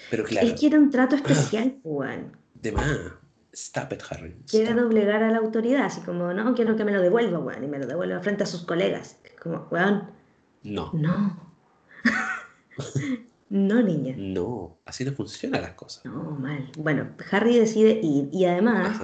Pero 0.09 0.23
claro. 0.23 0.47
Él 0.47 0.55
quiere 0.55 0.77
un 0.77 0.89
trato 0.89 1.15
especial, 1.15 1.79
Juan. 1.83 2.35
De 2.55 2.71
más. 2.71 2.99
Stop 3.53 3.93
it, 3.93 4.01
Harry. 4.09 4.35
Quiere 4.49 4.73
doblegar 4.73 5.23
a 5.23 5.31
la 5.31 5.39
autoridad, 5.39 5.85
así 5.85 6.01
como, 6.01 6.33
no, 6.33 6.55
quiero 6.55 6.75
que 6.75 6.85
me 6.85 6.91
lo 6.91 7.01
devuelva, 7.01 7.39
weón, 7.39 7.63
y 7.63 7.67
me 7.67 7.79
lo 7.79 7.85
devuelva 7.85 8.21
frente 8.21 8.43
a 8.43 8.45
sus 8.45 8.63
colegas. 8.63 9.19
Como, 9.41 9.67
weón. 9.69 10.09
No. 10.63 10.91
No. 10.93 11.53
no, 13.49 13.81
niña. 13.81 14.15
No, 14.17 14.77
así 14.85 15.03
no 15.03 15.11
funcionan 15.11 15.63
las 15.63 15.73
cosas. 15.73 16.05
No, 16.05 16.31
mal. 16.31 16.71
Bueno, 16.77 17.09
Harry 17.31 17.57
decide 17.57 17.99
ir 18.01 18.29
y 18.31 18.45
además 18.45 19.01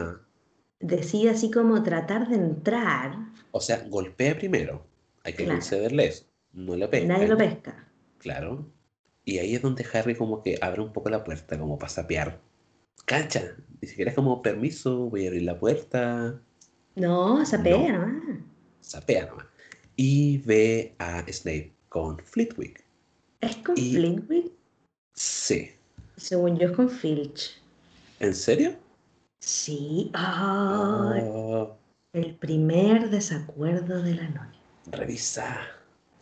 decide 0.80 1.32
así 1.32 1.52
como 1.52 1.84
tratar 1.84 2.30
de 2.30 2.36
entrar. 2.36 3.18
O 3.52 3.60
sea, 3.60 3.84
golpea 3.90 4.38
primero. 4.38 4.86
Hay 5.24 5.34
que 5.34 5.46
concederle 5.46 6.08
eso. 6.08 6.26
No 6.54 6.76
lo 6.78 6.90
pesca. 6.90 7.08
Nadie 7.08 7.28
lo 7.28 7.38
pesca. 7.38 7.88
Claro. 8.20 8.72
Y 9.26 9.40
ahí 9.40 9.56
es 9.56 9.62
donde 9.62 9.86
Harry 9.94 10.16
como 10.16 10.42
que 10.42 10.58
abre 10.62 10.82
un 10.82 10.94
poco 10.94 11.10
la 11.10 11.26
puerta, 11.26 11.60
como 11.60 11.78
para 11.78 11.90
sapear 11.90 12.40
cancha. 13.06 13.56
Ni 13.82 13.88
siquiera 13.88 14.12
es 14.12 14.16
como 14.16 14.42
permiso, 14.42 15.10
voy 15.10 15.26
a 15.26 15.28
abrir 15.30 15.44
la 15.44 15.60
puerta. 15.60 16.40
No, 16.96 17.46
sapea 17.46 17.92
no. 17.94 18.08
nomás. 18.08 18.40
Sapea 18.82 19.28
nomás. 19.28 19.46
Y 19.96 20.40
ve 20.40 20.96
a 21.00 21.24
Snape 21.32 21.74
con 21.90 22.18
Flitwick. 22.20 22.84
¿Es 23.42 23.56
con 23.58 23.76
Flitwick? 23.76 24.52
Sí. 25.14 25.72
Según 26.16 26.58
yo 26.58 26.70
es 26.70 26.76
con 26.76 26.90
Filch. 26.90 27.62
¿En 28.20 28.34
serio? 28.34 28.76
Sí. 29.40 30.12
Oh, 30.16 31.78
El 32.14 32.36
primer 32.36 33.10
desacuerdo 33.10 34.02
de 34.02 34.16
la 34.16 34.30
noche. 34.30 34.60
Revisa. 34.92 35.60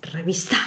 Revista. 0.01 0.57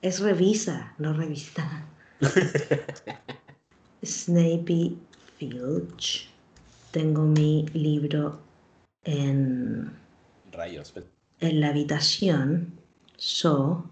Es 0.00 0.20
revisa, 0.20 0.94
no 0.98 1.12
revista. 1.12 1.86
Snape 4.04 4.96
Filch. 5.38 6.28
Tengo 6.90 7.22
mi 7.22 7.66
libro 7.72 8.38
en, 9.02 9.92
Rayos. 10.52 10.94
en 11.40 11.60
la 11.60 11.68
habitación. 11.68 12.72
So. 13.16 13.90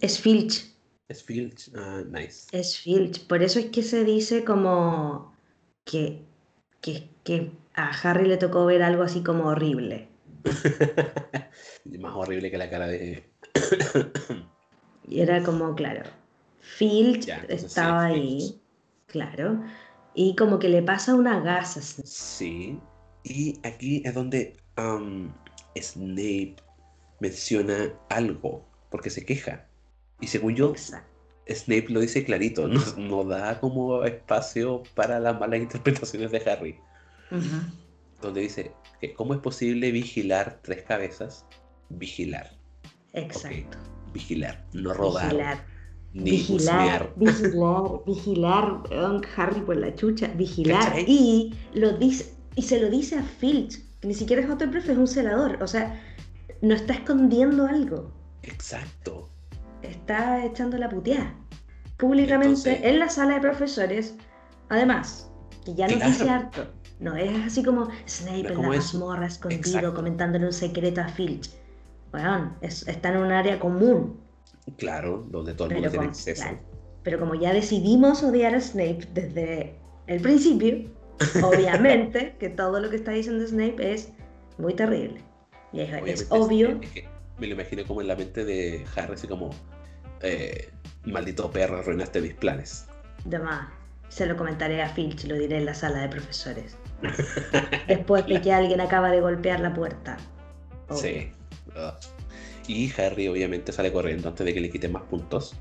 es 0.00 0.20
Filch. 0.20 0.76
Es 1.08 1.22
Filch, 1.22 1.70
ah, 1.76 2.02
nice. 2.10 2.46
Es 2.52 2.78
Filch. 2.78 3.26
Por 3.26 3.42
eso 3.42 3.58
es 3.58 3.66
que 3.66 3.82
se 3.82 4.04
dice 4.04 4.44
como 4.44 5.34
que, 5.84 6.22
que, 6.80 7.08
que 7.24 7.52
a 7.74 7.90
Harry 7.90 8.26
le 8.26 8.38
tocó 8.38 8.66
ver 8.66 8.82
algo 8.82 9.02
así 9.02 9.22
como 9.22 9.46
horrible. 9.46 10.08
Más 11.98 12.14
horrible 12.14 12.50
que 12.50 12.58
la 12.58 12.70
cara 12.70 12.86
de. 12.86 13.24
y 15.08 15.20
era 15.20 15.42
como, 15.42 15.74
claro, 15.74 16.02
Filch 16.60 17.28
estaba 17.48 18.06
ahí, 18.06 18.60
claro, 19.06 19.62
y 20.14 20.36
como 20.36 20.58
que 20.58 20.68
le 20.68 20.82
pasa 20.82 21.14
una 21.14 21.40
gasa. 21.40 21.80
Sí, 21.82 22.78
y 23.22 23.58
aquí 23.64 24.02
es 24.04 24.14
donde 24.14 24.56
Snape 25.80 26.56
menciona 27.20 27.92
algo, 28.08 28.64
porque 28.90 29.10
se 29.10 29.24
queja. 29.24 29.66
Y 30.20 30.26
según 30.28 30.54
yo, 30.54 30.74
Snape 31.48 31.86
lo 31.88 32.00
dice 32.00 32.24
clarito, 32.24 32.68
no, 32.96 33.24
da 33.24 33.60
como 33.60 34.04
espacio 34.04 34.82
para 34.94 35.20
las 35.20 35.38
malas 35.38 35.60
interpretaciones 35.60 36.30
de 36.30 36.50
Harry. 36.50 36.78
Donde 38.20 38.40
dice, 38.40 38.72
¿Cómo 39.16 39.34
es 39.34 39.40
posible 39.40 39.90
vigilar 39.92 40.60
tres 40.62 40.82
cabezas? 40.82 41.46
Vigilar. 41.88 42.50
Exacto. 43.12 43.78
Vigilar, 44.12 44.64
no 44.72 44.92
robar. 44.94 45.26
Vigilar. 45.26 45.76
Ni 46.12 46.30
vigilar, 46.30 47.12
vigilar, 47.16 48.00
vigilar, 48.06 48.82
Harry 49.36 49.60
por 49.60 49.76
la 49.76 49.94
chucha, 49.94 50.28
vigilar. 50.28 50.98
Y 51.06 51.54
lo 51.74 51.92
dice, 51.92 52.34
y 52.54 52.62
se 52.62 52.80
lo 52.80 52.88
dice 52.88 53.18
a 53.18 53.22
Filch, 53.22 53.82
que 54.00 54.08
ni 54.08 54.14
siquiera 54.14 54.42
es 54.42 54.48
otro 54.48 54.70
profe, 54.70 54.92
es 54.92 54.98
un 54.98 55.06
celador. 55.06 55.62
O 55.62 55.66
sea, 55.66 56.00
no 56.62 56.74
está 56.74 56.94
escondiendo 56.94 57.66
algo. 57.66 58.12
Exacto. 58.42 59.28
Está 59.82 60.44
echando 60.44 60.78
la 60.78 60.88
puteada. 60.88 61.34
Públicamente 61.98 62.88
en 62.88 62.98
la 62.98 63.10
sala 63.10 63.34
de 63.34 63.40
profesores. 63.40 64.16
Además, 64.70 65.30
que 65.64 65.74
ya 65.74 65.86
no 65.86 65.96
dice 66.06 66.28
harto. 66.30 66.66
No 66.98 67.14
es 67.14 67.44
así 67.44 67.62
como 67.62 67.88
Snape 68.06 68.52
en 68.52 68.62
la 68.62 68.68
mazmorra 68.68 69.26
escondido 69.26 69.92
comentándole 69.94 70.46
un 70.46 70.52
secreto 70.52 71.02
a 71.02 71.08
Filch. 71.08 71.50
Bueno, 72.10 72.56
está 72.62 73.10
en 73.10 73.18
un 73.18 73.32
área 73.32 73.58
común. 73.58 74.18
Claro, 74.78 75.26
donde 75.28 75.54
todo 75.54 75.68
el 75.68 75.74
mundo 75.74 75.90
tiene 75.90 76.06
acceso. 76.06 76.46
Pero 77.02 77.20
como 77.20 77.34
ya 77.34 77.52
decidimos 77.52 78.22
odiar 78.22 78.54
a 78.54 78.60
Snape 78.60 79.08
desde 79.12 79.78
el 80.06 80.20
principio, 80.22 80.90
obviamente 81.42 82.34
que 82.40 82.48
todo 82.48 82.80
lo 82.80 82.90
que 82.90 82.96
está 82.96 83.12
diciendo 83.12 83.46
Snape 83.46 83.92
es 83.92 84.12
muy 84.58 84.74
terrible. 84.74 85.20
Y 85.72 85.80
es, 85.80 86.26
obvio. 86.30 86.80
me 87.38 87.46
lo 87.46 87.54
imagino 87.54 87.84
como 87.86 88.00
en 88.00 88.08
la 88.08 88.16
mente 88.16 88.44
de 88.44 88.84
Harry, 88.96 89.14
así 89.14 89.26
como, 89.26 89.50
eh, 90.22 90.70
maldito 91.04 91.50
perro, 91.50 91.78
arruinaste 91.78 92.22
mis 92.22 92.34
planes. 92.34 92.86
De 93.24 93.38
más. 93.38 93.68
Se 94.08 94.24
lo 94.24 94.36
comentaré 94.36 94.80
a 94.82 94.88
Filch, 94.88 95.24
lo 95.24 95.34
diré 95.34 95.58
en 95.58 95.66
la 95.66 95.74
sala 95.74 96.00
de 96.00 96.08
profesores. 96.08 96.76
Después 97.88 98.26
de 98.26 98.40
que 98.40 98.52
alguien 98.52 98.80
acaba 98.80 99.10
de 99.10 99.20
golpear 99.20 99.60
la 99.60 99.74
puerta. 99.74 100.16
Sí. 100.94 101.30
Y 102.66 102.92
Harry 103.00 103.28
obviamente 103.28 103.72
sale 103.72 103.92
corriendo 103.92 104.28
antes 104.28 104.44
de 104.44 104.54
que 104.54 104.60
le 104.60 104.70
quiten 104.70 104.92
más 104.92 105.02
puntos. 105.04 105.56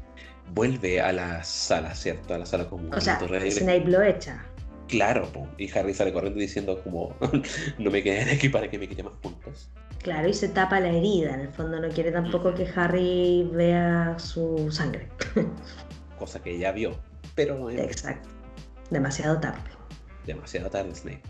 Vuelve 0.54 1.02
a 1.02 1.12
la 1.12 1.44
sala, 1.44 1.94
¿cierto? 1.96 2.34
A 2.34 2.38
la 2.38 2.46
sala 2.46 2.68
común. 2.68 2.94
O 2.94 3.02
sea, 3.02 3.20
Snape 3.20 3.86
lo 3.86 4.02
echa. 4.02 4.46
Claro, 4.88 5.28
y 5.58 5.72
Harry 5.76 5.96
sale 5.96 6.14
corriendo 6.14 6.40
diciendo 6.40 6.80
como, 6.84 7.16
no 7.80 7.90
me 7.90 8.04
queden 8.04 8.30
aquí 8.30 8.50
para 8.50 8.70
que 8.70 8.78
me 8.78 8.88
quite 8.88 9.02
más 9.02 9.14
puntos. 9.22 9.70
Claro, 10.04 10.30
y 10.30 10.34
se 10.34 10.50
tapa 10.50 10.80
la 10.80 10.90
herida. 10.90 11.34
En 11.34 11.40
el 11.42 11.50
fondo 11.50 11.80
no 11.80 11.90
quiere 11.90 12.12
tampoco 12.12 12.54
que 12.54 12.68
Harry 12.76 13.50
vea 13.52 14.16
su 14.20 14.72
sangre. 14.72 15.08
Cosa 16.20 16.42
que 16.42 16.58
ya 16.60 16.72
vio. 16.72 16.96
pero... 17.34 17.70
Exacto. 17.72 18.30
Demasiado 18.92 19.40
tarde. 19.40 19.75
Demasiado 20.26 20.70
tarde, 20.70 20.96
Snape. 20.96 21.22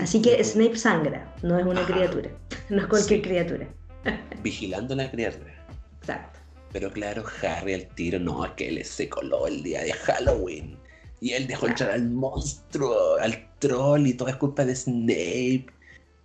Así 0.00 0.22
que 0.22 0.42
Snape 0.42 0.76
sangra, 0.76 1.34
no 1.42 1.58
es 1.58 1.66
una 1.66 1.84
criatura, 1.84 2.30
no 2.70 2.80
es 2.80 2.86
cualquier 2.86 3.22
criatura. 3.22 3.68
Vigilando 4.42 4.94
la 4.94 5.10
criatura. 5.10 5.54
Exacto. 6.00 6.38
Pero 6.72 6.90
claro, 6.92 7.24
Harry 7.42 7.74
al 7.74 7.86
tiro, 7.94 8.18
no, 8.18 8.44
es 8.44 8.52
que 8.52 8.68
él 8.68 8.84
se 8.84 9.08
coló 9.08 9.46
el 9.46 9.62
día 9.62 9.82
de 9.82 9.92
Halloween. 9.92 10.78
Y 11.20 11.32
él 11.32 11.46
dejó 11.46 11.66
entrar 11.66 11.90
al 11.90 12.08
monstruo, 12.10 13.16
al 13.16 13.48
troll, 13.58 14.06
y 14.06 14.14
todo 14.14 14.28
es 14.28 14.36
culpa 14.36 14.64
de 14.64 14.76
Snape. 14.76 15.66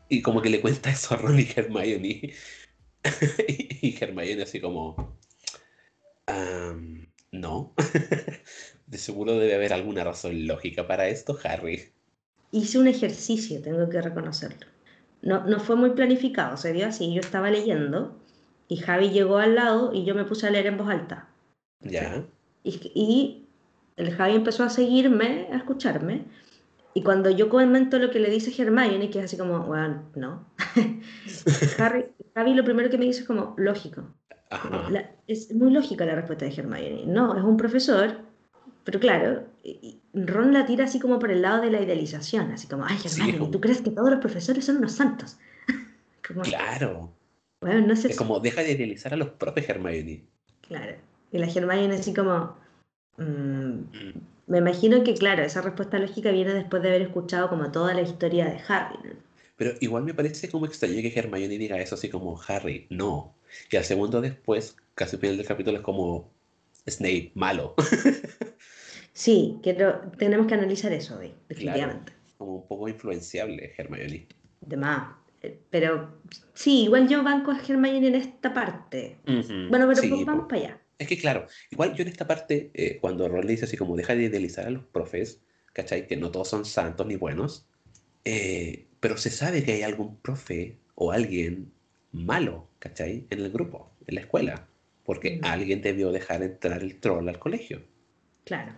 Y 0.10 0.21
como 0.21 0.41
que 0.41 0.49
le 0.49 0.62
cuenta 0.62 0.91
eso 0.91 1.15
a 1.15 1.17
Ron 1.17 1.39
y 1.39 1.47
Hermione. 1.56 2.34
y 3.82 3.97
Hermione 3.99 4.43
así 4.43 4.60
como... 4.60 5.17
no. 7.32 7.73
de 8.88 8.97
seguro 8.97 9.34
debe 9.38 9.56
haber 9.56 9.73
alguna 9.73 10.04
razón 10.04 10.45
lógica 10.45 10.86
para 10.86 11.08
esto, 11.08 11.39
Harry. 11.43 11.93
Hice 12.54 12.78
un 12.78 12.88
ejercicio, 12.88 13.62
tengo 13.62 13.89
que 13.89 14.00
reconocerlo. 14.00 14.68
No, 15.24 15.44
no 15.46 15.60
fue 15.60 15.76
muy 15.76 15.89
planificado, 15.89 16.56
se 16.56 16.72
dio 16.72 16.86
así. 16.86 17.12
Yo 17.13 17.20
estaba 17.20 17.50
leyendo 17.50 18.16
y 18.68 18.78
Javi 18.78 19.10
llegó 19.10 19.38
al 19.38 19.56
lado 19.56 19.92
y 19.92 20.06
yo 20.06 20.13
me 20.13 20.24
puse 20.24 20.48
a 20.48 20.52
leer 20.52 20.68
en 20.68 20.78
voz 20.78 20.88
alta. 20.88 21.28
Ya. 21.82 22.24
Y, 22.63 23.46
el 23.96 24.12
Javi 24.16 24.36
empezó 24.36 24.63
a 24.63 24.70
seguirme, 24.70 25.48
a 25.52 25.58
escucharme. 25.58 26.26
Y 26.94 27.02
cuando 27.02 27.32
yo 27.32 27.50
comento 27.50 27.98
lo 27.98 28.12
que 28.12 28.20
le 28.20 28.30
dice 28.30 28.54
Hermione, 28.62 29.10
que 29.10 29.20
es 29.20 29.26
así 29.26 29.38
como, 29.38 29.62
bueno, 29.62 30.04
no. 30.13 30.46
Javi 32.36 32.54
lo 32.54 32.63
primero 32.63 32.92
que 32.92 33.00
me 33.00 33.06
dice 33.06 33.22
es 33.22 33.28
como, 33.28 33.56
lógico. 33.58 34.04
es 35.26 35.54
muy 35.54 35.72
lógica 35.72 36.06
la 36.06 36.16
respuesta 36.16 36.46
de 36.46 36.54
Hermione. 36.54 37.06
No, 37.08 37.36
es 37.36 37.44
un 37.44 37.58
profesor, 37.58 38.18
pero 38.84 39.00
claro, 39.00 39.44
Ron 40.13 40.54
la 40.54 40.65
tira 40.65 40.86
así 40.86 40.99
como 40.99 41.19
por 41.19 41.32
el 41.32 41.41
lado 41.41 41.62
de 41.62 41.71
la 41.71 41.82
idealización, 41.82 42.52
así 42.52 42.67
como, 42.67 42.86
ay, 42.86 42.97
Hermione, 43.04 43.49
¿tú 43.52 43.62
crees 43.62 43.82
que 43.82 43.91
todos 43.91 44.10
los 44.10 44.19
profesores 44.19 44.65
son 44.65 44.78
unos 44.78 44.93
santos? 44.93 45.38
claro. 46.21 47.13
Bueno, 47.62 47.88
no 47.88 47.95
sé 47.95 48.10
es 48.10 48.17
como, 48.17 48.39
deja 48.41 48.62
de 48.62 48.73
idealizar 48.73 49.13
a 49.13 49.17
los 49.17 49.30
propios 49.30 49.69
Hermione. 49.69 50.26
Claro. 50.62 50.97
Y 51.32 51.38
la 51.38 51.47
Hermione 51.47 51.95
así 51.95 52.13
como, 52.13 52.58
mm, 53.17 53.23
mm. 53.23 54.13
me 54.47 54.58
imagino 54.58 55.04
que, 55.04 55.13
claro, 55.13 55.43
esa 55.43 55.62
respuesta 55.62 55.97
lógica 55.97 56.32
viene 56.32 56.54
después 56.54 56.84
de 56.84 56.89
haber 56.89 57.04
escuchado 57.04 57.49
como 57.49 57.71
toda 57.71 57.93
la 57.93 58.02
historia 58.02 58.45
de 58.45 58.60
Harry. 58.67 58.97
Pero 59.56 59.71
igual 59.80 60.04
me 60.04 60.13
parece 60.13 60.49
como 60.49 60.65
extraño 60.65 60.95
que 60.95 61.13
Hermione 61.15 61.58
diga 61.58 61.80
eso 61.80 61.95
así 61.95 62.10
como, 62.10 62.39
Harry, 62.47 62.86
no. 62.89 63.34
Y 63.71 63.78
al 63.78 63.86
segundo 63.86 64.19
después, 64.19 64.76
casi 64.93 65.15
al 65.15 65.21
final 65.21 65.38
del 65.38 65.47
capítulo, 65.47 65.78
es 65.78 65.84
como, 65.84 66.30
Snape, 66.86 67.32
malo. 67.36 67.76
sí, 69.13 69.60
tenemos 70.17 70.47
que 70.47 70.54
analizar 70.54 70.91
eso 70.91 71.17
hoy, 71.19 71.34
definitivamente. 71.47 72.13
como 72.38 72.56
un 72.56 72.67
poco 72.67 72.89
influenciable 72.89 73.73
Hermione. 73.78 74.28
De 74.62 74.78
más. 74.78 75.15
Pero 75.69 76.21
sí, 76.54 76.84
igual 76.84 77.08
yo 77.08 77.23
banco 77.23 77.52
a 77.52 77.60
Hermione 77.60 78.08
en 78.08 78.15
esta 78.15 78.54
parte. 78.54 79.17
Bueno, 79.26 79.88
pero 79.88 80.02
pues 80.10 80.26
vamos 80.26 80.47
para 80.49 80.62
allá. 80.62 80.82
Es 80.97 81.08
que 81.08 81.17
claro, 81.17 81.47
igual 81.69 81.95
yo 81.95 82.04
en 82.04 82.08
esta 82.08 82.28
parte, 82.28 82.71
eh, 82.73 82.97
cuando 83.02 83.28
Ron 83.28 83.45
le 83.45 83.52
dice 83.54 83.65
así 83.65 83.76
como 83.76 83.95
deja 83.95 84.15
de 84.15 84.23
idealizar 84.23 84.67
a 84.67 84.69
los 84.69 84.86
profes, 84.86 85.41
¿cachai? 85.73 86.08
Que 86.08 86.15
no 86.15 86.32
todos 86.32 86.47
son 86.47 86.65
santos 86.65 87.06
ni 87.08 87.15
buenos, 87.15 87.67
eh, 88.23 88.88
pero 88.99 89.17
se 89.17 89.30
sabe 89.30 89.63
que 89.63 89.73
hay 89.73 89.82
algún 89.82 90.17
profe 90.17 90.78
o 90.95 91.12
alguien 91.12 91.73
malo, 92.12 92.69
¿cachai? 92.80 93.28
En 93.30 93.39
el 93.39 93.52
grupo, 93.52 93.91
en 94.08 94.15
la 94.15 94.21
escuela, 94.21 94.67
porque 95.04 95.39
alguien 95.43 95.82
debió 95.82 96.12
dejar 96.12 96.41
entrar 96.43 96.82
el 96.82 96.99
troll 96.99 97.28
al 97.28 97.39
colegio. 97.39 97.82
Claro. 98.45 98.73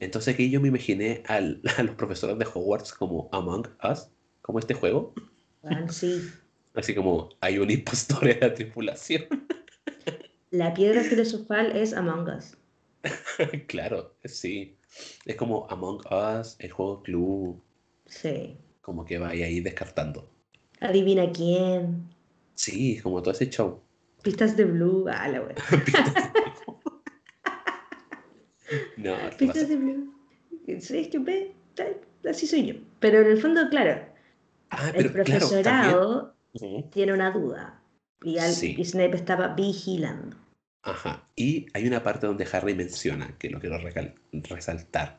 Entonces 0.00 0.34
aquí 0.34 0.50
yo 0.50 0.60
me 0.60 0.68
imaginé 0.68 1.22
a 1.28 1.40
los 1.40 1.94
profesores 1.96 2.38
de 2.38 2.46
Hogwarts 2.46 2.92
como 2.92 3.28
Among 3.32 3.68
Us, 3.88 4.08
como 4.42 4.58
este 4.58 4.74
juego, 4.74 5.14
sí. 5.90 6.30
Así 6.74 6.94
como 6.94 7.28
hay 7.40 7.58
un 7.58 7.70
impostor 7.70 8.28
en 8.28 8.40
la 8.40 8.54
tripulación. 8.54 9.24
La 10.50 10.74
piedra 10.74 11.04
filosofal 11.04 11.76
es 11.76 11.92
Among 11.92 12.28
Us. 12.28 12.56
claro, 13.68 14.16
sí. 14.24 14.76
Es 15.24 15.36
como 15.36 15.68
Among 15.70 16.00
Us, 16.10 16.56
el 16.58 16.72
juego 16.72 17.02
club. 17.04 17.62
Sí. 18.06 18.56
Como 18.80 19.04
que 19.04 19.18
vaya 19.18 19.46
ahí 19.46 19.60
descartando. 19.60 20.28
Adivina 20.80 21.30
quién. 21.30 22.12
Sí, 22.56 22.98
como 23.00 23.22
todo 23.22 23.32
ese 23.32 23.48
show. 23.48 23.80
Pistas 24.24 24.56
de 24.56 24.64
Blue, 24.64 25.06
ah, 25.08 25.28
la 25.28 25.40
wea. 25.40 25.54
No, 29.02 29.16
Pistas 29.36 29.68
de 29.68 29.76
Blue. 29.76 30.14
Es 30.66 30.88
que 30.88 32.28
así 32.28 32.46
soy 32.46 32.66
yo. 32.66 32.74
Pero 33.00 33.20
en 33.20 33.28
el 33.28 33.40
fondo, 33.40 33.68
claro, 33.70 34.10
Ah, 34.70 34.92
el 34.94 35.10
profesorado 35.10 36.34
tiene 36.92 37.12
una 37.12 37.32
duda 37.32 37.82
y, 38.22 38.38
Snape 38.38 39.16
estaba 39.16 39.54
vigilando. 39.54 40.36
Ajá. 40.82 41.28
Y 41.36 41.66
hay 41.74 41.86
una 41.86 42.02
parte 42.02 42.26
donde 42.26 42.46
Harry 42.50 42.74
menciona, 42.74 43.36
que 43.38 43.50
lo 43.50 43.58
quiero 43.58 43.78
resaltar, 43.78 45.18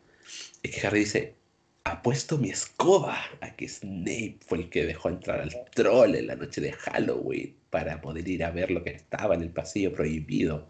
es 0.64 0.72
que 0.72 0.88
Harry 0.88 1.00
dice, 1.00 1.36
apuesto 1.84 2.38
mi 2.38 2.50
escoba 2.50 3.18
a 3.42 3.56
que 3.56 3.68
Snape 3.68 4.38
fue 4.46 4.60
el 4.60 4.70
que 4.70 4.86
dejó 4.86 5.10
entrar 5.10 5.42
al 5.42 5.52
troll 5.76 6.16
en 6.16 6.28
la 6.28 6.36
noche 6.36 6.62
de 6.62 6.72
Halloween 6.72 7.56
para 7.70 8.00
poder 8.02 8.28
ir 8.28 8.44
a 8.44 8.52
ver 8.52 8.72
lo 8.72 8.84
que 8.84 8.92
estaba 8.92 9.36
en 9.36 9.42
el 9.42 9.50
pasillo 9.50 9.94
prohibido. 9.94 10.68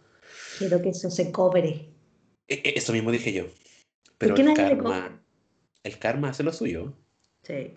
Quiero 0.57 0.81
que 0.81 0.89
eso 0.89 1.11
se 1.11 1.31
cobre. 1.31 1.87
E, 2.47 2.55
e, 2.55 2.73
eso 2.77 2.93
mismo 2.93 3.11
dije 3.11 3.33
yo. 3.33 3.45
Pero 4.17 4.35
el 4.35 4.53
karma, 4.53 5.21
el 5.83 5.97
karma 5.97 6.29
hace 6.29 6.43
lo 6.43 6.53
suyo. 6.53 6.93
Sí. 7.43 7.73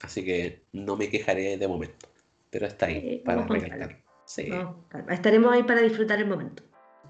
Así 0.00 0.24
que 0.24 0.64
no 0.72 0.96
me 0.96 1.08
quejaré 1.08 1.56
de 1.56 1.68
momento. 1.68 2.08
Pero 2.50 2.66
está 2.66 2.86
ahí 2.86 3.22
para 3.24 3.46
recalcar. 3.46 4.02
Sí. 4.24 4.50
Estaremos 5.10 5.52
ahí 5.52 5.62
para 5.62 5.80
disfrutar 5.82 6.18
el 6.18 6.26
momento. 6.26 6.62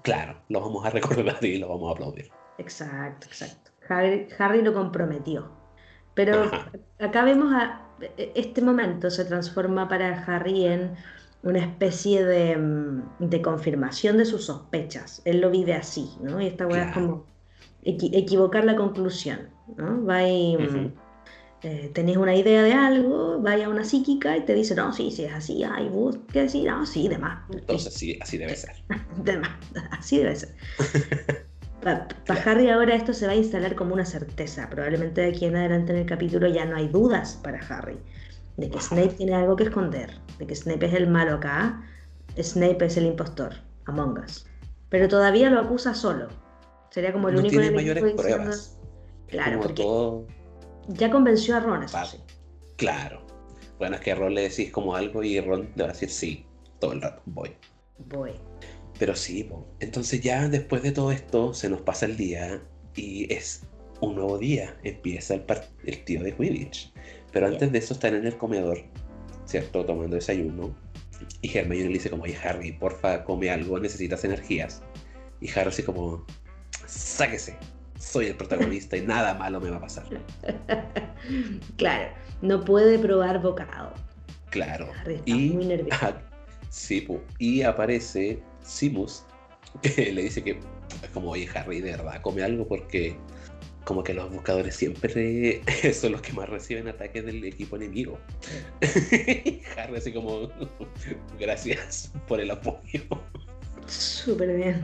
Claro, 0.03 0.41
lo 0.49 0.61
vamos 0.61 0.85
a 0.85 0.89
recordar 0.91 1.43
y 1.43 1.57
lo 1.57 1.69
vamos 1.69 1.89
a 1.89 1.93
aplaudir. 1.93 2.29
Exacto, 2.57 3.27
exacto. 3.27 3.71
Harry, 3.89 4.61
lo 4.61 4.73
comprometió. 4.73 5.51
Pero 6.13 6.51
acá 6.99 7.23
vemos 7.23 7.53
a 7.53 7.87
e, 8.17 8.31
este 8.35 8.61
momento 8.61 9.09
se 9.09 9.25
transforma 9.25 9.87
para 9.87 10.23
Harry 10.25 10.65
en 10.65 10.95
una 11.47 11.59
especie 11.59 12.25
de, 12.25 12.57
mm, 12.57 13.03
de, 13.19 13.41
confirmación 13.41 14.17
de 14.17 14.25
sus 14.25 14.45
sospechas. 14.45 15.21
Él 15.23 15.39
lo 15.39 15.49
vive 15.49 15.73
así, 15.73 16.09
¿no? 16.21 16.41
Y 16.41 16.47
esta 16.47 16.67
weá 16.67 16.89
es 16.89 16.93
como 16.93 17.25
equivocar 17.83 18.65
la 18.65 18.75
conclusión, 18.75 19.49
¿no? 19.77 20.03
Va 20.03 20.27
y, 20.27 20.57
eh, 21.63 21.89
tenés 21.93 22.17
una 22.17 22.35
idea 22.35 22.61
de 22.63 22.73
algo, 22.73 23.39
vaya 23.41 23.67
a 23.67 23.69
una 23.69 23.85
psíquica 23.85 24.35
y 24.35 24.41
te 24.41 24.53
dice, 24.53 24.75
no, 24.75 24.91
sí, 24.91 25.09
sí, 25.09 25.23
es 25.23 25.33
así, 25.33 25.63
ay, 25.63 25.87
vos, 25.87 26.17
¿qué 26.33 26.41
decir? 26.41 26.69
No, 26.69 26.85
sí, 26.85 27.07
demás. 27.07 27.39
Entonces, 27.51 27.93
sí, 27.93 28.19
así 28.21 28.37
debe 28.37 28.55
ser. 28.55 28.75
demás, 29.23 29.57
así 29.91 30.17
debe 30.17 30.35
ser. 30.35 30.53
Para 31.81 32.41
Harry 32.43 32.69
ahora 32.69 32.95
esto 32.95 33.13
se 33.13 33.25
va 33.25 33.31
a 33.31 33.35
instalar 33.35 33.75
como 33.75 33.93
una 33.93 34.05
certeza. 34.05 34.69
Probablemente 34.69 35.21
de 35.21 35.29
aquí 35.29 35.45
en 35.45 35.55
adelante 35.55 35.93
en 35.93 35.99
el 35.99 36.05
capítulo 36.05 36.49
ya 36.49 36.65
no 36.65 36.75
hay 36.75 36.89
dudas 36.89 37.39
para 37.41 37.59
Harry. 37.59 37.97
De 38.57 38.69
que 38.69 38.79
Snape 38.79 39.09
tiene 39.09 39.35
algo 39.35 39.55
que 39.55 39.63
esconder. 39.63 40.19
De 40.39 40.47
que 40.47 40.55
Snape 40.55 40.85
es 40.87 40.93
el 40.93 41.07
malo 41.07 41.35
acá. 41.35 41.83
Snape 42.41 42.85
es 42.85 42.97
el 42.97 43.05
impostor. 43.05 43.53
Among 43.85 44.19
Us. 44.19 44.45
Pero 44.89 45.07
todavía 45.07 45.49
lo 45.49 45.59
acusa 45.59 45.93
solo. 45.93 46.27
Sería 46.89 47.13
como 47.13 47.29
el 47.29 47.35
no 47.35 47.41
único 47.41 47.59
tiene 47.59 47.71
mayores 47.71 48.13
pruebas. 48.15 48.79
Claro, 49.27 49.59
porque 49.59 49.85
ya 50.87 51.11
convenció 51.11 51.57
a 51.57 51.59
Ron, 51.59 51.83
eso 51.83 51.97
sí. 52.05 52.17
Claro. 52.77 53.21
Bueno, 53.77 53.95
es 53.95 54.01
que 54.01 54.11
a 54.11 54.15
Ron 54.15 54.33
le 54.33 54.43
decís 54.43 54.71
como 54.71 54.95
algo 54.95 55.21
y 55.23 55.39
Ron 55.39 55.69
le 55.75 55.83
va 55.83 55.89
a 55.89 55.93
decir 55.93 56.09
sí, 56.09 56.45
todo 56.79 56.93
el 56.93 57.01
rato, 57.01 57.21
voy. 57.25 57.55
Voy. 58.07 58.31
Pero 58.97 59.15
sí, 59.15 59.47
entonces 59.79 60.21
ya 60.21 60.47
después 60.47 60.81
de 60.81 60.91
todo 60.91 61.11
esto 61.11 61.53
se 61.53 61.69
nos 61.69 61.81
pasa 61.81 62.05
el 62.05 62.17
día 62.17 62.61
y 62.95 63.31
es 63.31 63.63
un 64.01 64.15
nuevo 64.15 64.37
día, 64.37 64.75
empieza 64.83 65.35
el, 65.35 65.45
el 65.85 66.03
tío 66.05 66.23
de 66.23 66.35
Quidditch. 66.35 66.93
Pero 67.37 67.49
antes 67.49 67.71
de 67.71 67.77
eso 67.77 67.93
están 67.93 68.15
en 68.15 68.25
el 68.25 68.35
comedor, 68.35 68.79
¿cierto? 69.45 69.85
Tomando 69.85 70.15
desayuno. 70.15 70.75
Y 71.43 71.55
Hermione 71.55 71.85
le 71.85 71.93
dice 71.93 72.09
como, 72.09 72.23
oye 72.23 72.35
Harry, 72.43 72.71
porfa, 72.71 73.23
come 73.23 73.51
algo, 73.51 73.77
necesitas 73.79 74.23
energías. 74.23 74.81
Y 75.39 75.47
Harry 75.51 75.69
así 75.69 75.83
como, 75.83 76.25
sáquese, 76.87 77.55
soy 77.99 78.25
el 78.25 78.37
protagonista 78.37 78.97
y 78.97 79.01
nada 79.01 79.35
malo 79.35 79.61
me 79.61 79.69
va 79.69 79.77
a 79.77 79.81
pasar. 79.81 80.05
claro, 81.77 82.11
no 82.41 82.65
puede 82.65 82.97
probar 82.97 83.39
bocado. 83.39 83.93
Claro. 84.49 84.89
y, 85.25 85.51
muy 85.51 85.65
nervioso. 85.67 86.15
sí, 86.71 87.07
y 87.37 87.61
aparece 87.61 88.41
Simus, 88.63 89.25
que 89.83 90.11
le 90.11 90.23
dice 90.23 90.43
que 90.43 90.59
como, 91.13 91.29
oye 91.29 91.47
Harry, 91.53 91.81
de 91.81 91.91
verdad, 91.91 92.19
come 92.23 92.41
algo 92.41 92.67
porque 92.67 93.15
como 93.87 94.03
que 94.03 94.13
los 94.13 94.29
buscadores 94.29 94.75
siempre 94.75 95.61
son 95.93 96.11
los 96.11 96.21
que 96.21 96.33
más 96.33 96.49
reciben 96.49 96.89
ataques 96.89 97.25
del 97.25 97.41
equipo 97.45 97.77
enemigo. 97.77 98.19
Harry 99.77 99.95
así 99.95 100.11
como, 100.11 100.51
gracias 101.39 102.11
por 102.27 102.41
el 102.41 102.51
apoyo. 102.51 103.01
Súper 103.85 104.57
bien. 104.57 104.83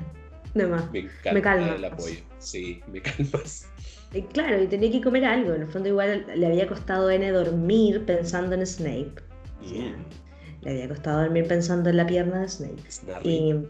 De 0.54 0.68
más. 0.68 0.90
Me 0.94 1.10
Me 1.34 1.42
calmas. 1.42 1.76
el 1.76 1.84
apoyo. 1.84 2.16
Sí, 2.40 2.80
me 2.88 3.02
calmas. 3.02 3.68
Y 4.14 4.22
claro, 4.22 4.64
y 4.64 4.68
tenía 4.68 4.90
que 4.90 5.02
comer 5.02 5.26
algo. 5.26 5.54
En 5.54 5.64
el 5.64 5.68
fondo 5.68 5.90
igual 5.90 6.26
le 6.34 6.48
había 6.48 6.66
costado 6.66 7.10
N 7.12 7.30
dormir 7.30 8.06
pensando 8.06 8.56
en 8.56 8.66
Snape. 8.66 9.16
Mm, 9.64 10.62
Le 10.62 10.72
había 10.72 10.88
costado 10.88 11.24
dormir 11.24 11.46
pensando 11.46 11.90
en 11.90 11.98
la 11.98 12.08
pierna 12.08 12.40
de 12.40 12.48
Snape. 12.48 12.90
Snarly. 12.90 13.30
Y 13.30 13.68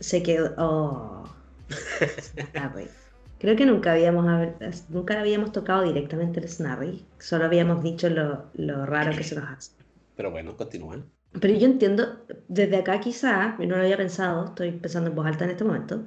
se 0.00 0.22
quedó. 0.22 0.52
Oh. 0.58 1.24
Creo 3.44 3.56
que 3.56 3.66
nunca 3.66 3.92
habíamos 3.92 4.24
nunca 4.88 5.20
habíamos 5.20 5.52
tocado 5.52 5.82
directamente 5.82 6.40
el 6.40 6.48
Snarry. 6.48 7.04
Solo 7.18 7.44
habíamos 7.44 7.82
dicho 7.82 8.08
lo, 8.08 8.50
lo 8.54 8.86
raro 8.86 9.14
que 9.14 9.22
se 9.22 9.34
nos 9.34 9.44
hace. 9.50 9.72
Pero 10.16 10.30
bueno, 10.30 10.56
continúan. 10.56 11.04
Pero 11.38 11.52
yo 11.52 11.66
entiendo, 11.66 12.24
desde 12.48 12.76
acá 12.78 13.00
quizá, 13.00 13.54
no 13.58 13.76
lo 13.76 13.82
había 13.82 13.98
pensado, 13.98 14.46
estoy 14.46 14.72
pensando 14.72 15.10
en 15.10 15.16
voz 15.16 15.26
alta 15.26 15.44
en 15.44 15.50
este 15.50 15.64
momento, 15.64 16.06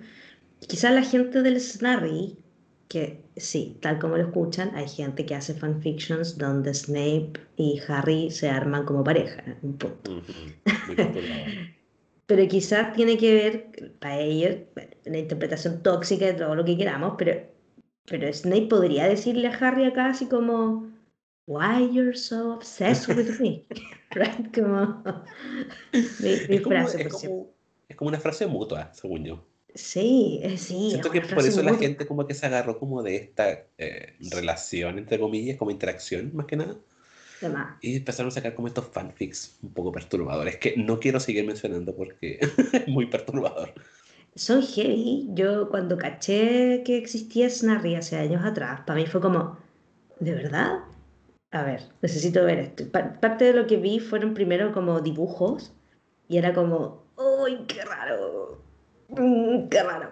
quizá 0.68 0.90
la 0.90 1.04
gente 1.04 1.44
del 1.44 1.62
Snarry, 1.62 2.40
que 2.88 3.22
sí, 3.36 3.78
tal 3.84 4.00
como 4.00 4.18
lo 4.18 4.24
escuchan, 4.24 4.72
hay 4.74 4.88
gente 4.88 5.28
que 5.28 5.36
hace 5.36 5.54
fanfictions 5.54 6.40
donde 6.40 6.74
Snape 6.74 7.34
y 7.56 7.80
Harry 7.88 8.32
se 8.32 8.50
arman 8.50 8.84
como 8.84 9.04
pareja, 9.04 9.44
un 9.62 9.78
punto. 9.78 10.12
Ujú, 10.12 10.34
Muy 10.88 10.96
perturbador. 10.96 11.48
Pero 12.28 12.48
quizás 12.48 12.94
tiene 12.94 13.18
que 13.18 13.34
ver, 13.34 13.96
para 14.00 14.20
ellos, 14.20 14.58
una 15.06 15.18
interpretación 15.18 15.82
tóxica 15.82 16.26
de 16.26 16.34
todo 16.34 16.56
lo 16.56 16.66
que 16.66 16.78
queramos, 16.78 17.16
pero, 17.18 17.42
pero 18.06 18.32
Snape 18.32 18.68
podría 18.68 19.08
decirle 19.08 19.48
a 19.48 19.52
Harry 19.58 19.86
acá 19.86 20.08
así 20.08 20.28
como, 20.28 20.92
Why 21.48 21.90
you're 21.94 22.18
so 22.18 22.54
obsessed 22.54 23.16
with 23.16 23.40
me? 23.40 23.66
right? 24.12 24.54
Como 24.54 25.02
mi, 25.94 26.30
mi 26.50 26.56
Es 26.58 26.62
como, 26.62 26.76
frase, 26.76 27.02
es 27.02 27.08
como- 27.08 27.48
es 27.88 27.96
como 27.96 28.10
una 28.10 28.20
frase 28.20 28.46
mutua, 28.46 28.92
según 28.94 29.24
yo. 29.24 29.46
Sí, 29.74 30.40
eh, 30.44 30.58
sí. 30.58 30.90
Siento 30.90 31.14
es 31.14 31.22
que 31.28 31.34
por 31.36 31.46
eso 31.46 31.62
la 31.62 31.72
muy- 31.72 31.80
gente 31.80 32.06
como 32.06 32.28
que 32.28 32.34
se 32.34 32.46
agarró 32.46 32.78
como 32.80 33.02
de 33.04 33.16
esta 33.16 33.66
eh, 33.78 34.16
relación, 34.32 34.98
entre 34.98 35.18
comillas, 35.20 35.56
como 35.58 35.72
interacción, 35.72 36.32
más 36.34 36.46
que 36.48 36.58
nada. 36.58 36.76
Y 37.82 37.98
empezaron 37.98 38.30
a 38.30 38.32
sacar 38.32 38.56
como 38.56 38.68
estos 38.68 38.88
fanfics 38.88 39.60
un 39.62 39.74
poco 39.74 39.92
perturbadores, 39.92 40.58
que 40.58 40.76
no 40.78 41.00
quiero 41.00 41.20
seguir 41.20 41.46
mencionando 41.46 41.96
porque 41.96 42.40
es 42.74 42.88
muy 42.88 43.06
perturbador. 43.08 43.74
Son 44.36 44.62
heavy. 44.62 45.28
Yo 45.34 45.70
cuando 45.70 45.98
caché 45.98 46.84
que 46.86 46.98
existía 46.98 47.50
Snarry 47.50 47.96
hace 47.96 48.18
años 48.18 48.46
atrás, 48.46 48.82
para 48.86 49.00
mí 49.00 49.06
fue 49.08 49.22
como, 49.22 49.58
¿de 50.20 50.34
verdad? 50.34 50.80
A 51.52 51.64
ver, 51.64 51.82
necesito 52.02 52.44
ver 52.44 52.60
esto. 52.60 52.84
Pa- 52.92 53.20
parte 53.20 53.46
de 53.46 53.54
lo 53.54 53.68
que 53.68 53.78
vi 53.78 54.00
fueron 54.00 54.34
primero 54.34 54.72
como 54.74 55.00
dibujos 55.02 55.74
y 56.28 56.38
era 56.38 56.54
como, 56.54 57.04
¡uy, 57.16 57.66
qué 57.68 57.84
raro! 57.84 58.62
Mm, 59.10 59.70
¡Qué 59.70 59.82
raro! 59.84 60.10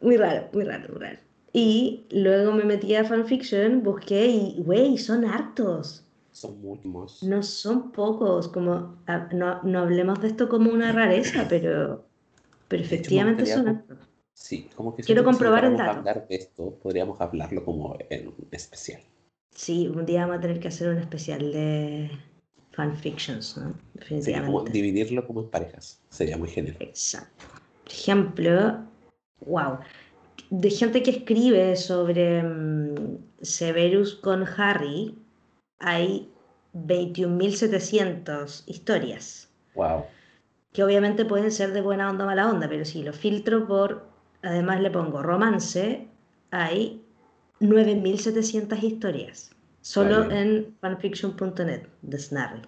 Muy 0.00 0.16
raro, 0.16 0.48
muy 0.52 0.64
raro, 0.64 0.88
muy 0.92 0.98
raro. 1.00 1.18
Y 1.52 2.06
luego 2.10 2.52
me 2.52 2.64
metí 2.64 2.94
a 2.94 3.04
fanfiction, 3.04 3.82
busqué 3.82 4.26
y, 4.26 4.62
güey, 4.62 4.96
son 4.98 5.24
hartos. 5.24 6.04
Son 6.40 6.60
muchos. 6.60 7.22
No 7.22 7.42
son 7.42 7.90
pocos, 7.90 8.48
como 8.48 8.96
ah, 9.06 9.28
no, 9.32 9.60
no 9.64 9.80
hablemos 9.80 10.20
de 10.20 10.28
esto 10.28 10.48
como 10.48 10.70
una 10.70 10.92
rareza, 10.92 11.46
pero, 11.48 12.04
pero 12.68 12.82
efectivamente 12.82 13.44
son 13.46 13.64
como-. 13.64 14.08
Sí, 14.34 14.70
como 14.76 14.94
que 14.94 15.02
Quiero 15.02 15.24
comprobar 15.24 15.64
el 15.64 15.76
dato. 15.76 15.98
hablar 15.98 16.28
de 16.28 16.36
esto, 16.36 16.78
podríamos 16.80 17.20
hablarlo 17.20 17.64
como 17.64 17.98
en 18.08 18.28
un 18.28 18.48
especial. 18.52 19.00
Sí, 19.50 19.88
un 19.88 20.06
día 20.06 20.20
vamos 20.20 20.38
a 20.38 20.40
tener 20.42 20.60
que 20.60 20.68
hacer 20.68 20.88
un 20.90 20.98
especial 20.98 21.52
de 21.52 22.08
fanfictions, 22.70 23.56
¿no? 23.58 23.74
Como 24.46 24.62
dividirlo 24.62 25.26
como 25.26 25.40
en 25.40 25.50
parejas. 25.50 26.00
Sería 26.10 26.36
muy 26.36 26.48
genial. 26.48 26.76
Exacto. 26.78 27.46
Por 27.82 27.92
ejemplo, 27.92 28.84
wow, 29.40 29.78
de 30.50 30.70
gente 30.70 31.02
que 31.02 31.10
escribe 31.10 31.74
sobre 31.74 32.44
mm, 32.44 33.18
Severus 33.42 34.14
con 34.14 34.44
Harry, 34.56 35.18
hay 35.78 36.30
21.700 36.74 38.62
historias. 38.66 39.44
Wow. 39.74 40.04
que 40.72 40.82
obviamente 40.82 41.24
pueden 41.24 41.50
ser 41.52 41.72
de 41.72 41.80
buena 41.80 42.10
onda 42.10 42.24
o 42.24 42.26
mala 42.26 42.50
onda, 42.50 42.68
pero 42.68 42.84
si 42.84 43.02
lo 43.04 43.12
filtro 43.12 43.66
por, 43.66 44.06
además 44.42 44.80
le 44.80 44.90
pongo 44.90 45.22
romance, 45.22 46.08
hay 46.50 47.00
9.700 47.60 48.82
historias, 48.82 49.50
solo 49.80 50.30
en 50.30 50.76
fanfiction.net 50.80 51.86
de 52.02 52.18
Snarry. 52.18 52.62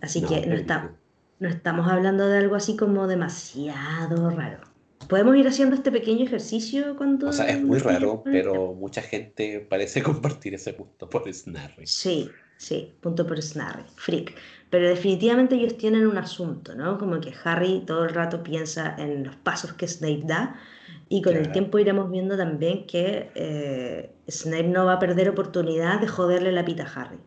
Así 0.00 0.20
No, 0.22 0.28
que 0.28 0.46
no, 0.46 0.54
está- 0.54 0.90
no 1.38 1.48
estamos 1.48 1.86
hablando 1.88 2.26
de 2.26 2.38
algo 2.38 2.56
así 2.56 2.74
como 2.76 3.06
demasiado 3.06 4.30
raro. 4.30 4.60
Podemos 5.08 5.36
ir 5.36 5.46
haciendo 5.46 5.76
este 5.76 5.92
pequeño 5.92 6.24
ejercicio 6.24 6.96
cuando... 6.96 7.28
O 7.28 7.32
sea, 7.32 7.46
es 7.46 7.62
muy 7.62 7.78
raro, 7.78 8.22
pero 8.24 8.72
mucha 8.74 9.02
gente 9.02 9.60
parece 9.60 10.02
compartir 10.02 10.54
ese 10.54 10.72
punto 10.72 11.08
por 11.08 11.32
Snarry. 11.32 11.86
Sí, 11.86 12.28
sí, 12.56 12.94
punto 13.00 13.26
por 13.26 13.40
Snarry, 13.40 13.84
freak. 13.96 14.34
Pero 14.70 14.88
definitivamente 14.88 15.54
ellos 15.54 15.76
tienen 15.76 16.06
un 16.06 16.18
asunto, 16.18 16.74
¿no? 16.74 16.98
Como 16.98 17.20
que 17.20 17.32
Harry 17.44 17.84
todo 17.86 18.04
el 18.04 18.10
rato 18.10 18.42
piensa 18.42 18.96
en 18.98 19.24
los 19.24 19.36
pasos 19.36 19.72
que 19.74 19.86
Snape 19.86 20.22
da 20.24 20.60
y 21.08 21.22
con 21.22 21.36
el 21.36 21.52
tiempo 21.52 21.78
iremos 21.78 22.10
viendo 22.10 22.36
también 22.36 22.86
que 22.86 23.30
eh, 23.34 24.10
Snape 24.28 24.64
no 24.64 24.86
va 24.86 24.94
a 24.94 24.98
perder 24.98 25.28
oportunidad 25.28 26.00
de 26.00 26.08
joderle 26.08 26.50
la 26.50 26.64
pita 26.64 26.82
a 26.82 27.00
Harry. 27.00 27.18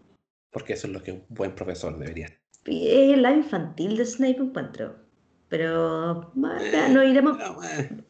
Porque 0.51 0.73
eso 0.73 0.87
es 0.87 0.93
lo 0.93 1.01
que 1.01 1.13
un 1.13 1.23
buen 1.29 1.55
profesor 1.55 1.97
debería 1.97 2.27
es 2.65 3.13
el 3.13 3.21
lado 3.21 3.37
infantil 3.37 3.97
de 3.97 4.05
Snape 4.05 4.37
encuentro. 4.37 4.95
Pero 5.47 6.31
bueno, 6.35 6.59
no 6.91 7.03
iremos... 7.03 7.37
No, 7.37 7.63
eh, 7.63 8.03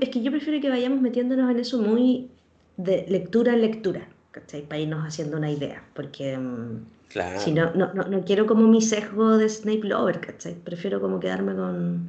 es 0.00 0.08
que 0.08 0.22
yo 0.22 0.30
prefiero 0.30 0.60
que 0.60 0.70
vayamos 0.70 1.00
metiéndonos 1.00 1.50
en 1.50 1.60
eso 1.60 1.80
muy 1.80 2.30
de 2.76 3.04
lectura 3.08 3.52
en 3.52 3.60
lectura, 3.60 4.08
¿cachai? 4.30 4.62
Para 4.62 4.80
irnos 4.80 5.06
haciendo 5.06 5.36
una 5.36 5.50
idea, 5.50 5.82
porque... 5.94 6.36
mm, 6.38 6.84
Claro. 7.10 7.40
Si 7.40 7.50
no, 7.50 7.72
no, 7.74 7.92
no, 7.92 8.04
no 8.04 8.24
quiero 8.24 8.46
como 8.46 8.68
mi 8.68 8.80
sesgo 8.80 9.36
de 9.36 9.48
Snape 9.48 9.82
Lover, 9.82 10.20
¿cachai? 10.20 10.54
Prefiero 10.54 11.00
como 11.00 11.18
quedarme 11.18 11.56
con 11.56 12.08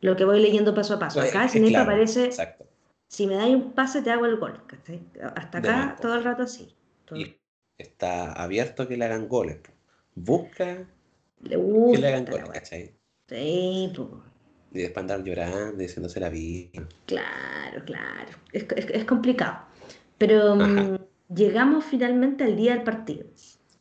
lo 0.00 0.16
que 0.16 0.24
voy 0.24 0.40
leyendo 0.42 0.74
paso 0.74 0.94
a 0.94 0.98
paso. 0.98 1.20
Acá 1.20 1.46
Snape 1.48 1.68
claro, 1.68 1.84
aparece, 1.84 2.24
Exacto. 2.24 2.66
si 3.06 3.28
me 3.28 3.36
dais 3.36 3.54
un 3.54 3.70
pase 3.70 4.02
te 4.02 4.10
hago 4.10 4.26
el 4.26 4.38
gol, 4.38 4.60
¿cachai? 4.66 5.00
Hasta 5.36 5.58
acá 5.58 5.96
todo 6.02 6.16
el 6.16 6.24
rato 6.24 6.42
así. 6.42 6.74
Todo- 7.04 7.20
Y 7.20 7.38
está 7.78 8.32
abierto 8.32 8.88
que 8.88 8.96
le 8.96 9.04
hagan 9.04 9.28
goles. 9.28 9.58
Busca 10.16 10.88
Le 11.42 11.50
que 11.50 11.56
gusta 11.56 12.00
le 12.00 12.08
hagan 12.08 12.24
goles. 12.24 12.48
¿cachai? 12.50 12.92
Sí, 13.28 13.92
po. 13.94 14.24
Y 14.72 14.78
después 14.80 15.02
andar 15.02 15.22
llorando, 15.22 15.76
diciéndose 15.76 16.18
la 16.18 16.30
vida. 16.30 16.82
Claro, 17.06 17.84
claro. 17.84 18.30
Es, 18.52 18.66
es- 18.74 18.90
es 18.90 19.04
complicado. 19.04 19.58
Pero 20.18 20.56
mm. 20.56 20.98
Llegamos 21.34 21.84
finalmente 21.84 22.44
al 22.44 22.56
día 22.56 22.74
del 22.74 22.82
partido. 22.84 23.26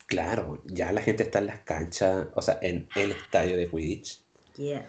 Claro, 0.07 0.61
ya 0.65 0.91
la 0.91 1.01
gente 1.01 1.23
está 1.23 1.39
en 1.39 1.47
las 1.47 1.59
canchas, 1.61 2.27
o 2.35 2.41
sea, 2.41 2.59
en 2.61 2.87
el 2.95 3.11
estadio 3.11 3.55
de 3.55 3.69
Quidditch. 3.69 4.21
Yeah. 4.57 4.85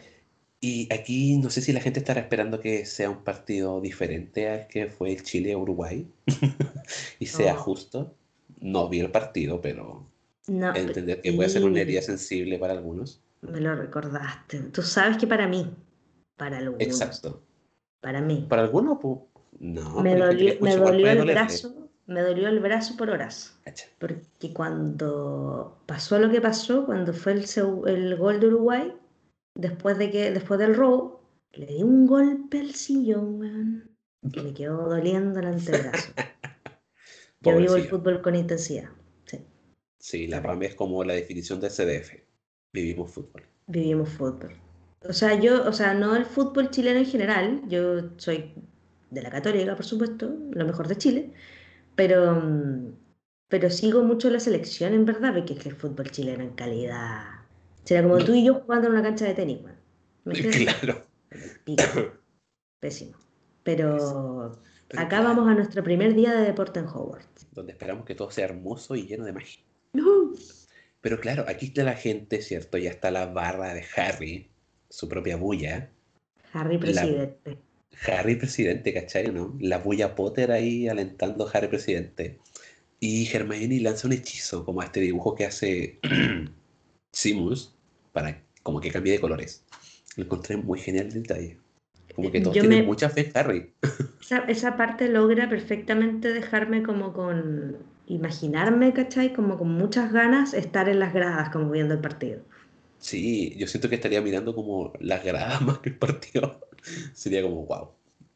Y 0.61 0.93
aquí 0.93 1.37
no 1.39 1.51
sé 1.51 1.61
si 1.61 1.73
la 1.73 1.81
gente 1.81 2.01
estará 2.01 2.21
esperando 2.21 2.61
que 2.61 2.85
sea 2.87 3.11
un 3.11 3.23
partido 3.25 3.81
diferente 3.81 4.49
al 4.49 4.67
que 4.69 4.87
fue 4.89 5.13
el 5.13 5.23
Chile-Uruguay 5.23 6.07
y 7.19 7.27
sea 7.27 7.55
Oh. 7.55 7.59
justo. 7.59 8.15
No 8.61 8.89
vi 8.89 9.01
el 9.01 9.11
partido, 9.11 9.61
pero 9.61 10.07
No, 10.47 10.75
entender 10.75 11.21
que 11.21 11.33
puede 11.33 11.49
ser 11.49 11.65
una 11.65 11.81
herida 11.81 12.01
sensible 12.03 12.59
para 12.59 12.73
algunos. 12.75 13.21
me 13.43 13.61
lo 13.61 13.75
recordaste. 13.75 14.59
Tú 14.73 14.83
sabes 14.83 15.17
que 15.19 15.27
para 15.27 15.49
mí, 15.49 15.69
para 16.37 16.59
algunos, 16.59 16.81
Exacto. 16.81 17.43
para 18.01 18.21
mí, 18.21 18.47
Para 18.49 18.63
algunos, 18.63 18.99
pues, 19.01 19.19
no. 19.59 20.01
me 20.01 20.15
dolió, 20.17 20.55
me 20.61 20.77
dolió 20.77 21.09
el 21.11 21.19
dolerle, 21.19 21.33
brazo, 21.33 21.82
me 22.13 22.23
dolió 22.23 22.49
el 22.49 22.61
brazo 22.61 22.97
por 22.97 23.11
horas. 23.11 23.59
Porque 23.99 24.53
cuando 24.55 25.83
pasó 25.87 26.19
lo 26.19 26.31
que 26.31 26.41
pasó, 26.41 26.87
cuando 26.87 27.13
fue 27.13 27.33
el, 27.33 27.45
el 27.87 28.17
gol 28.17 28.41
de 28.41 28.47
Uruguay, 28.49 28.95
después 29.55 29.99
de 29.99 30.11
que, 30.11 30.31
después 30.31 30.59
del 30.61 30.75
robo, 30.75 31.23
le 31.53 31.67
di 31.67 31.83
un 31.83 32.07
golpe 32.07 32.61
al 32.61 32.75
sillón, 32.75 33.41
weón, 33.41 33.97
que 34.33 34.43
me 34.43 34.55
quedó 34.55 34.89
doliendo 34.89 35.41
el 35.41 35.47
antebrazo. 35.47 36.13
Yo 37.41 37.57
vivo 37.57 37.77
el 37.77 37.89
fútbol 37.89 38.23
con 38.23 38.37
intensidad. 38.37 38.91
Sí, 39.25 39.45
Sí, 39.99 40.27
la 40.27 40.43
PAM 40.43 40.63
es 40.63 40.75
como 40.75 41.05
la 41.05 41.15
definición 41.15 41.61
de 41.61 41.69
CDF. 41.69 42.15
Vivimos 42.73 43.13
fútbol. 43.13 43.43
vivimos 43.67 44.09
fútbol. 44.11 44.57
O 45.09 45.13
sea, 45.13 45.39
yo, 45.39 45.67
o 45.69 45.73
sea, 45.73 45.95
no 45.95 46.15
el 46.17 46.25
fútbol 46.25 46.71
chileno 46.71 47.01
en 47.01 47.07
general, 47.07 47.63
yo 47.69 48.17
soy 48.19 48.55
de 49.11 49.23
la 49.23 49.31
Católica, 49.31 49.75
por 49.75 49.85
supuesto, 49.85 50.35
lo 50.53 50.65
mejor 50.65 50.89
de 50.89 50.97
Chile, 50.97 51.33
pero, 51.95 52.43
pero 53.49 53.71
sigo 53.71 54.03
mucho 54.03 54.31
la 54.31 54.41
selección 54.41 54.95
en 54.95 55.05
verdad, 55.05 55.35
porque 55.35 55.55
es 55.55 55.61
que 55.61 55.69
el 55.69 55.77
fútbol 55.77 56.11
chileno 56.11 56.43
en 56.43 56.55
calidad. 56.55 57.25
Será 57.85 58.03
como 58.03 58.19
tú 58.25 58.35
y 58.35 58.45
yo 58.45 58.55
jugando 58.55 58.89
en 58.89 58.95
una 58.95 59.03
cancha 59.03 59.25
de 59.27 59.35
tenis. 59.35 59.59
Imagínate, 60.25 60.65
Claro. 60.81 61.07
pico. 61.65 61.83
Pésimo. 62.81 63.17
Pero 63.63 64.59
acá 64.97 65.21
vamos 65.21 65.49
a 65.49 65.55
nuestro 65.55 65.83
primer 65.83 66.15
día 66.15 66.35
de 66.35 66.45
deporte 66.45 66.81
en 66.81 66.87
Hogwarts. 66.87 67.47
Donde 67.53 67.73
esperamos 67.73 68.05
que 68.05 68.15
todo 68.15 68.31
sea 68.31 68.45
hermoso 68.47 68.95
y 68.97 69.07
lleno 69.07 69.25
de 69.25 69.33
magia. 69.33 69.63
¡Yujú! 69.93 70.37
Pero 71.01 71.21
claro, 71.21 71.45
aquí 71.49 71.67
está 71.67 71.83
la 71.83 71.95
gente, 71.95 72.41
¿cierto? 72.43 72.79
Ya 72.79 72.91
está 72.91 73.11
la 73.11 73.27
barra 73.27 73.75
de 73.75 73.85
Harry, 73.97 74.51
su 74.89 75.09
propia 75.09 75.37
bulla. 75.37 75.91
Harry 76.53 76.79
presidente. 76.79 77.59
Harry 78.07 78.37
presidente, 78.37 78.93
¿cachai? 78.93 79.31
¿no? 79.31 79.57
La 79.61 79.79
bulla 79.79 80.15
Potter 80.15 80.51
ahí 80.51 80.89
alentando 80.89 81.47
a 81.47 81.51
Harry 81.51 81.69
presidente. 81.69 82.39
Y 83.01 83.29
Hermione 83.33 83.81
lanza 83.81 84.07
un 84.07 84.13
hechizo, 84.13 84.65
como 84.65 84.81
a 84.81 84.85
este 84.85 85.01
dibujo 85.01 85.35
que 85.35 85.47
hace 85.47 85.99
Simus, 87.13 87.75
para 88.13 88.43
como 88.63 88.81
que 88.81 88.91
cambie 88.91 89.13
de 89.13 89.21
colores. 89.21 89.65
Lo 90.17 90.25
encontré 90.25 90.57
muy 90.57 90.79
genial 90.79 91.07
el 91.07 91.23
detalle. 91.23 91.59
Como 92.15 92.31
que 92.31 92.41
todos 92.41 92.53
tienen 92.53 92.87
mucha 92.87 93.09
fe 93.09 93.27
en 93.27 93.33
Harry. 93.37 93.73
Esa, 94.21 94.39
esa, 94.49 94.77
parte 94.77 95.09
logra 95.09 95.49
perfectamente 95.49 96.33
dejarme 96.33 96.83
como 96.83 97.13
con... 97.13 97.91
Imaginarme, 98.09 98.93
¿cachai? 98.93 99.33
Como 99.33 99.57
con 99.57 99.71
muchas 99.71 100.13
ganas 100.13 100.55
estar 100.55 100.89
en 100.89 100.99
las 100.99 101.15
gradas, 101.15 101.49
como 101.51 101.71
viendo 101.71 101.95
el 101.95 102.01
partido. 102.01 102.43
Sí, 102.99 103.55
yo 103.57 103.67
siento 103.67 103.89
que 103.89 103.97
estaría 103.97 104.21
mirando 104.21 104.55
como 104.55 104.93
las 105.01 105.25
gradas 105.25 105.61
más 105.63 105.79
que 105.79 105.91
el 105.91 105.99
partido. 105.99 106.61
Sería 107.13 107.43
como, 107.43 107.67
wow. 107.67 107.91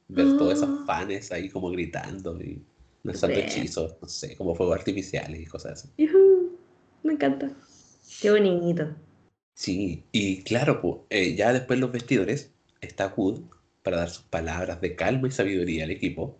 Ver 0.08 0.36
todos 0.38 0.54
esos 0.54 0.68
ah. 0.68 0.84
fans 0.86 1.32
ahí 1.32 1.48
como 1.48 1.70
gritando 1.70 2.40
y 2.40 2.62
lanzando 3.02 3.38
hechizos, 3.38 3.96
no 4.00 4.08
sé, 4.08 4.36
como 4.36 4.54
fuegos 4.54 4.78
artificiales 4.78 5.40
y 5.40 5.46
cosas 5.46 5.72
así. 5.72 6.08
Me 7.02 7.12
encanta. 7.12 7.50
Qué 8.20 8.30
bonito. 8.30 8.94
Sí, 9.54 10.04
y 10.12 10.42
claro, 10.42 10.80
pues, 10.80 11.36
ya 11.36 11.52
después 11.52 11.78
los 11.78 11.90
vestidores 11.90 12.52
está 12.80 13.12
Wood 13.16 13.40
para 13.82 13.98
dar 13.98 14.10
sus 14.10 14.24
palabras 14.24 14.80
de 14.80 14.96
calma 14.96 15.28
y 15.28 15.30
sabiduría 15.30 15.84
al 15.84 15.90
equipo. 15.90 16.38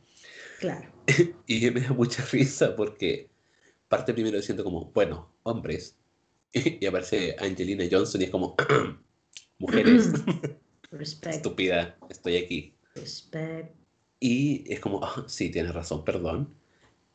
Claro. 0.61 0.91
y 1.47 1.71
me 1.71 1.81
da 1.81 1.93
mucha 1.93 2.25
risa 2.27 2.75
porque 2.77 3.29
parte 3.89 4.13
primero 4.13 4.37
diciendo 4.37 4.65
como, 4.65 4.91
bueno, 4.93 5.31
hombres, 5.45 5.97
y 6.53 6.85
aparece 6.85 7.37
Angelina 7.39 7.85
Johnson 7.91 8.21
y 8.21 8.25
es 8.25 8.31
como, 8.31 8.57
mujeres, 9.59 10.11
estúpida, 11.03 11.97
estoy 12.09 12.37
aquí. 12.37 12.75
Y 14.21 14.73
es 14.73 14.81
como, 14.81 15.05
ah, 15.05 15.25
sí, 15.29 15.51
tienes 15.51 15.75
razón, 15.75 16.05
perdón. 16.05 16.55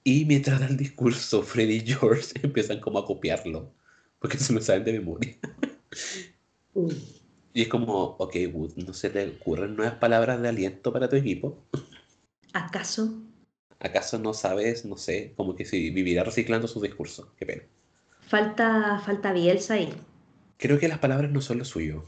Y 0.03 0.25
mientras 0.25 0.59
da 0.59 0.67
el 0.67 0.77
discurso, 0.77 1.43
Freddy 1.43 1.77
y 1.77 1.93
George 1.93 2.33
empiezan 2.43 2.79
como 2.79 2.99
a 2.99 3.05
copiarlo, 3.05 3.71
porque 4.19 4.37
se 4.37 4.53
lo 4.53 4.61
saben 4.61 4.83
de 4.83 4.93
memoria. 4.93 5.37
Y 7.53 7.63
es 7.63 7.67
como, 7.67 8.15
ok, 8.17 8.35
Wood, 8.53 8.77
¿no 8.77 8.93
se 8.93 9.09
te 9.09 9.27
ocurren 9.27 9.75
nuevas 9.75 9.95
palabras 9.95 10.41
de 10.41 10.47
aliento 10.47 10.93
para 10.93 11.09
tu 11.09 11.17
equipo? 11.17 11.57
¿Acaso? 12.53 13.11
¿Acaso 13.79 14.19
no 14.19 14.33
sabes, 14.33 14.85
no 14.85 14.95
sé, 14.95 15.33
como 15.35 15.55
que 15.55 15.65
si 15.65 15.89
vivirá 15.89 16.23
reciclando 16.23 16.67
su 16.69 16.79
discurso? 16.79 17.33
Qué 17.37 17.45
pena. 17.45 17.63
Falta, 18.21 19.01
falta 19.05 19.33
Bielsa 19.33 19.73
ahí. 19.73 19.93
Creo 20.57 20.79
que 20.79 20.87
las 20.87 20.99
palabras 20.99 21.31
no 21.31 21.41
son 21.41 21.57
lo 21.57 21.65
suyo. 21.65 22.05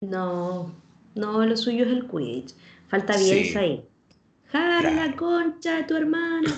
No, 0.00 0.72
no, 1.14 1.44
lo 1.44 1.56
suyo 1.56 1.84
es 1.84 1.90
el 1.90 2.06
Quidditch. 2.08 2.54
Falta 2.88 3.16
Bielsa 3.16 3.60
ahí. 3.60 3.84
¡Jala 4.50 4.90
la 4.90 5.14
concha 5.14 5.76
de 5.76 5.84
tu 5.84 5.96
hermano! 5.96 6.50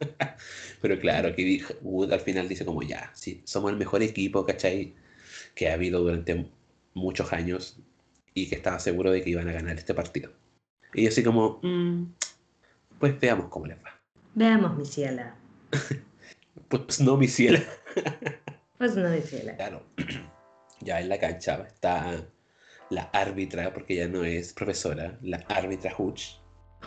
Pero 0.82 1.00
claro, 1.00 1.28
aquí 1.28 1.62
Wood 1.80 2.12
al 2.12 2.20
final 2.20 2.48
dice 2.48 2.66
como 2.66 2.82
ya, 2.82 3.10
sí, 3.14 3.40
somos 3.44 3.70
el 3.72 3.78
mejor 3.78 4.02
equipo, 4.02 4.44
¿cachai? 4.44 4.94
Que 5.54 5.70
ha 5.70 5.74
habido 5.74 6.02
durante 6.02 6.50
muchos 6.92 7.32
años 7.32 7.78
y 8.34 8.48
que 8.48 8.56
estaba 8.56 8.78
seguro 8.78 9.10
de 9.10 9.22
que 9.22 9.30
iban 9.30 9.48
a 9.48 9.52
ganar 9.52 9.78
este 9.78 9.94
partido. 9.94 10.32
Y 10.92 11.06
así 11.06 11.22
como, 11.22 11.60
mm, 11.62 12.04
pues 12.98 13.18
veamos 13.18 13.48
cómo 13.48 13.66
les 13.66 13.78
va. 13.78 13.98
Veamos, 14.34 14.76
mi 14.76 14.84
ciela. 14.84 15.34
pues 16.68 17.00
no, 17.00 17.16
mi 17.16 17.28
ciela. 17.28 17.62
pues 18.76 18.94
no, 18.96 19.08
mi 19.08 19.20
ciela. 19.22 19.56
Claro. 19.56 19.82
Ya 20.80 21.00
en 21.00 21.08
la 21.08 21.18
cancha 21.18 21.62
está 21.66 22.26
la 22.90 23.02
árbitra, 23.12 23.72
porque 23.72 23.96
ya 23.96 24.08
no 24.08 24.24
es 24.24 24.52
profesora, 24.52 25.18
la 25.22 25.38
árbitra 25.48 25.94
Hutch. 25.96 26.38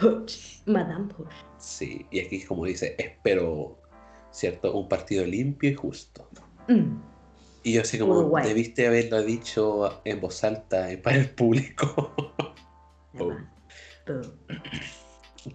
Hutch, 0.01 0.61
Madame 0.65 1.09
Hutch. 1.17 1.33
Sí, 1.57 2.05
y 2.11 2.19
aquí 2.19 2.43
como 2.43 2.65
dice, 2.65 2.95
espero, 2.97 3.79
¿cierto? 4.31 4.73
Un 4.73 4.87
partido 4.87 5.25
limpio 5.25 5.71
y 5.71 5.73
justo. 5.73 6.29
Mm. 6.67 7.01
Y 7.63 7.73
yo 7.73 7.81
así 7.81 7.97
como, 7.97 8.29
debiste 8.41 8.87
haberlo 8.87 9.21
dicho 9.23 10.01
en 10.05 10.21
voz 10.21 10.43
alta 10.43 10.87
para 11.03 11.17
el 11.17 11.29
público. 11.29 12.13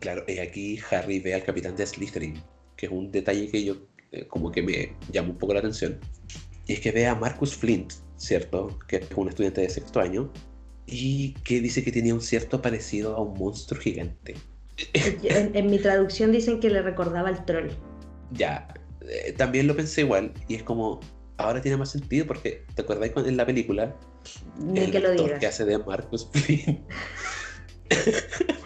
Claro, 0.00 0.24
y 0.26 0.38
aquí 0.38 0.78
Harry 0.90 1.20
ve 1.20 1.34
al 1.34 1.42
capitán 1.42 1.76
de 1.76 1.86
Slytherin, 1.86 2.42
que 2.76 2.86
es 2.86 2.92
un 2.92 3.10
detalle 3.10 3.50
que 3.50 3.64
yo 3.64 3.76
eh, 4.10 4.26
como 4.26 4.50
que 4.50 4.62
me 4.62 4.94
llama 5.10 5.30
un 5.30 5.38
poco 5.38 5.54
la 5.54 5.60
atención. 5.60 5.98
Y 6.66 6.74
es 6.74 6.80
que 6.80 6.92
ve 6.92 7.06
a 7.06 7.14
Marcus 7.14 7.56
Flint, 7.56 7.92
¿cierto? 8.16 8.78
Que 8.86 8.96
es 8.96 9.08
un 9.14 9.28
estudiante 9.28 9.60
de 9.60 9.70
sexto 9.70 10.00
año, 10.00 10.32
y 10.86 11.32
que 11.44 11.60
dice 11.60 11.82
que 11.82 11.92
tenía 11.92 12.14
un 12.14 12.20
cierto 12.20 12.62
parecido 12.62 13.16
a 13.16 13.20
un 13.20 13.38
monstruo 13.38 13.80
gigante. 13.80 14.34
En, 14.94 15.54
en 15.54 15.70
mi 15.70 15.78
traducción 15.78 16.32
dicen 16.32 16.60
que 16.60 16.70
le 16.70 16.82
recordaba 16.82 17.28
al 17.28 17.44
troll. 17.44 17.70
Ya, 18.32 18.72
eh, 19.08 19.32
también 19.32 19.66
lo 19.66 19.76
pensé 19.76 20.02
igual, 20.02 20.32
y 20.48 20.54
es 20.54 20.62
como, 20.62 21.00
ahora 21.36 21.60
tiene 21.60 21.76
más 21.76 21.90
sentido 21.90 22.26
porque, 22.26 22.64
¿te 22.74 22.82
acordáis 22.82 23.12
en 23.16 23.36
la 23.36 23.46
película? 23.46 23.96
el 24.74 24.90
que 24.90 25.00
lo 25.00 25.38
que 25.38 25.46
hace 25.46 25.64
de 25.64 25.78
Marcus 25.78 26.28
Flynn. 26.32 26.84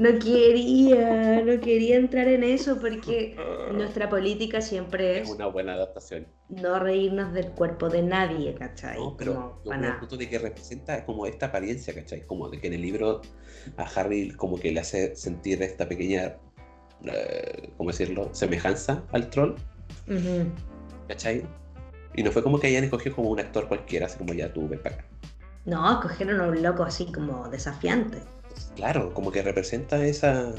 No 0.00 0.18
quería, 0.18 1.42
no 1.42 1.60
quería 1.60 1.96
entrar 1.96 2.26
en 2.26 2.42
eso 2.42 2.78
porque 2.80 3.36
nuestra 3.74 4.08
política 4.08 4.62
siempre 4.62 5.18
es... 5.18 5.28
Es 5.28 5.34
una 5.34 5.44
buena 5.44 5.74
adaptación. 5.74 6.26
No 6.48 6.78
reírnos 6.78 7.34
del 7.34 7.50
cuerpo 7.50 7.90
de 7.90 8.02
nadie, 8.02 8.54
¿cachai? 8.54 8.98
No, 8.98 9.14
pero 9.18 9.60
como, 9.62 9.98
punto 9.98 10.16
de 10.16 10.26
que 10.26 10.38
representa 10.38 11.04
como 11.04 11.26
esta 11.26 11.46
apariencia, 11.46 11.94
¿cachai? 11.94 12.24
Como 12.26 12.48
de 12.48 12.58
que 12.58 12.68
en 12.68 12.72
el 12.72 12.80
libro 12.80 13.20
a 13.76 13.82
Harry 13.82 14.30
como 14.30 14.58
que 14.58 14.72
le 14.72 14.80
hace 14.80 15.14
sentir 15.16 15.62
esta 15.62 15.86
pequeña, 15.86 16.36
eh, 17.04 17.70
¿cómo 17.76 17.90
decirlo? 17.90 18.30
Semejanza 18.32 19.04
al 19.12 19.28
troll. 19.28 19.56
¿Cachai? 21.08 21.44
Y 22.14 22.22
no 22.22 22.32
fue 22.32 22.42
como 22.42 22.58
que 22.58 22.68
hayan 22.68 22.84
escogido 22.84 23.16
como 23.16 23.28
un 23.28 23.40
actor 23.40 23.68
cualquiera, 23.68 24.06
así 24.06 24.16
como 24.16 24.32
ya 24.32 24.50
tuve 24.50 24.78
para 24.78 24.94
acá. 24.94 25.04
No, 25.66 25.92
escogieron 25.92 26.40
a 26.40 26.48
un 26.48 26.62
loco 26.62 26.84
así 26.84 27.12
como 27.12 27.50
desafiante. 27.50 28.22
Claro, 28.76 29.12
como 29.12 29.30
que 29.30 29.42
representa 29.42 30.04
esa 30.04 30.52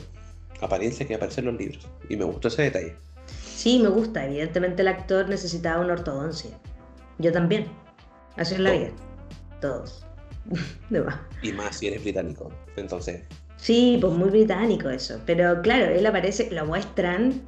apariencia 0.62 1.07
que 1.07 1.16
aparece 1.16 1.41
en 1.41 1.47
los 1.47 1.55
libros. 1.57 1.88
Y 2.09 2.16
me 2.16 2.26
gustó 2.26 2.47
ese 2.47 2.64
detalle. 2.64 2.95
Sí, 3.43 3.80
me 3.80 3.89
gusta. 3.89 4.26
Evidentemente 4.26 4.82
el 4.82 4.88
actor 4.88 5.30
necesitaba 5.30 5.84
una 5.84 5.93
ortodoncia. 5.93 6.51
Yo 7.18 7.32
también. 7.32 7.68
Así 8.38 8.55
es 8.55 8.59
la 8.59 8.72
vida. 8.72 8.89
Todos. 9.59 10.05
De 10.89 11.01
más. 11.01 11.20
Y 11.41 11.51
más 11.51 11.78
si 11.78 11.88
eres 11.88 12.01
británico. 12.01 12.51
Entonces. 12.76 13.24
Sí, 13.57 13.97
pues 14.01 14.14
muy 14.14 14.30
británico 14.30 14.89
eso. 14.89 15.20
Pero 15.26 15.62
claro, 15.62 15.86
él 15.86 16.05
aparece, 16.05 16.49
lo 16.51 16.66
muestran. 16.66 17.41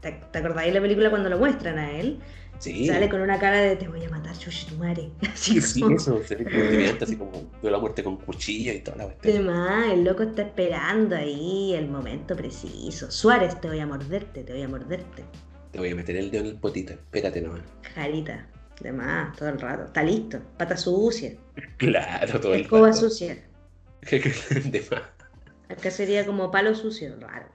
¿Te, 0.00 0.20
¿te 0.30 0.38
acordáis 0.38 0.68
de 0.68 0.80
la 0.80 0.82
película 0.82 1.10
cuando 1.10 1.30
lo 1.30 1.38
muestran 1.38 1.78
a 1.78 1.92
él? 1.92 2.20
Sale 2.58 3.08
con 3.08 3.20
una 3.20 3.38
cara 3.38 3.60
de 3.60 3.76
te 3.76 3.88
voy 3.88 4.02
a 4.04 4.08
matar, 4.10 4.36
chuchi 4.38 4.66
tu 4.66 4.76
madre. 4.76 5.10
Así 5.32 5.60
sí, 5.60 5.82
eso, 5.92 6.22
se 6.24 6.36
ve 6.36 6.96
así 7.02 7.16
como 7.16 7.50
de 7.62 7.70
la 7.70 7.78
muerte 7.78 8.02
con 8.02 8.16
cuchillo 8.16 8.72
y 8.72 8.80
toda 8.80 8.98
la 8.98 9.04
cuestión. 9.04 9.48
Además, 9.48 9.92
el 9.92 10.04
loco 10.04 10.22
está 10.22 10.42
esperando 10.42 11.16
ahí 11.16 11.74
el 11.74 11.88
momento 11.88 12.34
preciso. 12.36 13.10
Suárez, 13.10 13.60
te 13.60 13.68
voy 13.68 13.80
a 13.80 13.86
morderte, 13.86 14.44
te 14.44 14.52
voy 14.52 14.62
a 14.62 14.68
morderte. 14.68 15.24
Te 15.72 15.78
voy 15.78 15.90
a 15.90 15.94
meter 15.94 16.16
el 16.16 16.30
dedo 16.30 16.44
en 16.44 16.50
el 16.50 16.56
potito, 16.56 16.92
espérate 16.92 17.40
nomás. 17.40 17.62
Jarita, 17.94 18.48
de 18.80 18.92
más, 18.92 19.36
todo 19.36 19.48
el 19.50 19.60
rato. 19.60 19.84
Está 19.84 20.02
listo, 20.02 20.40
pata 20.56 20.76
sucia. 20.76 21.32
Claro, 21.76 22.40
todo 22.40 22.54
el 22.54 22.62
Escoba 22.62 22.92
sucia. 22.92 23.36
de 24.10 24.84
más. 24.90 25.02
Acá 25.68 25.90
sería 25.90 26.24
como 26.24 26.50
palo 26.50 26.74
sucio, 26.74 27.14
raro. 27.20 27.46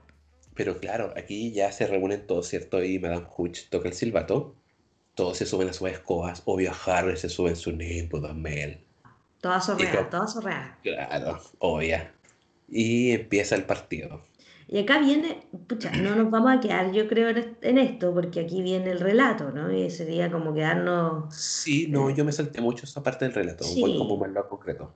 Pero 0.54 0.76
claro, 0.78 1.12
aquí 1.16 1.52
ya 1.52 1.72
se 1.72 1.86
reúnen 1.86 2.26
todos, 2.26 2.48
¿cierto? 2.48 2.82
Y 2.84 2.98
Madame 2.98 3.26
Hutch 3.36 3.68
toca 3.70 3.88
el 3.88 3.94
silbato 3.94 4.59
todos 5.20 5.36
se 5.36 5.44
suben 5.44 5.68
a 5.68 5.72
sus 5.74 5.86
escobas, 5.90 6.40
obvio 6.46 6.72
Harry 6.86 7.14
se 7.14 7.28
sube 7.28 7.50
en 7.50 7.56
su 7.56 7.72
nimbo 7.72 8.20
Mel. 8.32 8.80
Todas 9.42 9.66
sorreadas, 9.66 10.08
todas 10.08 10.32
sorreadas. 10.32 10.78
Claro, 10.82 11.38
obvio. 11.58 11.98
Y 12.70 13.10
empieza 13.10 13.54
el 13.54 13.64
partido. 13.64 14.22
Y 14.66 14.78
acá 14.78 14.98
viene, 14.98 15.46
pucha, 15.66 15.90
no 15.90 16.16
nos 16.16 16.30
vamos 16.30 16.52
a 16.56 16.60
quedar, 16.60 16.90
yo 16.92 17.06
creo, 17.06 17.28
en 17.60 17.76
esto, 17.76 18.14
porque 18.14 18.40
aquí 18.40 18.62
viene 18.62 18.92
el 18.92 19.00
relato, 19.00 19.50
¿no? 19.50 19.70
Y 19.70 19.90
sería 19.90 20.32
como 20.32 20.54
quedarnos. 20.54 21.34
Sí, 21.34 21.86
no, 21.86 22.08
eh, 22.08 22.14
yo 22.16 22.24
me 22.24 22.32
salté 22.32 22.62
mucho 22.62 22.86
esa 22.86 23.02
parte 23.02 23.26
del 23.26 23.34
relato, 23.34 23.64
sí. 23.64 23.82
como 23.82 24.18
verlo 24.18 24.48
concreto. 24.48 24.94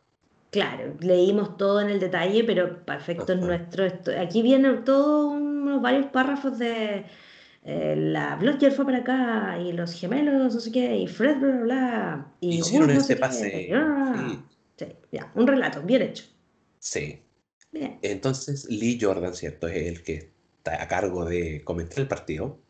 Claro, 0.48 0.94
leímos 1.00 1.58
todo 1.58 1.82
en 1.82 1.90
el 1.90 2.00
detalle, 2.00 2.44
pero 2.44 2.82
perfecto 2.86 3.34
es 3.34 3.40
nuestro. 3.40 3.84
Aquí 4.18 4.40
vienen 4.40 4.84
todos 4.84 5.34
unos 5.34 5.82
varios 5.82 6.06
párrafos 6.06 6.58
de, 6.58 7.04
eh, 7.64 7.96
la 7.96 8.36
Blotger 8.36 8.72
fue 8.72 8.84
para 8.84 8.98
acá 8.98 9.58
y 9.58 9.72
los 9.72 9.94
gemelos, 9.94 10.54
no 10.54 10.60
sé 10.60 10.70
qué, 10.70 10.96
y 10.96 11.06
Fred, 11.06 11.38
bla, 11.38 11.50
bla, 11.50 11.62
bla. 11.62 12.34
Y 12.40 12.58
Hicieron 12.58 12.90
este 12.90 13.16
pase. 13.16 13.70
Sí. 14.76 14.86
ya, 15.10 15.32
un 15.34 15.46
relato, 15.46 15.82
bien 15.82 16.02
hecho. 16.02 16.24
Sí. 16.78 17.22
Bien. 17.72 17.98
Entonces, 18.02 18.66
Lee 18.68 18.98
Jordan, 19.00 19.34
¿cierto? 19.34 19.66
Es 19.66 19.86
el 19.86 20.02
que 20.02 20.30
está 20.58 20.82
a 20.82 20.88
cargo 20.88 21.24
de 21.24 21.64
comentar 21.64 22.00
el 22.00 22.08
partido. 22.08 22.60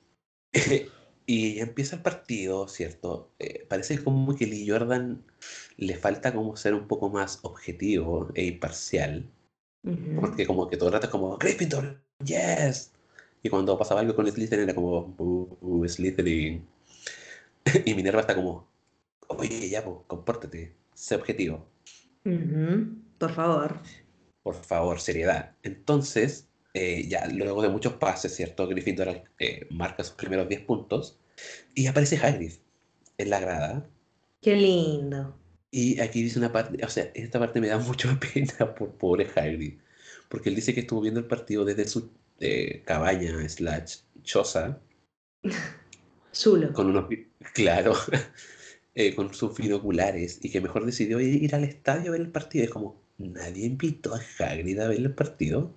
y 1.26 1.58
empieza 1.58 1.96
el 1.96 2.02
partido, 2.02 2.68
¿cierto? 2.68 3.32
Eh, 3.40 3.66
parece 3.68 4.02
como 4.02 4.36
que 4.36 4.46
Lee 4.46 4.68
Jordan 4.68 5.24
le 5.76 5.96
falta 5.96 6.32
como 6.32 6.56
ser 6.56 6.72
un 6.72 6.86
poco 6.86 7.10
más 7.10 7.40
objetivo 7.42 8.30
e 8.34 8.46
imparcial. 8.46 9.28
Porque 10.18 10.46
como 10.46 10.70
que 10.70 10.78
todo 10.78 10.88
el 10.88 10.94
rato 10.94 11.08
es 11.08 11.12
como, 11.12 11.36
Gryffindor, 11.36 12.02
yes. 12.24 12.93
Y 13.44 13.50
cuando 13.50 13.76
pasaba 13.76 14.00
algo 14.00 14.16
con 14.16 14.26
Slytherin 14.26 14.64
era 14.64 14.74
como, 14.74 15.14
uh, 15.18 15.86
Slytherin. 15.86 16.66
y 17.84 17.94
Minerva 17.94 18.22
está 18.22 18.34
como, 18.34 18.66
oye, 19.28 19.68
ya, 19.68 19.84
pues, 19.84 19.98
compórtate, 20.06 20.74
sé 20.94 21.14
objetivo. 21.14 21.68
Por 23.18 23.32
favor. 23.32 23.80
Por 24.42 24.54
favor, 24.54 24.98
seriedad. 24.98 25.54
Entonces, 25.62 26.48
eh, 26.72 27.06
ya 27.06 27.26
luego 27.26 27.60
de 27.60 27.68
muchos 27.68 27.92
pases, 27.92 28.34
¿cierto? 28.34 28.66
Gryffindor 28.66 29.24
eh, 29.38 29.66
marca 29.70 30.02
sus 30.02 30.14
primeros 30.14 30.48
10 30.48 30.62
puntos 30.62 31.20
y 31.74 31.86
aparece 31.86 32.16
Hagrid 32.16 32.52
en 33.18 33.28
la 33.28 33.40
grada. 33.40 33.86
Qué 34.40 34.56
lindo. 34.56 35.38
Y 35.70 36.00
aquí 36.00 36.22
dice 36.22 36.38
una 36.38 36.50
parte, 36.50 36.82
o 36.82 36.88
sea, 36.88 37.10
esta 37.12 37.38
parte 37.38 37.60
me 37.60 37.68
da 37.68 37.76
mucha 37.76 38.18
pena 38.32 38.74
por 38.74 38.92
pobre 38.92 39.28
Hagrid, 39.36 39.74
porque 40.30 40.48
él 40.48 40.54
dice 40.54 40.72
que 40.72 40.80
estuvo 40.80 41.02
viendo 41.02 41.20
el 41.20 41.26
partido 41.26 41.66
desde 41.66 41.86
su 41.86 42.10
eh, 42.40 42.82
cabaña 42.84 43.48
slash 43.48 43.98
choza. 44.22 44.80
Zulo. 46.34 46.72
Con 46.72 46.88
unos, 46.88 47.06
claro, 47.52 47.94
con 49.16 49.32
sus 49.32 49.56
binoculares 49.56 50.40
y 50.42 50.50
que 50.50 50.60
mejor 50.60 50.84
decidió 50.84 51.20
ir 51.20 51.54
al 51.54 51.64
estadio 51.64 52.08
a 52.08 52.12
ver 52.12 52.22
el 52.22 52.30
partido. 52.30 52.64
Es 52.64 52.70
como, 52.70 53.00
nadie 53.18 53.66
invitó 53.66 54.14
a 54.14 54.20
Hagrid 54.38 54.80
a 54.80 54.88
ver 54.88 54.98
el 54.98 55.14
partido. 55.14 55.72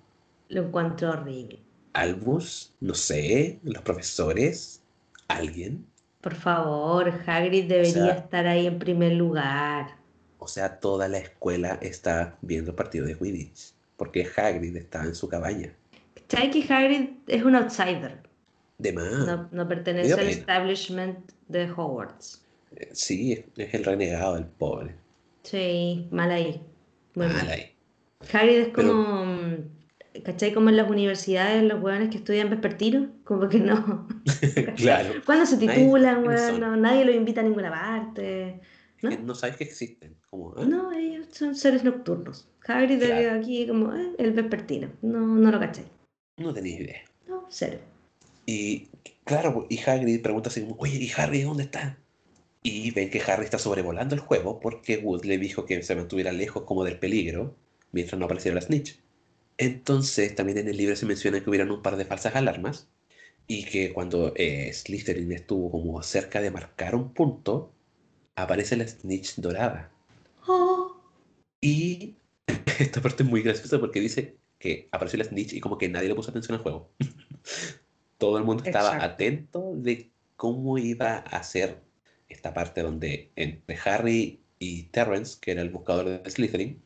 Lo 0.48 0.62
encuentro 0.62 1.10
horrible. 1.10 1.60
Albus, 1.92 2.74
no 2.80 2.94
sé, 2.94 3.60
los 3.62 3.82
profesores, 3.82 4.82
alguien. 5.28 5.86
Por 6.20 6.34
favor, 6.34 7.12
Hagrid 7.26 7.68
debería 7.68 8.12
estar 8.12 8.46
ahí 8.46 8.66
en 8.66 8.78
primer 8.78 9.12
lugar. 9.12 9.96
O 10.38 10.48
sea, 10.48 10.80
toda 10.80 11.08
la 11.08 11.18
escuela 11.18 11.78
está 11.82 12.38
viendo 12.42 12.70
el 12.70 12.76
partido 12.76 13.06
de 13.06 13.16
Quidditch, 13.16 13.74
porque 13.96 14.28
Hagrid 14.36 14.76
está 14.76 15.04
en 15.04 15.14
su 15.14 15.28
cabaña. 15.28 15.74
¿Sabes 16.28 16.50
que 16.50 16.72
Hagrid 16.72 17.10
es 17.26 17.42
un 17.42 17.56
outsider? 17.56 18.18
De 18.78 18.92
más. 18.92 19.50
No, 19.50 19.68
pertenece 19.68 20.12
al 20.12 20.28
establishment 20.28 21.18
de 21.48 21.70
Hogwarts. 21.70 22.44
Eh, 22.76 22.90
sí, 22.92 23.44
es, 23.56 23.74
el 23.74 23.84
renegado, 23.84 24.36
el 24.36 24.44
pobre. 24.44 24.94
Sí, 25.42 26.06
mal 26.10 26.30
ahí. 26.30 26.60
mal, 27.14 27.34
ahí. 27.48 27.72
Hagrid 28.32 28.58
es 28.58 28.68
como... 28.68 29.24
Mm, 29.24 29.78
¿Cachai? 30.24 30.52
Como 30.52 30.68
en 30.68 30.76
las 30.76 30.90
universidades, 30.90 31.62
los 31.62 31.80
weones 31.80 32.10
que 32.10 32.18
estudian 32.18 32.50
vespertino, 32.50 33.08
como 33.24 33.48
que 33.48 33.60
no. 33.60 34.08
claro. 34.76 35.14
Cuando 35.24 35.46
se 35.46 35.58
titulan, 35.58 36.26
weón, 36.26 36.82
nadie 36.82 37.04
los 37.04 37.14
invita 37.14 37.40
a 37.40 37.44
ninguna 37.44 37.70
parte. 37.70 38.60
¿no? 39.02 39.10
no 39.10 39.34
sabes 39.34 39.56
que 39.56 39.64
existen. 39.64 40.16
Como, 40.28 40.58
¿eh? 40.58 40.66
No, 40.66 40.92
ellos 40.92 41.26
son 41.30 41.54
seres 41.54 41.84
nocturnos. 41.84 42.48
Hagrid 42.66 42.98
claro. 42.98 43.38
aquí 43.38 43.66
como 43.68 43.94
eh, 43.94 44.14
el 44.18 44.32
vespertino. 44.32 44.90
No, 45.02 45.20
no 45.20 45.52
lo 45.52 45.60
caché. 45.60 45.84
No 46.38 46.54
tenía 46.54 46.80
idea. 46.80 47.02
No, 47.26 47.46
cero. 47.50 47.78
Y 48.46 48.88
claro, 49.24 49.66
y 49.68 49.78
Hagrid 49.78 50.22
pregunta 50.22 50.48
así, 50.48 50.66
oye, 50.78 50.96
¿y 50.96 51.12
Harry 51.16 51.42
dónde 51.42 51.64
está? 51.64 51.98
Y 52.62 52.90
ven 52.92 53.10
que 53.10 53.20
Harry 53.20 53.44
está 53.44 53.58
sobrevolando 53.58 54.14
el 54.14 54.20
juego 54.20 54.60
porque 54.60 54.98
Wood 54.98 55.24
le 55.24 55.38
dijo 55.38 55.66
que 55.66 55.82
se 55.82 55.94
mantuviera 55.94 56.32
lejos 56.32 56.62
como 56.62 56.84
del 56.84 56.98
peligro 56.98 57.54
mientras 57.92 58.18
no 58.18 58.24
apareciera 58.24 58.54
la 58.54 58.60
snitch. 58.60 58.98
Entonces, 59.58 60.34
también 60.34 60.58
en 60.58 60.68
el 60.68 60.76
libro 60.76 60.96
se 60.96 61.06
menciona 61.06 61.42
que 61.42 61.50
hubieran 61.50 61.70
un 61.70 61.82
par 61.82 61.96
de 61.96 62.04
falsas 62.04 62.36
alarmas 62.36 62.88
y 63.46 63.64
que 63.64 63.92
cuando 63.92 64.32
eh, 64.36 64.72
Slytherin 64.72 65.32
estuvo 65.32 65.70
como 65.70 66.02
cerca 66.02 66.40
de 66.40 66.50
marcar 66.50 66.94
un 66.94 67.12
punto, 67.12 67.72
aparece 68.36 68.76
la 68.76 68.86
snitch 68.86 69.36
dorada. 69.36 69.90
Oh. 70.46 70.96
Y 71.60 72.14
esta 72.78 73.02
parte 73.02 73.24
es 73.24 73.28
muy 73.28 73.42
graciosa 73.42 73.80
porque 73.80 74.00
dice 74.00 74.36
que 74.58 74.88
apareció 74.92 75.18
la 75.18 75.24
snitch 75.24 75.52
y 75.54 75.60
como 75.60 75.78
que 75.78 75.88
nadie 75.88 76.08
le 76.08 76.14
puso 76.14 76.30
atención 76.30 76.56
al 76.56 76.62
juego. 76.62 76.90
Todo 78.18 78.38
el 78.38 78.44
mundo 78.44 78.64
estaba 78.64 79.02
atento 79.04 79.72
de 79.76 80.10
cómo 80.36 80.78
iba 80.78 81.18
a 81.18 81.42
ser 81.42 81.80
esta 82.28 82.52
parte 82.52 82.82
donde 82.82 83.30
entre 83.36 83.78
Harry 83.84 84.40
y 84.58 84.84
Terrence, 84.84 85.38
que 85.40 85.52
era 85.52 85.62
el 85.62 85.70
buscador 85.70 86.22
de 86.22 86.30
Slytherin, 86.30 86.82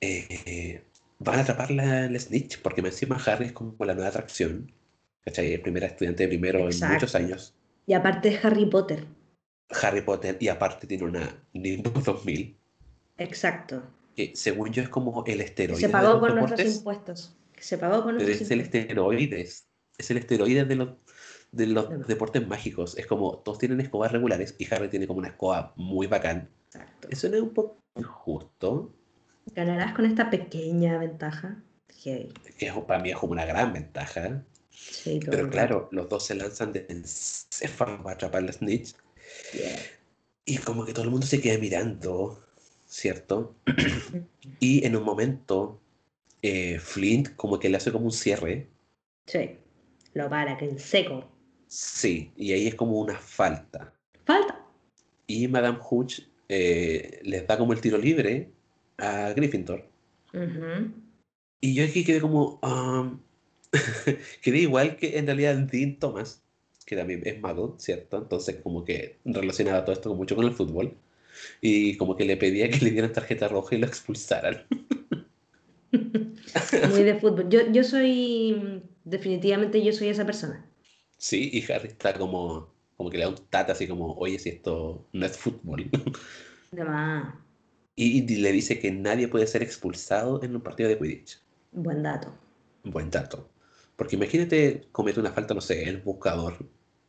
eh, 0.00 0.82
van 1.18 1.38
a 1.38 1.42
atrapar 1.42 1.70
la, 1.70 2.08
Snitch, 2.18 2.60
porque 2.62 2.80
encima 2.80 3.20
Harry 3.26 3.46
es 3.46 3.52
como 3.52 3.74
la 3.84 3.94
nueva 3.94 4.10
atracción. 4.10 4.72
¿Cachai? 5.24 5.52
El 5.52 5.60
primer 5.60 5.84
estudiante 5.84 6.22
de 6.22 6.28
primero 6.28 6.70
en 6.70 6.92
muchos 6.92 7.14
años. 7.14 7.54
Y 7.86 7.94
aparte 7.94 8.28
es 8.28 8.44
Harry 8.44 8.66
Potter. 8.66 9.04
Harry 9.82 10.00
Potter, 10.00 10.36
y 10.40 10.48
aparte 10.48 10.86
tiene 10.86 11.04
una 11.04 11.42
Nimbus 11.52 12.04
2000. 12.04 12.56
Exacto. 13.18 13.82
Que 14.18 14.32
según 14.34 14.72
yo 14.72 14.82
es 14.82 14.88
como 14.88 15.22
el 15.28 15.40
esteroide. 15.40 15.80
Se 15.80 15.88
pagó 15.88 16.18
con 16.18 16.34
nuestros 16.34 16.74
impuestos. 16.74 17.36
Se 17.56 17.78
pagó 17.78 18.02
con 18.02 18.16
nuestros 18.16 18.40
es 18.40 18.50
el 18.50 18.62
esteroide. 18.62 19.42
Es 19.42 20.10
el 20.10 20.16
esteroide 20.16 20.64
de 20.64 20.74
los, 20.74 20.88
de 21.52 21.66
los 21.68 22.04
deportes 22.08 22.44
mágicos. 22.44 22.98
Es 22.98 23.06
como 23.06 23.38
todos 23.38 23.58
tienen 23.58 23.80
escobas 23.80 24.10
regulares 24.10 24.56
y 24.58 24.66
Harry 24.74 24.88
tiene 24.88 25.06
como 25.06 25.20
una 25.20 25.28
escoba 25.28 25.72
muy 25.76 26.08
bacán. 26.08 26.50
Exacto. 26.66 27.06
Eso 27.12 27.28
no 27.28 27.36
es 27.36 27.42
un 27.42 27.54
poco 27.54 27.78
injusto. 27.94 28.92
Ganarás 29.54 29.94
con 29.94 30.04
esta 30.04 30.30
pequeña 30.30 30.98
ventaja. 30.98 31.62
Que 32.02 32.28
para 32.88 33.00
mí 33.00 33.10
es 33.10 33.16
como 33.18 33.34
una 33.34 33.46
gran 33.46 33.72
ventaja. 33.72 34.44
Sí, 34.70 35.20
Pero 35.24 35.48
claro, 35.48 35.88
los 35.92 36.08
dos 36.08 36.26
se 36.26 36.34
lanzan 36.34 36.72
de 36.72 36.86
encéfalo 36.88 38.02
para 38.02 38.16
atrapar 38.16 38.42
la 38.42 38.52
snitch. 38.52 38.96
Y 40.44 40.56
como 40.58 40.84
que 40.84 40.92
todo 40.92 41.04
el 41.04 41.12
mundo 41.12 41.24
se 41.24 41.40
queda 41.40 41.56
mirando, 41.58 42.47
¿cierto? 42.88 43.54
y 44.60 44.84
en 44.84 44.96
un 44.96 45.04
momento, 45.04 45.80
eh, 46.42 46.78
Flint 46.80 47.36
como 47.36 47.60
que 47.60 47.68
le 47.68 47.76
hace 47.76 47.92
como 47.92 48.06
un 48.06 48.12
cierre. 48.12 48.66
Sí, 49.26 49.50
lo 50.14 50.28
para, 50.28 50.56
que 50.56 50.64
en 50.64 50.78
seco. 50.78 51.24
Sí, 51.68 52.32
y 52.36 52.52
ahí 52.52 52.66
es 52.66 52.74
como 52.74 52.98
una 52.98 53.18
falta. 53.18 53.94
Falta. 54.24 54.66
Y 55.26 55.46
Madame 55.46 55.78
Hooch 55.82 56.22
eh, 56.48 57.20
les 57.22 57.46
da 57.46 57.58
como 57.58 57.74
el 57.74 57.80
tiro 57.80 57.98
libre 57.98 58.50
a 58.96 59.32
Gryffindor. 59.34 59.86
Y 61.60 61.74
yo 61.74 61.84
aquí 61.84 62.04
quedé 62.04 62.20
como. 62.20 62.58
Um, 62.62 63.20
quedé 64.42 64.58
igual 64.60 64.96
que 64.96 65.18
en 65.18 65.26
realidad 65.26 65.56
Dean 65.56 65.98
Thomas, 65.98 66.42
que 66.86 66.96
también 66.96 67.20
es 67.26 67.38
mago, 67.38 67.76
¿cierto? 67.78 68.16
Entonces, 68.16 68.56
como 68.62 68.84
que 68.84 69.18
relacionaba 69.26 69.84
todo 69.84 69.92
esto 69.92 70.14
mucho 70.14 70.36
con 70.36 70.46
el 70.46 70.54
fútbol. 70.54 70.96
Y 71.60 71.96
como 71.96 72.16
que 72.16 72.24
le 72.24 72.36
pedía 72.36 72.70
que 72.70 72.84
le 72.84 72.90
dieran 72.90 73.12
tarjeta 73.12 73.48
roja 73.48 73.74
y 73.74 73.78
lo 73.78 73.86
expulsaran. 73.86 74.66
Muy 75.90 77.02
de 77.02 77.18
fútbol. 77.20 77.48
Yo, 77.48 77.60
yo 77.72 77.84
soy. 77.84 78.82
Definitivamente 79.04 79.82
yo 79.82 79.92
soy 79.92 80.08
esa 80.08 80.26
persona. 80.26 80.64
Sí, 81.16 81.50
y 81.52 81.72
Harry 81.72 81.88
está 81.88 82.14
como. 82.14 82.76
Como 82.96 83.10
que 83.10 83.18
le 83.18 83.24
da 83.24 83.30
un 83.30 83.36
tata 83.48 83.72
así 83.72 83.86
como, 83.86 84.14
oye, 84.14 84.40
si 84.40 84.48
esto 84.48 85.06
no 85.12 85.24
es 85.24 85.36
fútbol. 85.36 85.88
De 86.72 86.84
más. 86.84 87.32
Y 87.94 88.22
le 88.22 88.52
dice 88.52 88.78
que 88.78 88.90
nadie 88.90 89.28
puede 89.28 89.46
ser 89.46 89.62
expulsado 89.62 90.42
en 90.42 90.54
un 90.54 90.62
partido 90.62 90.88
de 90.88 90.98
Quidditch. 90.98 91.40
Buen 91.72 92.02
dato. 92.02 92.32
Buen 92.84 93.10
dato. 93.10 93.48
Porque 93.96 94.14
imagínate 94.14 94.86
comete 94.92 95.18
una 95.18 95.32
falta, 95.32 95.54
no 95.54 95.60
sé, 95.60 95.82
el 95.82 95.98
buscador. 95.98 96.54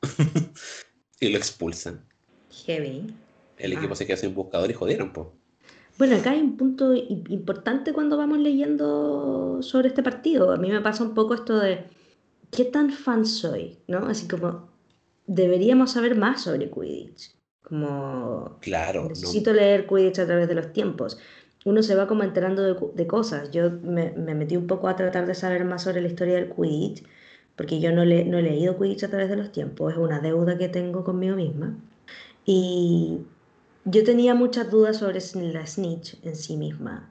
y 1.19 1.29
lo 1.29 1.37
expulsan. 1.37 2.03
Heavy. 2.65 3.13
El 3.59 3.73
equipo 3.73 3.93
ah. 3.93 3.95
se 3.95 4.07
queda 4.07 4.17
sin 4.17 4.33
buscador 4.33 4.71
y 4.71 4.73
jodieron, 4.73 5.13
po. 5.13 5.33
Bueno, 5.99 6.15
acá 6.15 6.31
hay 6.31 6.39
un 6.39 6.55
punto 6.55 6.95
importante 6.95 7.91
cuando 7.91 8.15
vamos 8.15 8.39
leyendo 8.39 9.61
sobre 9.61 9.89
este 9.89 10.01
partido. 10.01 10.53
A 10.53 10.57
mí 10.57 10.71
me 10.71 10.79
pasa 10.79 11.03
un 11.03 11.13
poco 11.13 11.33
esto 11.33 11.59
de 11.59 11.83
qué 12.51 12.63
tan 12.63 12.89
fan 12.89 13.25
soy, 13.25 13.77
¿no? 13.87 14.07
Así 14.07 14.25
como 14.25 14.69
deberíamos 15.27 15.91
saber 15.91 16.15
más 16.15 16.43
sobre 16.43 16.71
Quidditch. 16.71 17.35
Como 17.61 18.57
claro, 18.61 19.09
necesito 19.09 19.51
leer 19.51 19.85
Quidditch 19.87 20.19
a 20.19 20.25
través 20.25 20.47
de 20.47 20.55
los 20.55 20.71
tiempos. 20.71 21.19
Uno 21.65 21.83
se 21.83 21.95
va 21.95 22.07
como 22.07 22.23
enterando 22.23 22.63
de, 22.63 23.07
cosas. 23.07 23.51
Yo 23.51 23.69
me, 23.69 24.11
metí 24.13 24.55
un 24.55 24.67
poco 24.67 24.87
a 24.87 24.95
tratar 24.95 25.27
de 25.27 25.35
saber 25.35 25.65
más 25.65 25.83
sobre 25.83 26.01
la 26.01 26.07
historia 26.07 26.35
del 26.35 26.49
Quidditch, 26.49 27.03
porque 27.57 27.81
yo 27.81 27.91
no, 27.91 28.05
le, 28.05 28.23
no 28.23 28.37
he 28.37 28.41
leído 28.41 28.77
Quidditch 28.77 29.03
a 29.03 29.09
través 29.09 29.29
de 29.29 29.35
los 29.35 29.51
tiempos. 29.51 29.91
Es 29.91 29.99
una 29.99 30.21
deuda 30.21 30.57
que 30.57 30.69
tengo 30.69 31.03
conmigo 31.03 31.35
misma. 31.35 31.77
Y 32.45 33.19
yo 33.91 34.03
tenía 34.03 34.35
muchas 34.35 34.69
dudas 34.69 34.97
sobre 34.97 35.19
la 35.53 35.65
Snitch 35.65 36.17
en 36.23 36.35
sí 36.35 36.57
misma. 36.57 37.09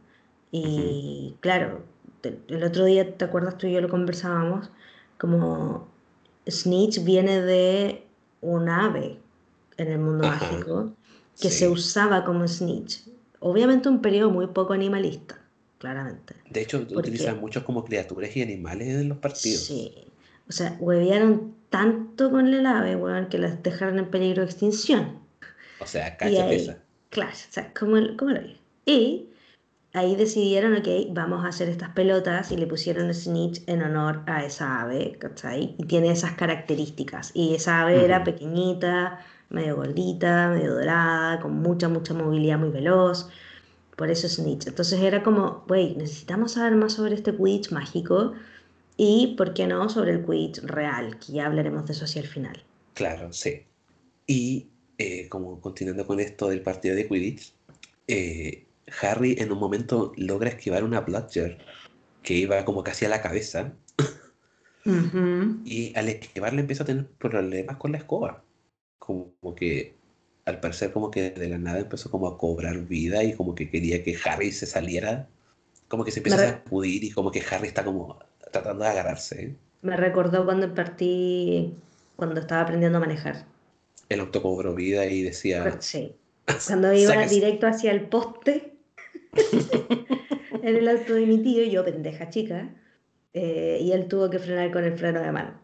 Y 0.51 1.35
claro, 1.41 1.83
el 2.23 2.65
otro 2.65 2.85
día, 2.85 3.17
¿te 3.17 3.25
acuerdas 3.25 3.59
tú 3.59 3.67
y 3.67 3.73
yo 3.73 3.81
lo 3.81 3.89
conversábamos? 3.89 4.71
Como 5.19 5.89
Snitch 6.49 7.05
viene 7.05 7.43
de 7.43 8.05
un 8.41 8.69
ave, 8.69 9.19
en 9.79 9.89
el 9.89 9.99
mundo 9.99 10.27
mágico 10.27 10.93
que 11.41 11.51
se 11.51 11.69
usaba 11.69 12.25
como 12.25 12.47
snitch. 12.47 13.05
Obviamente 13.41 13.89
un 13.89 14.03
periodo 14.03 14.31
muy 14.31 14.49
poco 14.49 14.73
animalista, 14.73 15.41
claramente. 15.79 16.35
De 16.51 16.63
hecho, 16.63 16.79
utilizan 16.79 17.41
muchos 17.41 17.63
como 17.63 17.85
criaturas 17.85 18.37
y 18.37 18.43
animales 18.43 18.89
en 18.89 19.09
los 19.09 19.19
partidos. 19.19 19.61
Sí. 19.61 19.93
O 20.49 20.53
sea, 20.53 20.77
huevearon 20.81 21.55
tanto 21.71 22.31
con 22.31 22.49
el 22.53 22.67
ave, 22.67 22.97
weón, 22.97 23.29
que 23.29 23.39
las 23.39 23.63
dejaron 23.63 23.99
en 23.99 24.11
peligro 24.11 24.43
de 24.43 24.51
extinción. 24.51 25.21
O 25.81 25.87
sea, 25.87 26.17
cacha 26.17 26.49
pesa. 26.49 26.79
Claro, 27.11 27.33
o 27.33 27.53
sea, 27.53 27.73
como, 27.73 27.97
como 28.17 28.33
lo 28.33 28.43
vi. 28.43 28.59
Y 28.85 29.29
ahí 29.93 30.17
decidieron, 30.17 30.77
ok, 30.77 30.89
vamos 31.11 31.45
a 31.45 31.49
hacer 31.49 31.69
estas 31.69 31.91
pelotas 31.91 32.53
y 32.53 32.57
le 32.57 32.67
pusieron 32.67 33.13
Snitch 33.13 33.63
en 33.67 33.83
honor 33.83 34.23
a 34.27 34.45
esa 34.45 34.83
ave, 34.83 35.17
¿cachai? 35.19 35.75
Y 35.79 35.85
tiene 35.85 36.11
esas 36.11 36.33
características. 36.33 37.31
Y 37.35 37.55
esa 37.55 37.83
ave 37.83 38.05
era 38.05 38.25
pequeñita, 38.25 39.25
medio 39.51 39.77
gordita, 39.77 40.51
medio 40.51 40.75
dorada, 40.75 41.41
con 41.41 41.55
mucha, 41.55 41.89
mucha 41.89 42.15
movilidad 42.15 42.59
muy 42.59 42.71
veloz. 42.71 43.29
Por 43.97 44.11
eso 44.11 44.29
Snitch. 44.29 44.67
Entonces 44.67 45.01
era 45.01 45.23
como, 45.23 45.65
wey, 45.69 45.97
necesitamos 45.97 46.53
saber 46.53 46.77
más 46.77 46.93
sobre 46.93 47.15
este 47.15 47.35
Quidditch 47.35 47.73
mágico 47.73 48.35
y, 48.97 49.35
¿por 49.37 49.55
qué 49.55 49.67
no?, 49.67 49.89
sobre 49.89 50.13
el 50.13 50.25
Quidditch 50.25 50.61
real, 50.63 51.19
que 51.19 51.33
ya 51.33 51.47
hablaremos 51.47 51.87
de 51.87 51.93
eso 51.93 52.05
hacia 52.05 52.23
el 52.23 52.29
final. 52.29 52.63
Claro, 52.95 53.33
sí. 53.33 53.65
Y 54.27 54.69
eh, 54.99 55.29
como 55.29 55.61
continuando 55.61 56.07
con 56.07 56.21
esto 56.21 56.49
del 56.49 56.63
partido 56.63 56.97
de 56.97 57.09
Quidditch, 57.09 57.55
eh, 58.09 58.67
Harry 59.01 59.37
en 59.39 59.53
un 59.53 59.59
momento 59.59 60.13
logra 60.17 60.51
esquivar 60.51 60.83
una 60.83 61.01
Bludger 61.01 61.59
que 62.23 62.35
iba 62.35 62.65
como 62.65 62.83
casi 62.83 63.05
a 63.05 63.09
la 63.09 63.23
cabeza. 63.23 63.73
Y 65.65 65.93
al 65.97 66.09
esquivarle 66.09 66.63
empieza 66.63 66.83
a 66.83 66.87
tener 66.87 67.07
problemas 67.07 67.77
con 67.77 67.93
la 67.93 67.99
escoba. 67.99 68.43
Como, 68.99 69.55
que 69.55 69.95
al 70.47 70.61
parecer 70.61 70.93
como 70.93 71.11
que 71.11 71.31
de 71.31 71.49
la 71.49 71.59
nada 71.59 71.81
empezó 71.81 72.11
como 72.11 72.27
a 72.27 72.39
cobrar 72.39 72.79
vida 72.87 73.23
y 73.23 73.35
como 73.35 73.55
que 73.55 73.71
quería 73.71 74.03
que 74.03 74.17
Harry 74.25 74.51
se 74.51 74.67
saliera. 74.67 75.29
Como 75.89 76.05
que 76.05 76.11
se 76.11 76.21
empieza 76.21 76.43
a 76.43 76.49
sacudir 76.49 77.05
y 77.05 77.11
como 77.11 77.31
que 77.31 77.43
Harry 77.51 77.69
está 77.69 77.85
como 77.85 78.19
tratando 78.51 78.85
de 78.85 78.91
agarrarse. 78.91 79.57
Me 79.83 79.97
recordó 79.97 80.45
cuando 80.45 80.75
partí, 80.75 81.75
cuando 82.17 82.41
estaba 82.41 82.63
aprendiendo 82.63 82.99
a 82.99 83.03
manejar. 83.03 83.47
El 84.09 84.21
auto 84.21 84.43
cobró 84.43 84.75
vida 84.75 85.07
y 85.07 85.23
decía... 85.23 85.77
Sí. 85.81 86.15
Cuando 86.67 86.93
iba 86.93 87.27
directo 87.27 87.67
hacia 87.67 87.93
el 87.93 88.09
poste 88.09 88.79
en 90.63 90.77
el 90.77 90.89
auto 90.89 91.15
de 91.15 91.27
mi 91.27 91.43
tío, 91.43 91.65
yo 91.65 91.85
pendeja 91.85 92.31
chica, 92.31 92.75
eh, 93.35 93.79
y 93.81 93.93
él 93.93 94.09
tuvo 94.09 94.31
que 94.31 94.39
frenar 94.39 94.71
con 94.71 94.85
el 94.85 94.97
freno 94.97 95.21
de 95.21 95.33
mano. 95.33 95.61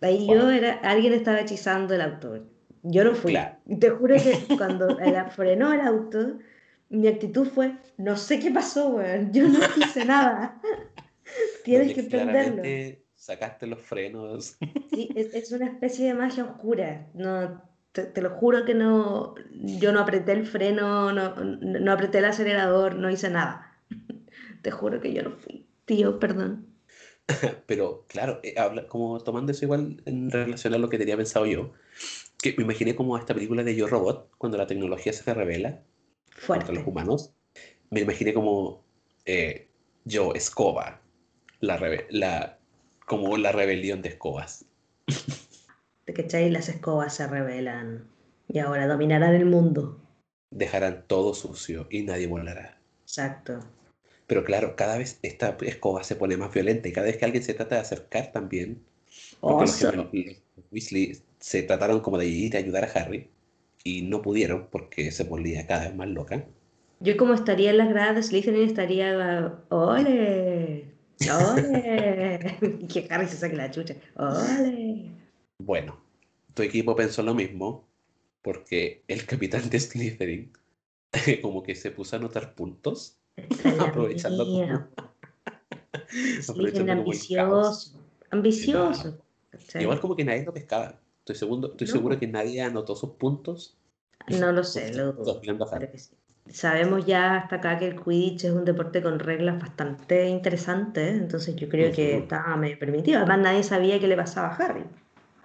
Ahí 0.00 0.26
yo 0.26 0.50
era, 0.50 0.74
alguien 0.82 1.12
estaba 1.12 1.40
hechizando 1.40 1.94
el 1.94 2.00
auto. 2.00 2.46
Yo 2.82 3.04
no 3.04 3.14
fui. 3.14 3.36
Te 3.78 3.90
juro 3.90 4.16
que 4.16 4.38
cuando 4.56 4.96
frenó 5.34 5.72
el 5.72 5.80
auto, 5.80 6.38
mi 6.88 7.08
actitud 7.08 7.46
fue, 7.46 7.76
no 7.98 8.16
sé 8.16 8.38
qué 8.38 8.50
pasó, 8.50 8.88
weón. 8.90 9.32
Yo 9.32 9.48
no 9.48 9.58
hice 9.76 10.04
nada. 10.04 10.60
Tienes 11.64 11.94
que 11.94 12.04
prenderlo. 12.04 12.62
Sacaste 13.14 13.66
los 13.66 13.82
frenos. 13.82 14.56
Sí, 14.90 15.10
es, 15.14 15.34
es, 15.34 15.52
una 15.52 15.66
especie 15.66 16.06
de 16.06 16.14
magia 16.14 16.44
oscura. 16.44 17.06
No, 17.12 17.62
te, 17.92 18.22
lo 18.22 18.30
juro 18.30 18.64
que 18.64 18.74
no, 18.74 19.34
yo 19.52 19.92
no 19.92 20.00
apreté 20.00 20.32
el 20.32 20.46
freno, 20.46 21.12
no, 21.12 21.34
no 21.36 21.92
apreté 21.92 22.18
el 22.18 22.26
acelerador, 22.26 22.94
no 22.94 23.10
hice 23.10 23.30
nada. 23.30 23.76
Te 24.62 24.70
juro 24.70 25.00
que 25.00 25.12
yo 25.12 25.22
no 25.22 25.32
fui. 25.32 25.66
Tío, 25.84 26.18
perdón. 26.18 26.66
Pero 27.66 28.04
claro, 28.08 28.40
eh, 28.42 28.54
habla, 28.58 28.86
como 28.86 29.20
tomando 29.20 29.52
eso 29.52 29.64
igual 29.64 30.02
en 30.04 30.30
relación 30.30 30.74
a 30.74 30.78
lo 30.78 30.88
que 30.88 30.98
tenía 30.98 31.16
pensado 31.16 31.46
yo, 31.46 31.72
que 32.42 32.54
me 32.56 32.64
imaginé 32.64 32.94
como 32.94 33.16
esta 33.18 33.34
película 33.34 33.62
de 33.62 33.74
Yo 33.74 33.86
Robot, 33.86 34.30
cuando 34.38 34.58
la 34.58 34.66
tecnología 34.66 35.12
se 35.12 35.32
revela 35.34 35.82
contra 36.46 36.72
los 36.72 36.86
humanos, 36.86 37.34
me 37.90 38.00
imaginé 38.00 38.32
como 38.32 38.84
eh, 39.26 39.68
yo, 40.04 40.34
Escoba, 40.34 41.02
la, 41.60 41.78
la, 42.10 42.58
como 43.06 43.36
la 43.36 43.52
rebelión 43.52 44.00
de 44.02 44.10
escobas. 44.10 44.64
¿Cachai? 46.14 46.50
Las 46.50 46.68
escobas 46.68 47.14
se 47.14 47.26
revelan 47.26 48.04
y 48.48 48.58
ahora 48.58 48.86
dominarán 48.86 49.34
el 49.34 49.46
mundo. 49.46 50.00
Dejarán 50.50 51.04
todo 51.06 51.34
sucio 51.34 51.86
y 51.90 52.02
nadie 52.02 52.26
volará. 52.26 52.78
Exacto. 53.02 53.60
Pero 54.26 54.44
claro, 54.44 54.76
cada 54.76 54.96
vez 54.98 55.18
esta 55.22 55.56
escoba 55.62 56.04
se 56.04 56.16
pone 56.16 56.36
más 56.36 56.52
violenta 56.52 56.88
y 56.88 56.92
cada 56.92 57.06
vez 57.06 57.16
que 57.16 57.24
alguien 57.24 57.42
se 57.42 57.54
trata 57.54 57.76
de 57.76 57.80
acercar 57.80 58.32
también. 58.32 58.82
Porque 59.40 59.72
los, 59.96 60.06
Weasley 60.70 61.20
se 61.38 61.62
trataron 61.62 62.00
como 62.00 62.18
de 62.18 62.26
ir 62.26 62.56
a 62.56 62.60
ayudar 62.60 62.84
a 62.84 62.92
Harry 62.92 63.28
y 63.82 64.02
no 64.02 64.22
pudieron 64.22 64.68
porque 64.70 65.10
se 65.10 65.24
volvía 65.24 65.66
cada 65.66 65.86
vez 65.86 65.96
más 65.96 66.08
loca. 66.08 66.44
Yo 67.00 67.16
como 67.16 67.34
estaría 67.34 67.70
en 67.70 67.78
las 67.78 67.88
gradas 67.88 68.14
de 68.16 68.22
Slytherin 68.22 68.68
estaría 68.68 69.52
¡Ole! 69.70 70.84
¡Ole! 71.28 72.56
y 72.60 72.86
que 72.88 73.06
Harry 73.10 73.26
se 73.26 73.36
saque 73.36 73.56
la 73.56 73.70
chucha. 73.70 73.94
¡Ole! 74.16 75.10
Bueno, 75.58 75.99
tu 76.60 76.66
equipo 76.66 76.94
pensó 76.94 77.22
lo 77.22 77.34
mismo 77.34 77.88
porque 78.42 79.02
el 79.08 79.24
capitán 79.24 79.70
de 79.70 79.80
Slytherin 79.80 80.52
como 81.42 81.62
que 81.62 81.74
se 81.74 81.90
puso 81.90 82.16
a 82.16 82.18
anotar 82.18 82.54
puntos 82.54 83.16
aprovechando 83.80 84.44
aprovechando 86.48 86.92
ambicioso, 86.92 87.98
ambicioso. 88.30 89.18
Igual 89.78 90.00
como 90.00 90.14
que 90.14 90.24
nadie 90.24 90.44
lo 90.44 90.52
pescaba. 90.52 91.00
Estoy, 91.20 91.36
segundo, 91.36 91.70
estoy 91.72 91.86
seguro 91.86 92.18
que 92.18 92.26
nadie 92.26 92.60
anotó 92.60 92.94
sus 92.94 93.10
puntos. 93.10 93.76
No 94.28 94.52
lo 94.52 94.62
sé, 94.62 94.92
lo 94.94 95.16
Sabemos 96.48 97.06
ya 97.06 97.36
hasta 97.36 97.56
acá 97.56 97.78
que 97.78 97.86
el 97.86 98.00
Quidditch 98.00 98.44
es 98.44 98.52
un 98.52 98.64
deporte 98.64 99.02
con 99.02 99.18
reglas 99.18 99.60
bastante 99.60 100.28
interesantes, 100.28 101.14
entonces 101.14 101.56
yo 101.56 101.68
creo 101.68 101.92
que 101.92 102.18
estaba 102.18 102.56
medio 102.56 102.78
permitido. 102.78 103.18
Además 103.18 103.38
nadie 103.40 103.62
sabía 103.62 103.98
qué 103.98 104.08
le 104.08 104.16
pasaba 104.16 104.48
a 104.48 104.56
Harry. 104.56 104.84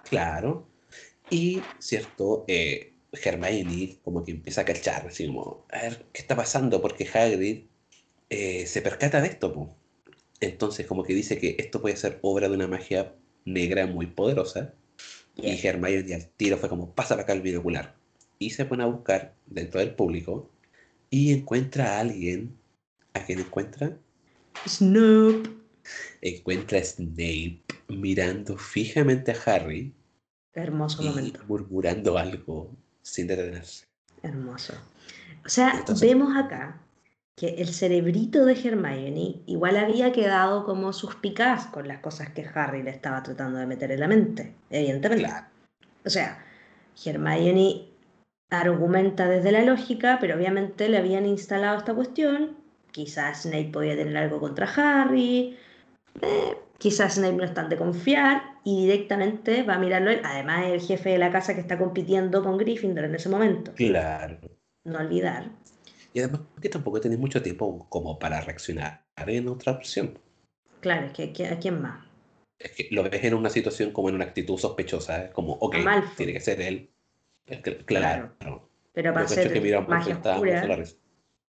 Claro. 0.08 0.66
Y, 1.30 1.60
cierto, 1.78 2.44
eh, 2.48 2.92
Hermione 3.12 3.98
como 4.04 4.24
que 4.24 4.32
empieza 4.32 4.62
a 4.62 4.64
cachar, 4.64 5.06
así 5.06 5.26
como, 5.26 5.64
a 5.70 5.82
ver, 5.82 6.06
¿qué 6.12 6.20
está 6.20 6.36
pasando? 6.36 6.80
Porque 6.80 7.08
Hagrid 7.12 7.64
eh, 8.30 8.66
se 8.66 8.82
percata 8.82 9.20
de 9.20 9.28
esto. 9.28 9.74
Entonces, 10.40 10.86
como 10.86 11.02
que 11.02 11.14
dice 11.14 11.38
que 11.38 11.56
esto 11.58 11.80
puede 11.80 11.96
ser 11.96 12.18
obra 12.22 12.48
de 12.48 12.54
una 12.54 12.68
magia 12.68 13.14
negra 13.44 13.86
muy 13.86 14.06
poderosa. 14.06 14.74
Y 15.36 15.66
Hermione 15.66 16.14
al 16.14 16.28
tiro 16.28 16.56
fue 16.56 16.68
como, 16.68 16.94
pasa 16.94 17.14
para 17.14 17.22
acá 17.22 17.32
el 17.32 17.42
binocular. 17.42 17.94
Y 18.38 18.50
se 18.50 18.64
pone 18.64 18.82
a 18.82 18.86
buscar 18.86 19.34
dentro 19.46 19.80
del 19.80 19.94
público 19.94 20.50
y 21.10 21.32
encuentra 21.32 21.96
a 21.96 22.00
alguien. 22.00 22.56
¿A 23.14 23.24
quién 23.24 23.40
encuentra? 23.40 23.96
Snoop. 24.66 25.48
Encuentra 26.20 26.78
a 26.78 26.84
Snape 26.84 27.62
mirando 27.88 28.56
fijamente 28.58 29.32
a 29.32 29.42
Harry. 29.46 29.92
Hermoso 30.56 31.02
momento. 31.02 31.40
Murmurando 31.46 32.16
algo 32.16 32.70
sin 33.02 33.26
detenerse. 33.26 33.86
Hermoso. 34.22 34.72
O 35.44 35.48
sea, 35.48 35.84
vemos 36.00 36.34
acá 36.34 36.80
que 37.36 37.48
el 37.58 37.68
cerebrito 37.68 38.46
de 38.46 38.54
Hermione 38.54 39.42
igual 39.44 39.76
había 39.76 40.12
quedado 40.12 40.64
como 40.64 40.94
suspicaz 40.94 41.66
con 41.66 41.86
las 41.86 41.98
cosas 41.98 42.30
que 42.30 42.48
Harry 42.54 42.82
le 42.82 42.90
estaba 42.90 43.22
tratando 43.22 43.58
de 43.58 43.66
meter 43.66 43.92
en 43.92 44.00
la 44.00 44.08
mente, 44.08 44.54
evidentemente. 44.70 45.30
O 46.06 46.10
sea, 46.10 46.42
Hermione 47.04 47.90
argumenta 48.48 49.28
desde 49.28 49.52
la 49.52 49.62
lógica, 49.62 50.16
pero 50.22 50.36
obviamente 50.36 50.88
le 50.88 50.96
habían 50.96 51.26
instalado 51.26 51.76
esta 51.76 51.94
cuestión. 51.94 52.56
Quizás 52.92 53.42
Snape 53.42 53.70
podía 53.74 53.94
tener 53.94 54.16
algo 54.16 54.40
contra 54.40 54.66
Harry. 54.74 55.58
Eh, 56.22 56.56
quizás 56.78 57.16
Snape 57.16 57.34
no 57.36 57.44
es 57.44 57.52
tan 57.52 57.68
de 57.68 57.76
confiar 57.76 58.55
y 58.66 58.80
directamente 58.80 59.62
va 59.62 59.74
a 59.74 59.78
mirarlo 59.78 60.10
él. 60.10 60.20
Además, 60.24 60.66
es 60.66 60.72
el 60.72 60.80
jefe 60.80 61.10
de 61.10 61.18
la 61.18 61.30
casa 61.30 61.54
que 61.54 61.60
está 61.60 61.78
compitiendo 61.78 62.42
con 62.42 62.58
Gryffindor 62.58 63.04
en 63.04 63.14
ese 63.14 63.28
momento. 63.28 63.72
Claro. 63.74 64.40
No 64.82 64.98
olvidar. 64.98 65.52
Y 66.12 66.18
además 66.18 66.40
que 66.60 66.68
tampoco 66.68 67.00
tenés 67.00 67.20
mucho 67.20 67.40
tiempo 67.40 67.86
como 67.88 68.18
para 68.18 68.40
reaccionar 68.40 69.04
en 69.24 69.46
otra 69.46 69.70
opción. 69.70 70.18
Claro, 70.80 71.06
es 71.06 71.12
que 71.12 71.46
¿a 71.46 71.58
quién 71.60 71.80
más? 71.80 72.04
Es 72.58 72.72
que 72.72 72.88
lo 72.90 73.04
ves 73.04 73.22
en 73.22 73.34
una 73.34 73.50
situación 73.50 73.92
como 73.92 74.08
en 74.08 74.16
una 74.16 74.24
actitud 74.24 74.58
sospechosa, 74.58 75.26
es 75.26 75.30
como, 75.30 75.52
ok, 75.52 75.76
tiene 76.16 76.32
que 76.32 76.40
ser 76.40 76.60
él. 76.60 76.90
claro. 77.84 78.34
Pero 78.92 79.14
para 79.14 79.28
ser 79.28 79.86
magia 79.86 80.18
oscura. 80.18 80.84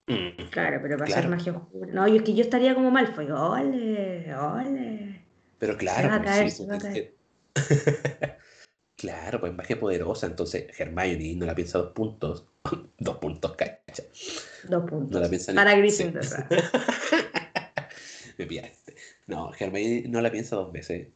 Mm. 0.07 0.49
Claro, 0.51 0.79
pero 0.81 0.97
para 0.97 1.11
ser 1.11 1.29
magia 1.29 1.53
oscura. 1.53 1.93
No, 1.93 2.09
yo 2.09 2.17
es 2.17 2.23
que 2.23 2.33
yo 2.33 2.41
estaría 2.41 2.75
como 2.75 2.91
Malfoy. 2.91 3.31
Ole, 3.31 4.35
ole. 4.35 5.14
Pero 5.59 5.77
claro, 5.77 6.21
pues, 6.21 6.61
claro, 8.95 9.39
pues 9.39 9.53
magia 9.53 9.79
poderosa. 9.79 10.27
Entonces, 10.27 10.67
Hermione 10.77 11.35
no 11.35 11.45
la 11.45 11.55
piensa 11.55 11.79
dos 11.79 11.93
puntos. 11.93 12.45
dos 12.99 13.17
puntos, 13.17 13.55
cacha. 13.55 14.03
Dos 14.67 14.89
puntos. 14.89 15.11
No 15.11 15.19
la 15.19 15.29
piensa 15.29 15.53
Para 15.53 15.75
Gryffindor. 15.75 16.23
Me 18.37 18.45
pillaste. 18.45 18.95
No, 19.27 19.51
Hermione 19.57 20.03
no 20.09 20.21
la 20.21 20.31
piensa 20.31 20.55
dos 20.55 20.71
veces. 20.71 21.07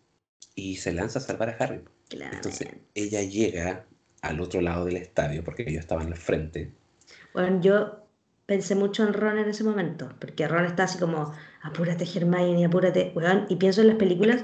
Y 0.55 0.77
se 0.77 0.93
lanza 0.93 1.19
a 1.19 1.21
salvar 1.21 1.49
a 1.49 1.63
Harry. 1.63 1.81
Entonces, 2.11 2.69
ella 2.95 3.21
llega 3.21 3.85
al 4.21 4.41
otro 4.41 4.61
lado 4.61 4.85
del 4.85 4.97
estadio, 4.97 5.43
porque 5.43 5.63
ellos 5.63 5.79
estaban 5.79 6.07
al 6.07 6.15
frente. 6.15 6.71
Bueno, 7.33 7.61
yo 7.61 8.05
pensé 8.45 8.75
mucho 8.75 9.03
en 9.03 9.13
Ron 9.13 9.37
en 9.37 9.49
ese 9.49 9.63
momento, 9.63 10.13
porque 10.19 10.47
Ron 10.47 10.65
está 10.65 10.83
así 10.83 10.97
como, 10.97 11.33
apúrate 11.61 12.05
Hermione, 12.05 12.65
apúrate, 12.65 13.11
weón, 13.15 13.45
y 13.49 13.55
pienso 13.55 13.81
en 13.81 13.87
las 13.87 13.97
películas, 13.97 14.43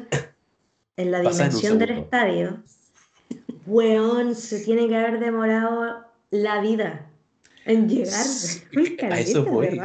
en 0.98 1.12
la 1.12 1.22
dimensión 1.22 1.78
del 1.80 1.92
estadio, 1.92 2.64
weón, 3.66 4.36
se 4.36 4.60
tiene 4.64 4.88
que 4.88 4.96
haber 4.96 5.20
demorado 5.20 6.06
la 6.32 6.62
vida 6.62 7.10
en 7.66 7.90
llegar. 7.90 8.26
a 9.12 9.20
eso 9.20 9.46
voy. 9.46 9.80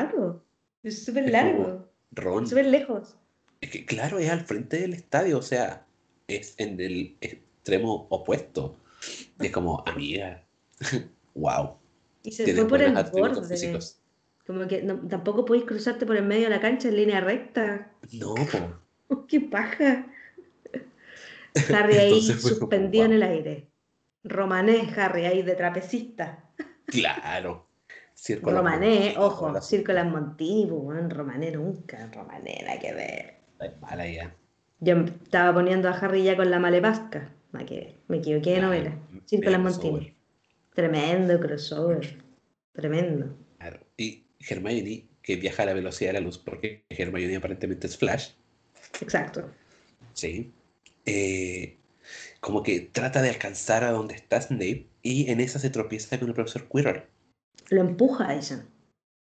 Es 0.82 1.04
súper 1.04 1.30
largo. 1.30 1.88
Ron. 2.12 2.46
Súper 2.46 2.66
lejos. 2.66 3.16
Es 3.60 3.70
que, 3.70 3.84
claro, 3.84 4.18
es 4.18 4.30
al 4.30 4.44
frente 4.44 4.78
del 4.78 4.94
estadio, 4.94 5.38
o 5.38 5.42
sea, 5.42 5.86
es 6.28 6.54
en 6.58 6.80
el 6.80 7.16
extremo 7.20 8.06
opuesto. 8.08 8.76
es 9.38 9.50
como, 9.50 9.84
amiga, 9.86 10.42
wow. 11.34 11.76
Y 12.22 12.32
se 12.32 12.54
fue 12.54 12.68
por 12.68 12.82
el 12.82 12.94
borde. 13.12 13.78
Como 14.50 14.66
que 14.66 14.82
tampoco 15.08 15.44
podéis 15.44 15.64
cruzarte 15.64 16.04
por 16.06 16.16
el 16.16 16.24
medio 16.24 16.44
de 16.44 16.50
la 16.50 16.60
cancha 16.60 16.88
en 16.88 16.96
línea 16.96 17.20
recta. 17.20 17.92
No, 18.14 18.34
po. 18.34 19.26
¡Qué 19.28 19.40
paja! 19.40 20.06
Harry 21.72 21.94
ahí 21.98 22.20
suspendido 22.20 23.04
en 23.04 23.12
el 23.12 23.22
aire. 23.22 23.68
Romané, 24.24 24.92
Harry 24.96 25.26
ahí 25.26 25.42
de 25.42 25.54
trapecista. 25.54 26.50
Claro. 26.86 27.68
Circo 28.12 28.50
Romané, 28.50 29.14
ojo, 29.18 29.60
Circo 29.60 29.92
Las 29.92 30.10
Montini, 30.10 30.68
Romané 30.68 31.52
nunca, 31.52 32.10
Romané, 32.12 32.64
nada 32.64 32.80
que 32.80 32.92
ver. 32.92 33.34
Es 33.60 33.80
mala 33.80 34.08
ya. 34.08 34.34
Yo 34.80 34.96
estaba 34.96 35.54
poniendo 35.54 35.88
a 35.88 35.92
Harry 35.92 36.24
ya 36.24 36.36
con 36.36 36.50
la 36.50 36.58
malepasca. 36.58 37.32
Me 37.52 38.16
equivoqué 38.16 38.54
de 38.54 38.62
novela. 38.62 38.98
Circo 39.26 39.48
Las 39.48 39.60
Montini. 39.60 40.12
Tremendo 40.74 41.38
crossover. 41.38 42.20
Tremendo. 42.72 43.36
Claro. 43.58 43.78
Y 43.96 44.26
Hermione, 44.40 45.06
que 45.22 45.36
viaja 45.36 45.62
a 45.62 45.66
la 45.66 45.74
velocidad 45.74 46.10
de 46.10 46.20
la 46.20 46.26
luz, 46.26 46.38
porque 46.38 46.84
Hermione 46.88 47.36
aparentemente 47.36 47.86
es 47.86 47.96
Flash. 47.96 48.30
Exacto. 49.00 49.50
Sí. 50.14 50.52
Eh, 51.06 51.76
como 52.40 52.62
que 52.62 52.80
trata 52.80 53.22
de 53.22 53.30
alcanzar 53.30 53.84
a 53.84 53.90
donde 53.90 54.14
está 54.14 54.40
Snape 54.40 54.86
y 55.02 55.30
en 55.30 55.40
esa 55.40 55.58
se 55.58 55.70
tropieza 55.70 56.18
con 56.18 56.28
el 56.28 56.34
profesor 56.34 56.68
Quirrell. 56.68 57.04
Lo 57.68 57.82
empuja, 57.82 58.34
dicen. 58.34 58.66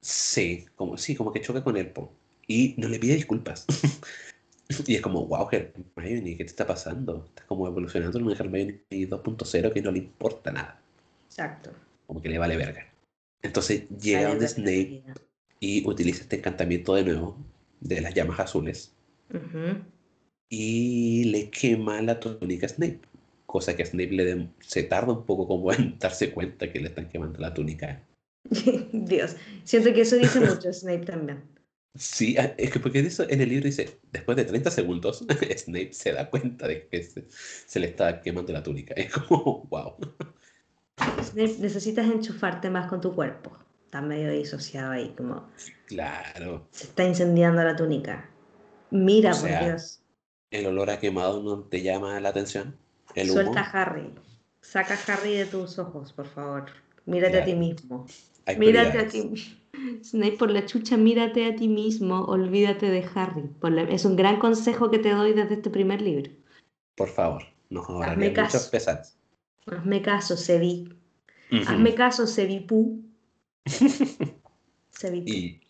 Sí, 0.02 0.66
como, 0.76 0.98
sí, 0.98 1.16
como 1.16 1.34
que 1.34 1.42
choca 1.42 1.64
con 1.64 1.76
él, 1.76 1.92
y 2.48 2.76
no 2.78 2.88
le 2.88 3.00
pide 3.00 3.16
disculpas. 3.16 3.66
y 4.88 4.96
es 4.96 5.02
como, 5.02 5.26
wow, 5.26 5.50
Hermione, 5.52 6.38
¿qué 6.38 6.44
te 6.44 6.52
está 6.52 6.66
pasando? 6.66 7.26
Estás 7.28 7.46
como 7.46 7.68
evolucionando 7.68 8.20
en 8.20 8.26
un 8.26 8.32
Hermione 8.32 8.82
2.0 8.90 9.74
que 9.74 9.82
no 9.82 9.92
le 9.92 10.00
importa 10.00 10.52
nada. 10.52 10.80
Exacto. 11.26 11.72
Como 12.06 12.22
que 12.22 12.30
le 12.30 12.38
vale 12.38 12.56
verga. 12.56 12.88
Entonces 13.42 13.84
llega 13.90 14.30
donde 14.30 14.48
Snape 14.48 15.04
y 15.60 15.88
utiliza 15.88 16.22
este 16.22 16.38
encantamiento 16.38 16.96
de 16.96 17.04
nuevo 17.04 17.38
de 17.80 18.02
las 18.02 18.14
llamas 18.14 18.40
azules. 18.40 18.94
Y 20.50 21.26
le 21.26 21.50
quema 21.50 22.02
la 22.02 22.20
túnica 22.20 22.66
a 22.66 22.70
Snape. 22.70 23.02
Cosa 23.46 23.76
que 23.76 23.84
a 23.84 23.86
Snape 23.86 24.12
le 24.12 24.50
se 24.60 24.84
tarda 24.84 25.14
un 25.14 25.26
poco 25.26 25.48
como 25.48 25.72
en 25.72 25.98
darse 26.00 26.32
cuenta 26.32 26.72
que 26.72 26.80
le 26.80 26.88
están 26.88 27.10
quemando 27.10 27.40
la 27.40 27.54
túnica. 27.54 28.02
Dios, 28.92 29.36
siento 29.64 29.94
que 29.94 30.02
eso 30.02 30.16
dice 30.16 30.40
mucho 30.40 30.72
Snape 30.72 31.06
también. 31.06 31.44
Sí, 31.98 32.36
ah, 32.38 32.54
es 32.58 32.72
que 32.72 32.80
porque 32.80 33.00
eso 33.00 33.28
en 33.28 33.42
el 33.42 33.50
libro 33.50 33.66
dice, 33.66 33.90
después 34.12 34.38
de 34.38 34.46
30 34.46 34.70
segundos, 34.70 35.26
Snape 35.58 35.94
se 35.94 36.14
da 36.14 36.30
cuenta 36.30 36.68
de 36.68 36.88
que 36.88 37.04
se, 37.04 37.80
le 37.80 37.88
está 37.88 38.22
quemando 38.22 38.54
la 38.54 38.64
túnica. 38.64 38.94
Es 38.94 39.12
como, 39.12 39.66
wow. 39.70 39.96
Necesitas 41.36 42.08
enchufarte 42.08 42.70
más 42.70 42.88
con 42.88 43.02
tu 43.02 43.14
cuerpo. 43.14 43.52
Está 43.86 44.02
medio 44.02 44.32
disociado 44.32 44.92
ahí, 44.92 45.14
como... 45.16 45.48
Claro. 45.86 46.68
Se 46.72 46.86
está 46.86 47.04
incendiando 47.06 47.64
la 47.64 47.76
túnica. 47.76 48.30
Mira, 48.90 49.32
por 49.32 49.48
Dios. 49.48 50.02
¿El 50.52 50.66
olor 50.66 50.90
a 50.90 51.00
quemado 51.00 51.44
no 51.44 51.64
te 51.64 51.82
llama 51.82 52.20
la 52.20 52.30
atención? 52.30 52.76
¿El 53.16 53.30
Suelta 53.30 53.62
a 53.62 53.82
Harry. 53.82 54.14
Saca 54.62 54.96
a 54.96 55.14
Harry 55.14 55.34
de 55.36 55.46
tus 55.46 55.80
ojos, 55.80 56.12
por 56.14 56.28
favor. 56.28 56.66
Mírate 57.06 57.42
a 57.42 57.46
ti 57.46 57.56
mismo. 57.56 58.06
mírate 58.58 58.98
a 58.98 59.08
ti 59.08 59.32
Snape, 60.04 60.38
por 60.38 60.52
la 60.52 60.66
chucha, 60.66 60.98
mírate 60.98 61.46
a 61.46 61.56
ti 61.56 61.68
mismo, 61.68 62.24
olvídate 62.26 62.90
de 62.90 63.08
Harry. 63.16 63.44
Es 63.90 64.06
un 64.06 64.16
gran 64.16 64.40
consejo 64.40 64.90
que 64.90 65.00
te 65.00 65.12
doy 65.12 65.34
desde 65.34 65.56
este 65.56 65.70
primer 65.70 66.02
libro. 66.02 66.32
Por 66.96 67.10
favor, 67.10 67.44
no 67.70 67.84
caso. 67.84 68.58
muchos 68.58 68.68
pesados. 68.70 69.17
Hazme 69.68 70.02
caso, 70.02 70.38
Sevi. 70.38 70.94
Hazme 71.68 71.96
caso, 71.96 72.28
Sevipú. 72.28 73.04
Sevipú. 73.66 75.30
Y 75.32 75.62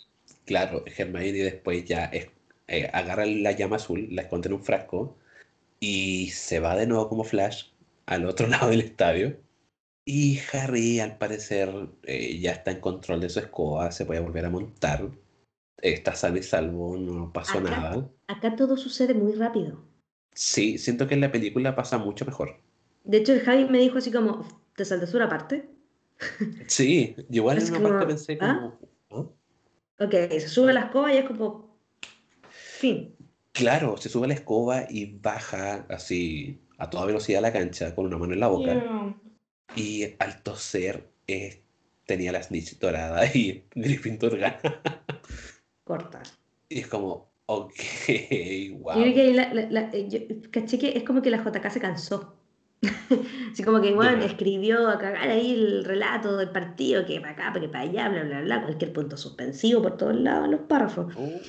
claro, 0.46 0.84
Hermione 0.86 1.32
después 1.34 1.84
ya 1.84 2.10
eh, 2.14 2.90
agarra 2.94 3.26
la 3.26 3.52
llama 3.52 3.76
azul, 3.76 4.08
la 4.12 4.24
esconde 4.24 4.48
en 4.48 4.54
un 4.54 4.64
frasco 4.64 5.18
y 5.80 6.30
se 6.30 6.60
va 6.60 6.76
de 6.76 6.88
nuevo 6.88 7.10
como 7.10 7.24
Flash 7.24 7.66
al 8.06 8.26
otro 8.26 8.48
lado 8.48 8.70
del 8.70 8.82
estadio 8.82 9.38
y 10.10 10.40
Harry, 10.54 11.02
al 11.02 11.18
parecer, 11.18 11.70
eh, 12.04 12.40
ya 12.40 12.54
está 12.54 12.72
en 12.72 12.80
control 12.80 13.20
de 13.20 13.28
su 13.28 13.40
escoba, 13.40 13.92
se 13.92 14.06
puede 14.06 14.22
volver 14.22 14.46
a 14.46 14.50
montar. 14.50 15.12
Está 15.82 16.16
sano 16.16 16.38
y 16.38 16.44
salvo, 16.44 16.96
no 16.96 17.34
pasó 17.34 17.60
nada. 17.60 18.10
Acá 18.28 18.56
todo 18.56 18.78
sucede 18.78 19.14
muy 19.14 19.34
rápido. 19.34 19.84
Sí, 20.34 20.78
siento 20.78 21.08
que 21.08 21.16
en 21.16 21.22
la 21.22 21.32
película 21.34 21.76
pasa 21.76 21.98
mucho 21.98 22.24
mejor. 22.24 22.62
De 23.08 23.18
hecho, 23.18 23.34
el 23.34 23.50
Harry 23.50 23.66
me 23.66 23.80
dijo 23.80 23.98
así 23.98 24.12
como, 24.12 24.46
¿te 24.76 24.86
saltas 24.86 25.14
una 25.14 25.30
parte? 25.30 25.70
Sí, 26.68 27.16
igual 27.30 27.60
en 27.60 27.74
una 27.74 27.90
parte 27.90 28.08
pensé 28.08 28.38
como... 28.38 28.78
¿ah? 29.12 29.26
Ok, 30.00 30.12
se 30.12 30.48
sube 30.48 30.74
la 30.74 30.82
escoba 30.82 31.14
y 31.14 31.18
es 31.18 31.26
como... 31.26 31.78
Fin. 32.50 33.16
Claro, 33.54 33.98
se 33.98 34.10
sube 34.10 34.28
la 34.28 34.34
escoba 34.34 34.86
y 34.90 35.18
baja 35.20 35.86
así 35.90 36.60
a 36.78 36.90
toda 36.90 37.06
velocidad 37.06 37.40
a 37.40 37.42
la 37.44 37.54
cancha 37.54 37.96
con 37.96 38.06
una 38.06 38.18
mano 38.18 38.34
en 38.34 38.40
la 38.40 38.48
boca. 38.48 39.16
Y 39.76 40.16
al 40.20 40.44
toser 40.44 41.10
eh, 41.28 41.64
tenía 42.06 42.32
la 42.32 42.44
snitch 42.44 42.78
dorada 42.78 43.26
y 43.26 43.64
Gryffindor 43.76 44.38
gana. 44.38 44.82
Corta. 45.84 46.22
Y 46.70 46.80
es 46.80 46.88
como, 46.88 47.32
ok, 47.46 47.74
wow. 48.80 49.00
Yo, 49.00 49.14
que 49.14 49.34
la, 49.34 49.54
la, 49.54 49.92
caché 50.52 50.78
que 50.78 50.98
es 50.98 51.04
como 51.04 51.22
que 51.22 51.32
la 51.32 51.44
JK 51.44 51.72
se 51.72 51.80
cansó. 51.80 52.37
Así 53.52 53.64
como 53.64 53.82
que, 53.82 53.94
bueno, 53.94 54.24
escribió 54.24 54.88
a 54.88 55.00
cagar 55.00 55.30
ahí 55.30 55.54
el 55.54 55.84
relato 55.84 56.38
del 56.38 56.50
partido, 56.50 57.06
que 57.06 57.20
para 57.20 57.34
acá, 57.34 57.60
que 57.60 57.68
para 57.68 57.84
allá, 57.86 58.10
bla, 58.10 58.24
bla, 58.24 58.42
bla, 58.42 58.64
cualquier 58.64 58.94
punto 58.94 59.18
suspensivo 59.18 59.82
por 59.82 59.98
todos 59.98 60.16
lados 60.16 60.46
en 60.46 60.52
los 60.52 60.62
párrafos. 60.62 61.14
Oh. 61.18 61.40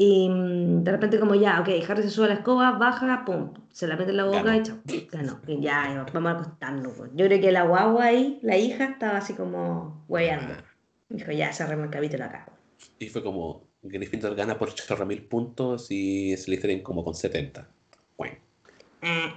Y 0.00 0.28
mm, 0.28 0.84
de 0.84 0.92
repente 0.92 1.18
como 1.18 1.34
ya, 1.34 1.60
ok, 1.60 1.68
Harry 1.88 2.02
se 2.04 2.10
sube 2.10 2.26
a 2.26 2.28
la 2.28 2.34
escoba, 2.34 2.72
baja, 2.72 3.24
pum, 3.24 3.52
se 3.72 3.88
la 3.88 3.96
mete 3.96 4.10
en 4.10 4.18
la 4.18 4.26
boca 4.26 4.56
y 4.56 4.62
chao, 4.62 4.76
ganó. 5.10 5.40
Y 5.46 5.60
ya, 5.60 6.06
vamos 6.12 6.32
a 6.32 6.34
acostarnos. 6.36 6.92
Pues. 6.96 7.10
Yo 7.16 7.26
creo 7.26 7.40
que 7.40 7.50
la 7.50 7.64
guagua 7.64 8.04
ahí, 8.04 8.38
la 8.42 8.56
hija, 8.56 8.84
estaba 8.84 9.18
así 9.18 9.32
como 9.32 10.04
hueveando. 10.06 10.54
Ah. 10.56 10.64
Dijo, 11.08 11.32
ya, 11.32 11.52
cerremos 11.52 11.86
el 11.86 11.90
capítulo 11.90 12.26
acá. 12.26 12.46
Y 13.00 13.08
fue 13.08 13.24
como, 13.24 13.66
Gryffindor 13.82 14.36
gana 14.36 14.56
por 14.56 14.72
chorro 14.72 15.04
mil 15.04 15.24
puntos 15.24 15.90
y 15.90 16.36
Slytherin 16.36 16.82
como 16.82 17.02
con 17.02 17.14
70. 17.14 17.68
Bueno. 18.16 18.36
Eh, 19.02 19.32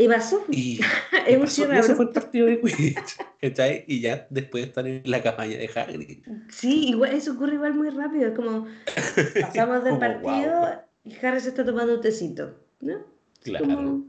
y 0.00 0.08
pasó. 0.08 0.44
Y, 0.50 0.80
ese 1.26 1.94
fue 1.94 2.06
el 2.06 2.10
partido 2.10 2.46
de 2.46 2.60
Quidditch. 2.60 3.18
Y 3.86 4.00
ya 4.00 4.26
después 4.30 4.64
de 4.64 4.68
estar 4.68 4.86
en 4.86 5.02
la 5.04 5.22
campaña 5.22 5.58
de 5.58 5.70
Hagrid. 5.74 6.24
Sí, 6.48 6.88
igual, 6.88 7.14
eso 7.14 7.32
ocurre 7.32 7.54
igual 7.54 7.74
muy 7.74 7.90
rápido. 7.90 8.28
Es 8.28 8.34
como 8.34 8.66
pasamos 9.40 9.84
del 9.84 9.98
partido 9.98 10.82
y 11.04 11.14
Harry 11.24 11.40
se 11.40 11.50
está 11.50 11.64
tomando 11.64 11.96
un 11.96 12.00
tecito. 12.00 12.58
¿No? 12.80 12.98
Claro. 13.42 14.04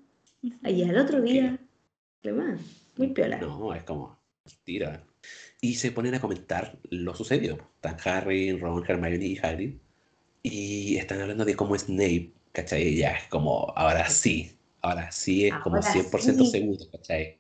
Ahí 0.64 0.84
al 0.84 0.98
otro 0.98 1.22
día. 1.22 1.60
¿Qué 2.22 2.32
más? 2.32 2.60
Muy 2.96 3.08
piola. 3.08 3.38
No, 3.40 3.74
es 3.74 3.84
como 3.84 4.18
tira. 4.64 5.04
Y 5.60 5.76
se 5.76 5.92
ponen 5.92 6.16
a 6.16 6.22
comentar 6.22 6.78
lo 6.90 7.14
sucedido. 7.16 7.58
Están 7.76 7.98
Harry, 8.06 8.58
Ron, 8.58 8.84
Hermione 8.88 9.26
y 9.26 9.38
Hagrid. 9.38 9.74
Y 10.44 10.96
están 10.98 11.22
hablando 11.22 11.44
de 11.46 11.56
cómo 11.56 11.78
Snape, 11.78 12.32
¿cachai? 12.54 12.96
Ya 12.96 13.12
es 13.12 13.28
como, 13.28 13.72
ahora 13.76 14.10
sí, 14.10 14.58
Ahora 14.82 15.12
sí 15.12 15.48
es 15.48 15.54
como 15.64 15.78
100% 15.78 16.50
seguro, 16.50 16.86
¿cachai? 16.92 17.40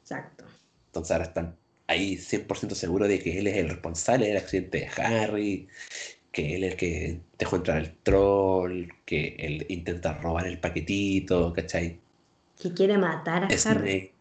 Exacto. 0.00 0.44
Entonces 0.86 1.12
ahora 1.12 1.24
están 1.24 1.56
ahí 1.86 2.16
100% 2.16 2.74
seguros 2.74 3.08
de 3.08 3.20
que 3.20 3.38
él 3.38 3.46
es 3.46 3.56
el 3.56 3.68
responsable 3.68 4.26
del 4.26 4.36
accidente 4.36 4.78
de 4.78 5.02
Harry, 5.02 5.68
que 6.32 6.56
él 6.56 6.64
es 6.64 6.72
el 6.72 6.76
que 6.78 7.20
dejó 7.38 7.56
entrar 7.56 7.78
al 7.78 7.94
troll, 8.02 8.88
que 9.04 9.36
él 9.38 9.66
intenta 9.68 10.14
robar 10.14 10.46
el 10.46 10.58
paquetito, 10.58 11.52
¿cachai? 11.52 12.00
Que 12.60 12.72
quiere 12.72 12.98
matar 12.98 13.44
a 13.44 13.48
Harry. 13.70 14.12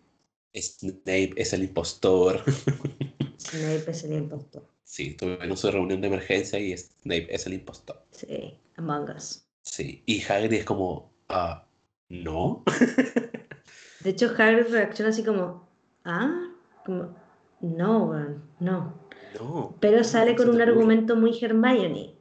Snape 0.55 1.33
es 1.35 1.53
el 1.53 1.63
impostor. 1.63 2.43
Snape 3.37 3.91
es 3.91 4.03
el 4.03 4.13
impostor. 4.13 4.67
Sí, 4.83 5.13
tuvieron 5.13 5.55
su 5.55 5.69
reunión 5.69 6.01
de 6.01 6.07
emergencia 6.07 6.59
y 6.59 6.75
Snape 6.75 7.27
es 7.33 7.45
el 7.45 7.53
impostor. 7.53 8.03
Sí, 8.11 8.57
Among 8.75 9.11
Us. 9.15 9.45
Sí, 9.61 10.01
y 10.07 10.23
Harry 10.23 10.55
es 10.55 10.65
como, 10.65 11.11
ah, 11.29 11.68
no. 12.09 12.63
De 14.03 14.11
hecho, 14.11 14.33
Harry 14.37 14.63
reacciona 14.63 15.09
así 15.09 15.23
como, 15.23 15.67
ah, 16.05 16.49
como, 16.85 17.15
no, 17.61 18.13
no. 18.59 19.09
No. 19.39 19.77
Pero 19.79 20.03
sale 20.03 20.35
con 20.35 20.49
un 20.49 20.61
argumento 20.61 21.15
muy 21.15 21.37
Hermione, 21.39 22.15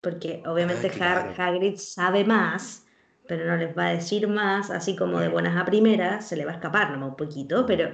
porque 0.00 0.42
obviamente 0.46 0.90
ah, 1.00 1.32
Hagrid 1.36 1.76
sabe 1.76 2.24
más, 2.24 2.86
pero 3.28 3.46
no 3.46 3.56
les 3.56 3.76
va 3.76 3.88
a 3.88 3.92
decir 3.92 4.26
más, 4.26 4.70
así 4.70 4.96
como 4.96 5.20
de 5.20 5.28
buenas 5.28 5.56
a 5.56 5.64
primeras, 5.64 6.26
se 6.26 6.36
le 6.36 6.44
va 6.44 6.52
a 6.52 6.54
escapar 6.54 6.90
nomás 6.90 7.10
un 7.10 7.16
poquito, 7.16 7.66
pero, 7.66 7.90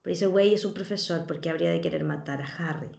pero 0.00 0.14
dice, 0.14 0.26
güey, 0.26 0.54
es 0.54 0.64
un 0.64 0.74
profesor, 0.74 1.26
porque 1.26 1.50
habría 1.50 1.70
de 1.70 1.80
querer 1.80 2.04
matar 2.04 2.40
a 2.42 2.46
Harry? 2.46 2.90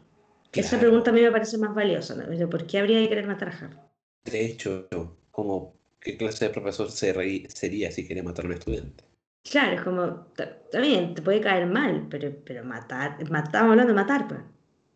Esa 0.54 0.80
pregunta 0.80 1.10
a 1.10 1.14
mí 1.14 1.22
me 1.22 1.32
parece 1.32 1.58
más 1.58 1.74
valiosa. 1.74 2.16
¿no? 2.16 2.50
¿Por 2.50 2.68
qué 2.68 2.78
habría 2.78 3.00
que 3.00 3.10
querer 3.10 3.26
matar 3.26 3.50
a 3.50 3.58
Harry? 3.58 3.78
De 4.24 4.46
hecho, 4.46 4.88
como 5.32 5.76
¿qué 6.04 6.18
clase 6.18 6.46
de 6.46 6.52
profesor 6.52 6.92
sería 6.92 7.92
si 7.92 8.06
quiere 8.06 8.24
matar 8.24 8.46
a 8.46 8.48
un 8.50 8.54
estudiante? 8.54 9.04
Claro, 9.50 9.76
es 9.76 9.82
como, 9.82 10.28
también 10.72 11.16
te 11.16 11.22
puede 11.22 11.42
caer 11.42 11.68
mal, 11.68 12.08
pero, 12.10 12.34
pero 12.46 12.64
matar, 12.64 13.18
estamos 13.20 13.72
hablando 13.72 13.88
de 13.88 13.94
matar, 13.94 14.28
pues. 14.28 14.40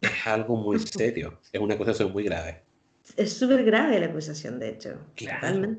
Es 0.01 0.27
algo 0.27 0.55
muy 0.55 0.79
serio, 0.79 1.39
es 1.51 1.59
una 1.59 1.75
acusación 1.75 2.11
muy 2.11 2.23
grave. 2.23 2.61
Es 3.15 3.33
súper 3.33 3.63
grave 3.63 3.99
la 3.99 4.07
acusación, 4.07 4.59
de 4.59 4.69
hecho. 4.69 4.97
Claro. 5.15 5.75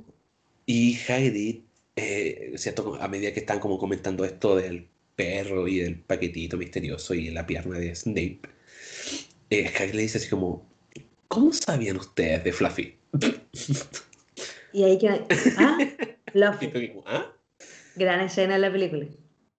Y 0.67 0.99
Heidi, 1.07 1.65
eh, 1.97 2.53
¿cierto? 2.57 2.99
A 3.01 3.09
medida 3.09 3.33
que 3.33 3.41
están 3.41 3.61
como 3.61 3.79
comentando 3.79 4.25
esto 4.25 4.57
del 4.57 4.89
perro 5.17 5.67
y 5.67 5.79
del 5.79 6.01
paquetito 6.01 6.57
misterioso 6.57 7.15
y 7.15 7.31
la 7.31 7.47
pierna 7.47 7.79
de 7.79 7.95
Snape, 7.95 8.41
eh, 9.51 9.91
le 9.93 10.03
dice 10.03 10.19
así 10.19 10.29
como, 10.29 10.67
¿cómo 11.27 11.53
sabían 11.53 11.97
ustedes 11.97 12.45
de 12.45 12.53
Fluffy? 12.53 12.97
Y 14.73 14.85
ahí 14.85 14.99
que, 14.99 15.09
ah, 15.09 15.79
Fluffy. 16.33 16.93
¿Ah? 17.07 17.33
Gran 17.97 18.21
escena 18.21 18.57
en 18.57 18.61
la 18.63 18.73
película. 18.73 19.07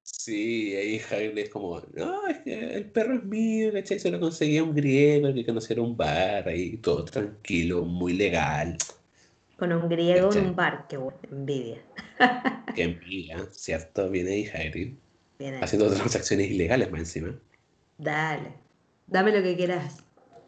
Sí, 0.04 0.76
ahí 0.76 1.00
Hagrid 1.00 1.38
es 1.38 1.50
como, 1.50 1.82
no, 1.94 2.28
es 2.28 2.40
que 2.40 2.76
el 2.76 2.86
perro 2.86 3.16
es 3.16 3.24
mío, 3.24 3.72
¿cachai? 3.72 4.00
Se 4.00 4.12
lo 4.12 4.20
conseguía 4.20 4.64
un 4.64 4.74
griego 4.74 5.34
que 5.34 5.46
conociera 5.46 5.82
un 5.82 5.96
bar 5.96 6.48
ahí, 6.48 6.78
todo 6.78 7.06
tranquilo, 7.06 7.84
muy 7.84 8.14
legal. 8.14 8.78
Con 9.58 9.72
un 9.72 9.88
griego 9.90 10.34
en 10.34 10.48
un 10.48 10.56
bar, 10.56 10.88
qué 10.88 10.98
envidia. 11.32 11.78
Qué 12.76 12.84
envidia, 12.84 13.46
¿cierto? 13.52 14.10
Viene 14.10 14.32
ahí 14.32 14.46
Hagrid. 14.48 14.94
Haciendo 15.62 15.90
transacciones 15.92 16.50
ilegales 16.52 16.92
más 16.92 17.00
encima. 17.02 17.40
Dale, 17.98 18.54
dame 19.08 19.32
lo 19.32 19.42
que 19.42 19.56
quieras. 19.56 19.98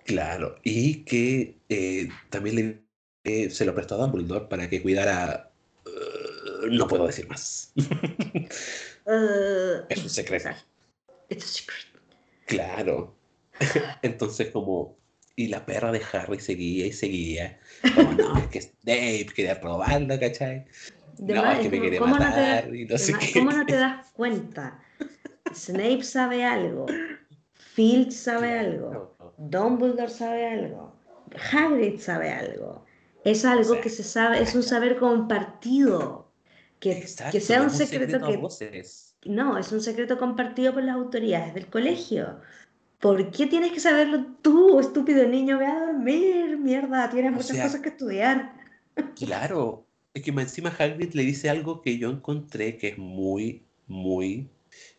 Claro, 0.06 0.56
y 0.64 1.04
que 1.04 1.58
eh, 1.70 2.10
también 2.30 2.56
le, 2.56 2.81
eh, 3.24 3.50
se 3.50 3.66
lo 3.66 3.76
prestó 3.76 3.96
a 3.96 4.00
Dumbledore 4.00 4.48
para 4.48 4.70
que 4.70 4.82
cuidara 4.82 5.52
no 6.70 6.88
puedo 6.88 7.08
decir 7.08 7.28
más. 7.28 7.72
Uh, 9.06 9.84
es 9.90 10.04
un 10.04 10.10
secreto. 10.10 10.50
Es 11.30 11.38
un 11.38 11.50
secreto. 11.50 12.00
Claro. 12.46 13.16
Entonces, 14.02 14.52
como. 14.52 15.00
Y 15.36 15.48
la 15.48 15.66
perra 15.66 15.92
de 15.92 16.02
Harry 16.12 16.40
seguía 16.40 16.86
y 16.86 16.92
seguía. 16.92 17.58
Como, 17.96 18.12
no, 18.14 18.38
es 18.38 18.48
que 18.48 18.62
Snape 18.62 19.28
quería 19.34 19.60
probarlo, 19.60 20.20
¿cachai? 20.20 20.66
no, 21.20 21.52
es 21.52 21.60
que 21.60 21.70
me 21.70 21.82
quería 21.82 22.02
matar. 22.02 22.68
No 22.68 22.76
y 22.76 22.86
no 22.86 22.98
sé 22.98 23.14
qué. 23.14 23.40
¿Cómo 23.40 23.52
no 23.52 23.66
te 23.66 23.76
das 23.78 24.12
cuenta? 24.12 24.80
Snape 25.54 26.04
sabe 26.04 26.44
algo. 26.44 26.86
Filch 27.54 28.12
sabe 28.12 28.60
algo. 28.60 29.16
Dumbledore 29.38 30.10
sabe 30.10 30.48
algo. 30.48 30.94
Hagrid 31.52 31.98
sabe 32.00 32.30
algo. 32.30 32.86
Es 33.24 33.46
algo 33.46 33.80
que 33.82 33.90
se 33.90 34.04
sabe, 34.04 34.42
es 34.42 34.56
un 34.56 34.64
saber 34.64 34.98
compartido. 34.98 36.32
Que, 36.80 37.06
que 37.32 37.40
sea 37.40 37.62
un 37.62 37.70
secreto, 37.70 38.20
que... 38.26 38.84
No, 39.26 39.58
es 39.58 39.72
un 39.72 39.82
secreto 39.82 40.18
compartido 40.18 40.74
por 40.74 40.84
las 40.84 40.96
autoridades 40.96 41.54
del 41.54 41.68
colegio. 41.68 42.40
¿Por 43.00 43.30
qué 43.32 43.46
tienes 43.46 43.72
que 43.72 43.80
saberlo 43.80 44.26
tú, 44.42 44.80
estúpido 44.80 45.28
niño? 45.28 45.60
Ve 45.60 45.66
a 45.66 45.86
dormir, 45.86 46.58
mierda, 46.58 47.10
tienes 47.10 47.32
muchas 47.32 47.58
cosas 47.58 47.82
que 47.82 47.90
estudiar. 47.90 48.54
Claro, 49.16 49.86
es 50.14 50.24
que 50.24 50.32
encima 50.32 50.74
Hagrid 50.78 51.14
le 51.14 51.24
dice 51.24 51.50
algo 51.50 51.82
que 51.82 51.98
yo 51.98 52.10
encontré 52.10 52.78
que 52.78 52.90
es 52.90 52.98
muy, 52.98 53.64
muy 53.88 54.50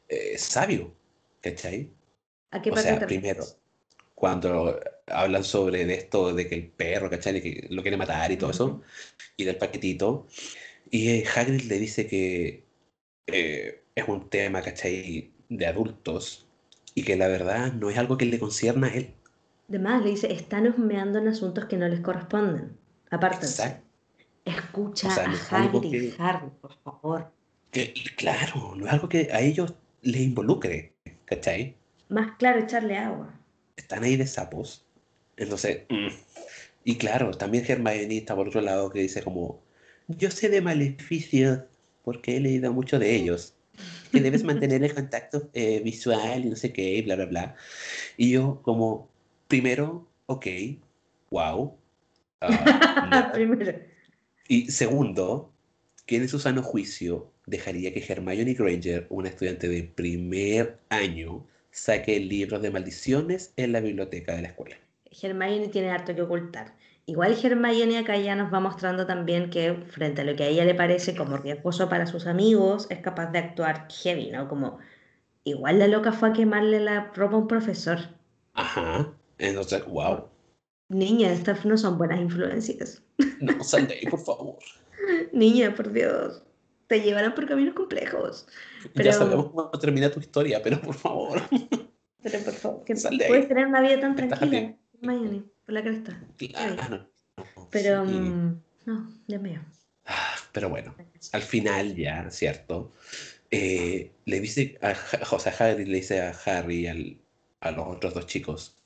eh, 0.09 0.39
sabio, 0.39 0.95
¿cachai? 1.41 1.91
¿A 2.51 2.61
qué 2.61 2.71
o 2.71 2.77
sea, 2.77 3.07
primero, 3.07 3.45
cuando 4.23 4.79
hablan 5.09 5.43
sobre 5.43 5.83
esto 5.93 6.33
de 6.33 6.49
que 6.49 6.55
el 6.55 6.69
perro, 6.69 7.11
¿cachai? 7.11 7.43
que 7.43 7.67
lo 7.71 7.83
quiere 7.83 7.97
matar 7.97 8.31
y 8.31 8.37
todo 8.37 8.53
eso, 8.53 8.81
y 9.37 9.43
del 9.43 9.57
paquetito, 9.57 10.29
y 10.93 11.09
eh, 11.09 11.25
Hagrid 11.27 11.63
le 11.63 11.81
dice 11.81 12.07
que 12.07 12.65
eh, 13.27 13.83
es 13.97 14.07
un 14.07 14.31
tema, 14.31 14.63
¿cachai? 14.63 15.33
De 15.49 15.67
adultos 15.67 16.47
y 16.95 17.03
que 17.03 17.17
la 17.17 17.27
verdad 17.27 17.73
no 17.73 17.91
es 17.91 17.99
algo 17.99 18.17
que 18.17 18.27
le 18.27 18.39
concierna 18.39 18.87
a 18.87 18.95
él. 18.95 19.13
Además, 19.69 20.05
le 20.05 20.11
dice, 20.11 20.33
están 20.33 20.69
husmeando 20.69 21.19
en 21.19 21.27
asuntos 21.27 21.65
que 21.65 21.77
no 21.77 21.89
les 21.89 21.99
corresponden. 21.99 22.77
Aparte. 23.11 23.49
Escucha 24.45 25.09
a 25.09 25.25
Hagrid, 25.51 26.13
Harry, 26.19 26.49
por 26.61 26.77
favor. 26.85 27.33
Que, 27.73 27.93
claro, 28.17 28.77
no 28.77 28.87
es 28.87 28.93
algo 28.93 29.09
que 29.09 29.31
a 29.33 29.41
ellos 29.41 29.75
les 30.03 30.21
involucre, 30.21 30.93
¿cachai? 31.25 31.75
Más 32.09 32.37
claro, 32.37 32.61
echarle 32.61 32.97
agua. 32.97 33.42
Están 33.77 34.05
ahí 34.05 34.17
de 34.17 34.27
sapos. 34.27 34.85
Entonces, 35.37 35.83
mm. 35.89 36.09
y 36.85 36.97
claro, 36.97 37.33
también 37.33 37.65
Hermione 37.67 38.19
está 38.19 38.35
por 38.37 38.49
otro 38.49 38.61
lado 38.61 38.91
que 38.91 39.01
dice 39.01 39.23
como, 39.23 39.63
yo 40.09 40.31
sé 40.31 40.49
de 40.49 40.61
maleficios 40.61 41.61
porque 42.03 42.37
he 42.37 42.41
leído 42.41 42.73
mucho 42.73 42.99
de 42.99 43.15
ellos. 43.15 43.55
Que 44.11 44.21
debes 44.21 44.45
mantener 44.45 44.85
el 44.85 44.95
contacto 44.95 45.49
eh, 45.55 45.81
visual 45.81 46.45
y 46.45 46.51
no 46.51 46.57
sé 46.57 46.73
qué, 46.73 47.01
bla, 47.03 47.17
bla, 47.17 47.25
bla. 47.25 47.57
Y 48.19 48.33
yo 48.33 48.61
como, 48.63 49.09
primero, 49.49 50.07
ok, 50.27 50.47
wow. 51.31 51.75
Ah, 52.41 53.31
primero. 53.33 53.79
Y 54.49 54.71
segundo, 54.71 55.51
que 56.05 56.17
en 56.17 56.29
su 56.29 56.39
sano 56.39 56.63
juicio 56.63 57.33
dejaría 57.47 57.93
que 57.93 58.05
Hermione 58.07 58.55
Granger, 58.55 59.07
una 59.09 59.31
estudiante 59.31 59.69
de 59.69 59.85
primer 59.85 60.79
año, 60.91 61.47
saque 61.73 62.21
libros 62.21 62.63
de 62.63 62.71
maldiciones 62.71 63.53
en 63.57 63.73
la 63.73 63.81
biblioteca 63.81 64.37
de 64.37 64.43
la 64.43 64.49
escuela. 64.49 64.77
Hermione 65.21 65.69
tiene 65.69 65.91
harto 65.91 66.15
que 66.15 66.23
ocultar. 66.23 66.75
Igual 67.07 67.37
Hermione 67.43 67.99
acá 67.99 68.17
ya 68.17 68.37
nos 68.37 68.53
va 68.53 68.61
mostrando 68.61 69.07
también 69.07 69.51
que 69.51 69.75
frente 69.91 70.21
a 70.21 70.25
lo 70.25 70.37
que 70.37 70.45
a 70.45 70.47
ella 70.47 70.65
le 70.65 70.75
parece 70.75 71.17
como 71.17 71.37
riesgoso 71.37 71.89
para 71.89 72.07
sus 72.07 72.27
amigos, 72.27 72.87
es 72.91 73.01
capaz 73.01 73.33
de 73.33 73.41
actuar 73.41 73.89
heavy, 73.91 74.31
¿no? 74.31 74.49
Como 74.49 74.79
igual 75.45 75.81
la 75.81 75.89
loca 75.89 76.13
fue 76.13 76.29
a 76.29 76.33
quemarle 76.33 76.79
la 76.79 77.11
ropa 77.15 77.35
a 77.35 77.39
un 77.39 77.49
profesor. 77.49 77.99
Ajá. 78.55 79.13
Entonces, 79.39 79.85
wow. 79.87 80.29
Niña, 80.89 81.33
estas 81.33 81.65
no 81.65 81.77
son 81.77 81.99
buenas 81.99 82.21
influencias. 82.21 83.03
No, 83.41 83.65
sal 83.65 83.89
de 83.89 83.95
ahí, 83.95 84.07
por 84.07 84.21
favor. 84.25 84.59
Niña, 85.33 85.75
por 85.75 85.91
Dios. 85.91 86.43
Te 86.93 87.01
llevarán 87.01 87.35
por 87.35 87.47
caminos 87.47 87.75
complejos. 87.75 88.47
Pero... 88.93 89.07
Ya 89.07 89.15
sabemos 89.15 89.47
cómo 89.47 89.71
termina 89.71 90.11
tu 90.11 90.21
historia, 90.21 90.63
pero 90.63 90.79
por 90.79 90.95
favor. 90.95 91.41
Pero 92.23 92.39
por 92.41 92.53
favor, 92.53 92.85
que 92.85 92.95
puedes 92.95 93.49
tener 93.49 93.67
una 93.67 93.81
vida 93.81 93.99
tan 93.99 94.15
tranquila, 94.15 94.77
Hermione 95.01 95.43
por 95.65 95.73
la 95.73 95.83
cresta. 95.83 96.23
Claro. 96.37 97.11
Pero, 97.71 98.05
mm, 98.05 98.63
no, 98.85 99.11
ya 99.27 99.39
mío. 99.39 99.61
Ah, 100.05 100.35
pero 100.53 100.69
bueno, 100.69 100.95
al 101.33 101.41
final 101.41 101.97
ya, 101.97 102.31
¿cierto? 102.31 102.93
Eh, 103.51 104.13
le 104.27 104.41
dice 104.41 104.79
a, 104.83 104.95
o 105.35 105.39
sea, 105.39 105.55
Harry 105.59 105.87
le 105.87 105.97
dice 105.97 106.21
a 106.21 106.31
Harry 106.45 106.87
y 106.87 107.19
a 107.61 107.71
los 107.71 107.87
otros 107.89 108.13
dos 108.13 108.27
chicos 108.27 108.79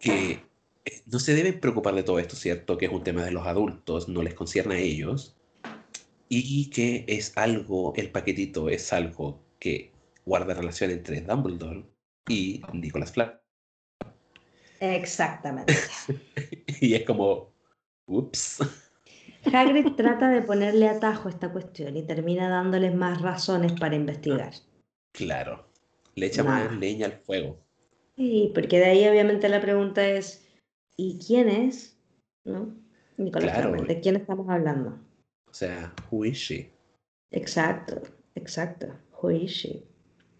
que 0.00 0.42
eh, 0.86 1.02
no 1.04 1.18
se 1.18 1.34
deben 1.34 1.60
preocupar 1.60 1.94
de 1.94 2.02
todo 2.02 2.18
esto, 2.18 2.34
¿cierto? 2.34 2.78
Que 2.78 2.86
es 2.86 2.92
un 2.92 3.04
tema 3.04 3.24
de 3.24 3.30
los 3.30 3.46
adultos, 3.46 4.08
no 4.08 4.22
les 4.22 4.32
concierne 4.32 4.76
a 4.76 4.78
ellos. 4.78 5.37
Y 6.28 6.68
que 6.70 7.04
es 7.08 7.32
algo, 7.36 7.94
el 7.96 8.10
paquetito 8.10 8.68
es 8.68 8.92
algo 8.92 9.42
que 9.58 9.92
guarda 10.26 10.54
relación 10.54 10.90
entre 10.90 11.22
Dumbledore 11.22 11.84
y 12.28 12.62
Nicholas 12.72 13.12
Flamel. 13.12 13.38
Exactamente. 14.80 15.74
y 16.80 16.94
es 16.94 17.04
como, 17.04 17.52
ups. 18.06 18.58
Hagrid 19.52 19.94
trata 19.96 20.28
de 20.28 20.42
ponerle 20.42 20.88
atajo 20.88 21.28
a 21.28 21.30
esta 21.30 21.50
cuestión 21.50 21.96
y 21.96 22.02
termina 22.02 22.48
dándoles 22.48 22.94
más 22.94 23.22
razones 23.22 23.72
para 23.72 23.96
investigar. 23.96 24.52
Claro, 25.12 25.66
le 26.14 26.26
echa 26.26 26.44
más 26.44 26.70
leña 26.76 27.06
al 27.06 27.12
fuego. 27.12 27.58
Sí, 28.16 28.50
porque 28.54 28.78
de 28.78 28.86
ahí 28.86 29.08
obviamente 29.08 29.48
la 29.48 29.60
pregunta 29.60 30.06
es, 30.06 30.46
¿y 30.96 31.18
quién 31.24 31.48
es? 31.48 31.98
¿No? 32.44 32.74
Nicolás 33.16 33.86
¿de 33.86 34.00
quién 34.00 34.16
estamos 34.16 34.48
hablando? 34.48 34.98
O 35.50 35.54
sea, 35.54 35.92
who 36.10 36.24
is 36.24 36.36
she? 36.36 36.70
Exacto, 37.30 38.02
exacto, 38.34 38.88
who 39.20 39.30
is 39.30 39.50
she? 39.50 39.84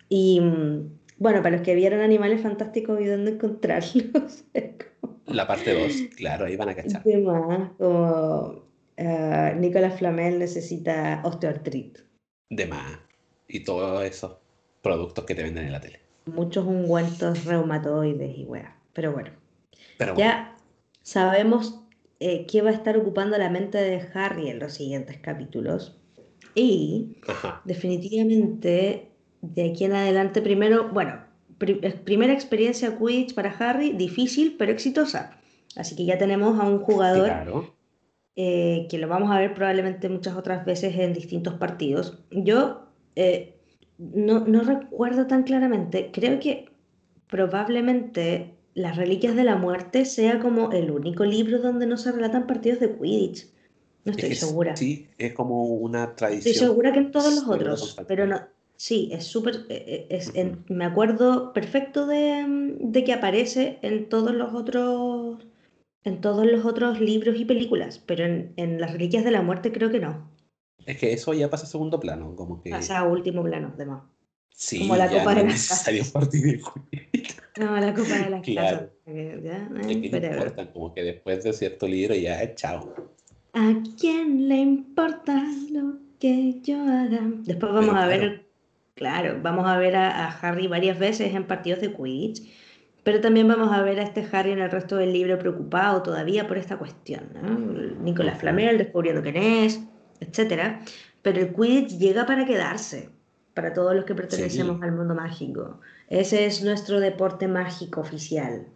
Y 0.08 0.40
mm, 0.40 0.98
bueno, 1.18 1.42
para 1.42 1.56
los 1.56 1.64
que 1.64 1.74
vieron 1.74 2.00
Animales 2.00 2.40
Fantásticos 2.42 3.00
y 3.00 3.06
dónde 3.06 3.32
encontrarlos. 3.32 4.44
La 5.26 5.46
parte 5.46 5.74
2, 5.74 6.16
claro, 6.16 6.46
ahí 6.46 6.56
van 6.56 6.70
a 6.70 6.74
cachar. 6.74 7.02
Más, 7.04 7.70
como 7.76 8.64
uh, 8.96 9.56
Nicolás 9.56 9.98
Flamel 9.98 10.38
necesita 10.38 11.20
osteoartritis. 11.24 12.04
De 12.48 12.66
más. 12.66 12.98
Y 13.46 13.64
todos 13.64 14.04
esos 14.04 14.38
productos 14.82 15.24
que 15.26 15.34
te 15.34 15.42
venden 15.42 15.66
en 15.66 15.72
la 15.72 15.80
tele. 15.80 16.00
Muchos 16.26 16.64
ungüentos 16.66 17.44
reumatoides 17.44 18.38
y 18.38 18.44
weá. 18.44 18.76
Pero 18.94 19.12
bueno. 19.12 19.30
ya 20.16 20.56
sabemos 21.02 21.84
eh, 22.20 22.46
qué 22.46 22.62
va 22.62 22.70
a 22.70 22.74
estar 22.74 22.96
ocupando 22.96 23.38
la 23.38 23.50
mente 23.50 23.78
de 23.78 24.02
Harry 24.14 24.48
en 24.48 24.58
los 24.58 24.72
siguientes 24.74 25.18
capítulos. 25.18 25.96
Y 26.54 27.16
definitivamente 27.64 29.12
de 29.40 29.70
aquí 29.70 29.84
en 29.84 29.92
adelante, 29.92 30.42
primero, 30.42 30.88
bueno, 30.88 31.24
primera 32.04 32.32
experiencia 32.32 32.96
Quidditch 32.98 33.34
para 33.34 33.50
Harry, 33.50 33.92
difícil 33.92 34.56
pero 34.58 34.72
exitosa. 34.72 35.38
Así 35.76 35.94
que 35.94 36.04
ya 36.04 36.18
tenemos 36.18 36.58
a 36.58 36.64
un 36.64 36.80
jugador 36.80 37.72
eh, 38.34 38.86
que 38.90 38.98
lo 38.98 39.08
vamos 39.08 39.30
a 39.30 39.38
ver 39.38 39.54
probablemente 39.54 40.08
muchas 40.08 40.36
otras 40.36 40.64
veces 40.64 40.96
en 40.98 41.12
distintos 41.12 41.54
partidos. 41.54 42.18
Yo 42.30 42.88
eh, 43.14 43.60
no, 43.98 44.40
no 44.40 44.62
recuerdo 44.62 45.26
tan 45.26 45.42
claramente, 45.42 46.10
creo 46.12 46.40
que 46.40 46.70
probablemente 47.28 48.57
Las 48.74 48.96
Reliquias 48.96 49.34
de 49.34 49.44
la 49.44 49.56
Muerte 49.56 50.04
sea 50.04 50.38
como 50.40 50.72
el 50.72 50.90
único 50.90 51.24
libro 51.24 51.60
donde 51.60 51.86
no 51.86 51.96
se 51.96 52.12
relatan 52.12 52.46
partidos 52.46 52.80
de 52.80 52.96
Quidditch. 52.96 53.46
No 54.04 54.12
estoy 54.12 54.34
segura. 54.34 54.76
Sí, 54.76 55.08
es 55.18 55.32
como 55.32 55.64
una 55.64 56.14
tradición. 56.14 56.52
Estoy 56.52 56.68
segura 56.68 56.92
que 56.92 57.00
en 57.00 57.10
todos 57.10 57.34
los 57.34 57.46
otros, 57.46 57.96
pero 58.06 58.26
no. 58.26 58.40
Sí, 58.76 59.10
es 59.12 59.24
súper. 59.24 59.66
Eh, 59.68 60.06
es, 60.08 60.32
me 60.68 60.84
acuerdo 60.84 61.52
perfecto 61.52 62.06
de, 62.06 62.76
de, 62.80 63.04
que 63.04 63.12
aparece 63.12 63.78
en 63.82 64.08
todos 64.08 64.32
los 64.32 64.54
otros 64.54 65.44
en 66.04 66.20
todos 66.20 66.46
los 66.46 66.64
otros 66.64 67.00
libros 67.00 67.38
y 67.38 67.44
películas, 67.44 68.02
pero 68.06 68.24
en, 68.24 68.52
en 68.56 68.80
Las 68.80 68.92
Reliquias 68.92 69.24
de 69.24 69.32
la 69.32 69.42
Muerte 69.42 69.72
creo 69.72 69.90
que 69.90 69.98
no. 69.98 70.30
Es 70.86 70.96
que 70.96 71.12
eso 71.12 71.34
ya 71.34 71.50
pasa 71.50 71.64
a 71.64 71.68
segundo 71.68 72.00
plano, 72.00 72.34
como 72.34 72.62
que... 72.62 72.70
Pasa 72.70 73.00
a 73.00 73.04
último 73.06 73.42
plano, 73.42 73.72
además. 73.74 74.04
Sí, 74.60 74.80
como 74.80 74.96
la 74.96 75.08
copa 75.08 75.36
de 75.36 75.44
las 75.44 75.68
casas. 75.68 76.10
partir 76.12 76.60
No, 77.60 77.78
la 77.78 77.94
copa 77.94 78.18
de 78.18 78.30
las 78.30 78.42
claro. 78.42 78.78
casas. 78.78 78.90
¿Ya? 79.06 79.70
Eh, 79.76 80.00
¿Qué 80.10 80.16
importa? 80.16 80.72
Como 80.72 80.92
que 80.92 81.04
después 81.04 81.44
de 81.44 81.52
cierto 81.52 81.86
libro 81.86 82.16
ya 82.16 82.42
es 82.42 82.56
chao. 82.56 82.92
¿A 83.52 83.74
quién 84.00 84.48
le 84.48 84.56
importa 84.56 85.40
lo 85.70 85.98
que 86.18 86.60
yo 86.60 86.82
haga? 86.82 87.20
Después 87.44 87.72
vamos 87.72 87.94
a 87.94 88.08
ver, 88.08 88.48
claro, 88.94 89.38
vamos 89.40 89.68
a 89.68 89.78
ver 89.78 89.94
a, 89.94 90.26
a 90.26 90.38
Harry 90.40 90.66
varias 90.66 90.98
veces 90.98 91.32
en 91.36 91.46
partidos 91.46 91.80
de 91.80 91.92
Quidditch 91.92 92.42
pero 93.04 93.20
también 93.22 93.48
vamos 93.48 93.72
a 93.72 93.80
ver 93.80 94.00
a 94.00 94.02
este 94.02 94.26
Harry 94.32 94.50
en 94.52 94.58
el 94.58 94.70
resto 94.70 94.96
del 94.96 95.14
libro 95.14 95.38
preocupado 95.38 96.02
todavía 96.02 96.46
por 96.46 96.58
esta 96.58 96.76
cuestión. 96.76 97.30
¿no? 97.32 97.58
Nicolás 98.02 98.38
Flamel 98.38 98.76
descubriendo 98.76 99.22
quién 99.22 99.36
es, 99.36 99.80
etc. 100.20 100.82
Pero 101.22 101.40
el 101.40 101.54
Quidditch 101.54 101.98
llega 101.98 102.26
para 102.26 102.44
quedarse, 102.44 103.08
para 103.58 103.72
todos 103.72 103.92
los 103.92 104.04
que 104.04 104.14
pertenecemos 104.14 104.80
al 104.82 104.92
mundo 104.92 105.16
mágico. 105.16 105.80
Ese 106.08 106.46
es 106.46 106.62
nuestro 106.62 107.00
deporte 107.00 107.48
mágico 107.48 108.00
oficial. 108.00 108.68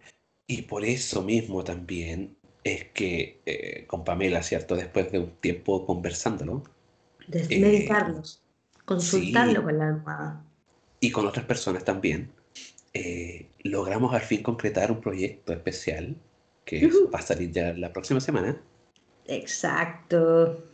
Y 0.48 0.62
por 0.62 0.84
eso 0.84 1.22
mismo 1.22 1.62
también 1.62 2.36
es 2.64 2.86
que 2.92 3.40
eh, 3.46 3.84
con 3.86 4.02
Pamela, 4.02 4.42
¿cierto? 4.42 4.74
Después 4.74 5.12
de 5.12 5.20
un 5.20 5.30
tiempo 5.36 5.86
conversándolo. 5.86 6.64
Desmeditarlos, 7.28 8.42
eh, 8.42 8.78
consultarlo 8.84 9.62
con 9.62 9.78
la 9.78 9.86
almohada. 9.86 10.44
Y 10.98 11.12
con 11.12 11.28
otras 11.28 11.46
personas 11.46 11.84
también 11.84 12.32
eh, 12.92 13.46
logramos 13.62 14.12
al 14.12 14.22
fin 14.22 14.42
concretar 14.42 14.90
un 14.90 15.00
proyecto 15.00 15.52
especial 15.52 16.16
que 16.64 16.90
va 17.14 17.20
a 17.20 17.22
salir 17.22 17.52
ya 17.52 17.72
la 17.74 17.92
próxima 17.92 18.18
semana. 18.18 18.60
Exacto. 19.28 20.71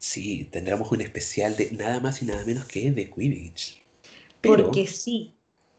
Sí, 0.00 0.48
tendremos 0.50 0.90
un 0.90 1.02
especial 1.02 1.54
de 1.56 1.70
nada 1.72 2.00
más 2.00 2.22
y 2.22 2.24
nada 2.24 2.42
menos 2.46 2.64
que 2.64 2.90
de 2.90 3.10
Quidditch. 3.10 3.82
Porque 4.40 4.86
sí. 4.86 5.34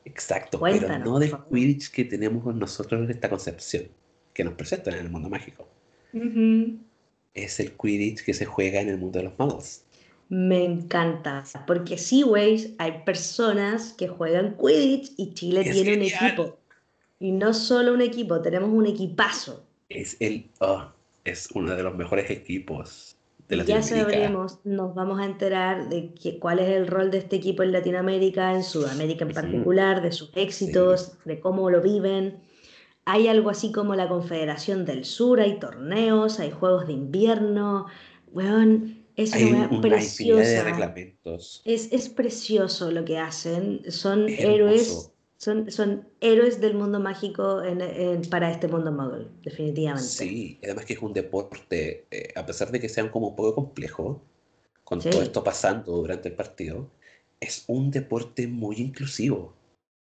Exacto, 0.06 0.60
pero 0.62 1.00
no 1.00 1.18
de 1.18 1.36
Quidditch 1.50 1.90
que 1.90 2.06
tenemos 2.06 2.56
nosotros 2.56 3.10
esta 3.10 3.32
concepción 3.32 3.88
que 4.36 4.44
nos 4.44 4.54
presentan 4.54 4.94
en 4.94 5.00
el 5.02 5.10
mundo 5.10 5.28
mágico. 5.28 5.68
Es 7.34 7.60
el 7.60 7.72
Quidditch 7.72 8.24
que 8.24 8.36
se 8.36 8.46
juega 8.46 8.80
en 8.82 8.90
el 8.90 9.00
mundo 9.00 9.18
de 9.18 9.26
los 9.26 9.40
magos. 9.40 9.86
Me 10.30 10.64
encanta, 10.66 11.44
porque 11.66 11.98
sí, 11.98 12.22
güey, 12.22 12.76
hay 12.78 13.02
personas 13.04 13.94
que 13.94 14.08
juegan 14.08 14.56
Quidditch 14.56 15.14
y 15.18 15.34
Chile 15.34 15.64
tiene 15.64 15.96
un 15.96 16.04
equipo. 16.04 16.60
Y 17.20 17.32
no 17.32 17.56
solo 17.56 17.92
un 17.92 18.02
equipo, 18.02 18.40
tenemos 18.40 18.70
un 18.70 18.86
equipazo. 18.86 19.66
Es 19.90 20.16
el, 20.20 20.48
oh, 20.60 20.92
es 21.26 21.50
uno 21.56 21.76
de 21.76 21.82
los 21.82 21.96
mejores 21.96 22.30
equipos 22.30 23.18
de 23.52 23.58
Latinoamérica. 23.58 23.96
Ya 23.96 24.04
sabremos, 24.04 24.60
nos 24.64 24.96
vamos 24.96 25.20
a 25.20 25.26
enterar 25.26 25.90
de 25.90 26.14
cuál 26.40 26.60
es 26.60 26.70
el 26.70 26.88
rol 26.88 27.12
de 27.12 27.20
este 27.20 27.36
equipo 27.36 27.64
en 27.64 27.74
Latinoamérica, 27.74 28.54
en 28.54 28.64
Sudamérica 28.64 29.26
en 29.26 29.34
particular, 29.34 30.02
de 30.02 30.12
sus 30.12 30.32
éxitos, 30.36 31.18
de 31.26 31.40
cómo 31.40 31.70
lo 31.70 31.82
viven. 31.82 32.40
Hay 33.06 33.28
algo 33.28 33.50
así 33.50 33.72
como 33.72 33.96
la 33.96 34.08
Confederación 34.08 34.86
del 34.86 35.06
Sur, 35.06 35.42
hay 35.42 35.60
torneos, 35.60 36.40
hay 36.40 36.52
juegos 36.52 36.88
de 36.88 36.94
invierno. 36.94 37.88
Bueno, 38.32 38.88
es 39.16 39.36
una, 39.36 39.70
preciosa. 39.82 40.42
de 40.50 40.64
reglamentos. 40.64 41.62
Es, 41.66 41.92
es, 41.92 42.08
precioso 42.08 42.90
lo 42.92 43.04
que 43.04 43.18
hacen. 43.18 43.82
Son 43.90 44.30
héroes. 44.30 45.11
Son, 45.42 45.72
son 45.72 46.08
héroes 46.20 46.62
del 46.62 46.76
mundo 46.76 47.00
mágico 47.00 47.64
para 48.30 48.52
este 48.52 48.68
mundo 48.68 48.92
mogul, 48.92 49.28
definitivamente. 49.42 50.08
Sí, 50.08 50.60
además 50.62 50.86
que 50.86 50.94
es 50.94 51.02
un 51.02 51.14
deporte, 51.14 52.06
eh, 52.12 52.32
a 52.36 52.46
pesar 52.46 52.72
de 52.72 52.80
que 52.80 52.88
sea 52.88 53.10
como 53.10 53.30
un 53.30 53.36
poco 53.36 53.56
complejo, 53.56 54.22
con 54.84 55.00
todo 55.00 55.20
esto 55.20 55.44
pasando 55.44 55.94
durante 55.94 56.30
el 56.30 56.36
partido, 56.36 56.92
es 57.40 57.64
un 57.66 57.90
deporte 57.90 58.48
muy 58.48 58.76
inclusivo. 58.76 59.56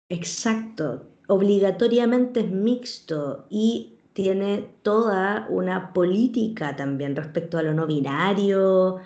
Exacto, 0.10 1.06
obligatoriamente 1.28 2.40
es 2.40 2.50
mixto 2.50 3.46
y 3.52 4.00
tiene 4.14 4.68
toda 4.82 5.46
una 5.52 5.94
política 5.94 6.76
también 6.76 7.16
respecto 7.16 7.60
a 7.60 7.62
lo 7.62 7.76
no 7.76 7.86
binario, 7.86 9.02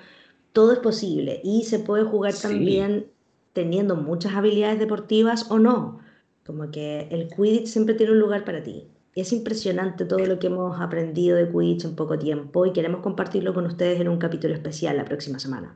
todo 0.54 0.72
es 0.72 0.80
posible 0.80 1.42
y 1.44 1.66
se 1.66 1.80
puede 1.80 2.06
jugar 2.06 2.34
también 2.42 3.12
teniendo 3.52 3.98
muchas 3.98 4.34
habilidades 4.34 4.80
deportivas 4.80 5.52
o 5.52 5.60
no, 5.60 6.00
como 6.46 6.72
que 6.72 7.08
el 7.12 7.28
Quidditch 7.28 7.68
siempre 7.68 7.96
tiene 7.96 8.14
un 8.14 8.20
lugar 8.20 8.44
para 8.44 8.64
ti. 8.64 8.88
Es 9.14 9.34
impresionante 9.34 10.06
todo 10.06 10.26
lo 10.26 10.39
que 10.39 10.48
hemos 10.48 10.80
aprendido 10.80 11.38
de 11.38 11.50
Quidditch 11.50 11.86
en 11.86 11.96
poco 11.96 12.18
tiempo 12.18 12.66
y 12.66 12.74
queremos 12.74 13.02
compartirlo 13.02 13.54
con 13.54 13.66
ustedes 13.66 14.00
en 14.00 14.08
un 14.08 14.18
capítulo 14.18 14.54
especial 14.54 14.98
la 14.98 15.06
próxima 15.06 15.39
semana. 15.39 15.76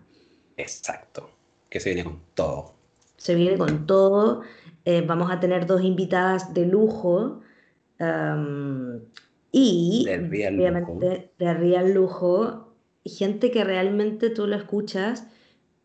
Exacto, 0.58 1.30
que 1.70 1.80
se 1.80 1.94
viene 1.94 2.06
con 2.06 2.22
todo. 2.34 2.74
Se 3.18 3.36
viene 3.36 3.58
con 3.58 3.86
todo. 3.86 4.42
Eh, 4.86 5.04
vamos 5.06 5.32
a 5.32 5.40
tener 5.40 5.66
dos 5.66 5.82
invitadas 5.82 6.54
de 6.54 6.66
lujo. 6.66 7.42
Y 9.52 10.06
obviamente 10.10 11.32
de 11.38 11.54
real 11.54 11.94
lujo, 11.94 12.74
gente 13.06 13.52
que 13.52 13.64
realmente 13.64 14.30
tú 14.30 14.48
lo 14.48 14.56
escuchas 14.56 15.28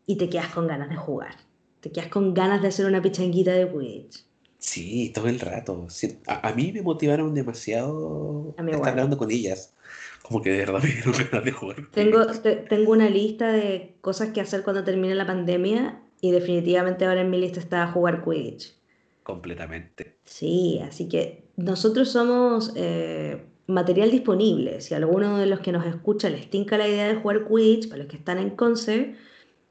y 0.05 0.17
te 0.17 0.29
quedas 0.29 0.49
con 0.53 0.67
ganas 0.67 0.89
de 0.89 0.97
jugar. 0.97 1.35
Te 1.79 1.91
quedas 1.91 2.09
con 2.09 2.33
ganas 2.33 2.61
de 2.61 2.67
hacer 2.67 2.85
una 2.85 3.01
pichanguita 3.01 3.53
de 3.53 3.69
Quidditch. 3.71 4.25
Sí, 4.61 5.11
todo 5.13 5.27
el 5.27 5.39
rato. 5.39 5.87
a, 6.27 6.53
mí 6.53 6.71
me 6.71 6.83
motivaron 6.83 7.33
demasiado 7.33 8.53
a 8.57 8.63
estar 8.63 8.89
hablando 8.89 9.17
con 9.17 9.31
ellas. 9.31 9.73
Como 10.21 10.43
que 10.43 10.51
de 10.51 10.59
verdad 10.59 10.83
me 10.83 10.89
dieron 10.89 11.13
ganas 11.31 11.45
de 11.45 11.51
jugar. 11.51 11.77
Tengo, 11.91 12.25
tengo 12.69 12.91
una 12.91 13.09
lista 13.09 13.51
de 13.51 13.95
cosas 14.01 14.29
que 14.29 14.39
hacer 14.39 14.61
cuando 14.61 14.83
termine 14.83 15.15
la 15.15 15.25
pandemia 15.25 15.99
y 16.21 16.29
definitivamente 16.29 17.05
ahora 17.05 17.21
en 17.21 17.31
mi 17.31 17.39
lista 17.39 17.59
está 17.59 17.87
jugar 17.87 18.23
Quidditch. 18.23 18.75
Completamente. 19.23 20.17
Sí, 20.25 20.79
así 20.87 21.09
que 21.09 21.43
nosotros 21.57 22.11
somos 22.11 22.71
eh, 22.75 23.43
material 23.65 24.11
disponible. 24.11 24.79
Si 24.79 24.93
a 24.93 24.97
alguno 24.97 25.39
de 25.39 25.47
los 25.47 25.61
que 25.61 25.71
nos 25.71 25.87
escucha 25.87 26.29
les 26.29 26.51
tinca 26.51 26.77
la 26.77 26.87
idea 26.87 27.07
de 27.07 27.15
jugar 27.15 27.47
Quidditch, 27.47 27.89
para 27.89 28.03
los 28.03 28.07
que 28.07 28.17
están 28.17 28.37
en 28.37 28.51
Conce, 28.51 29.15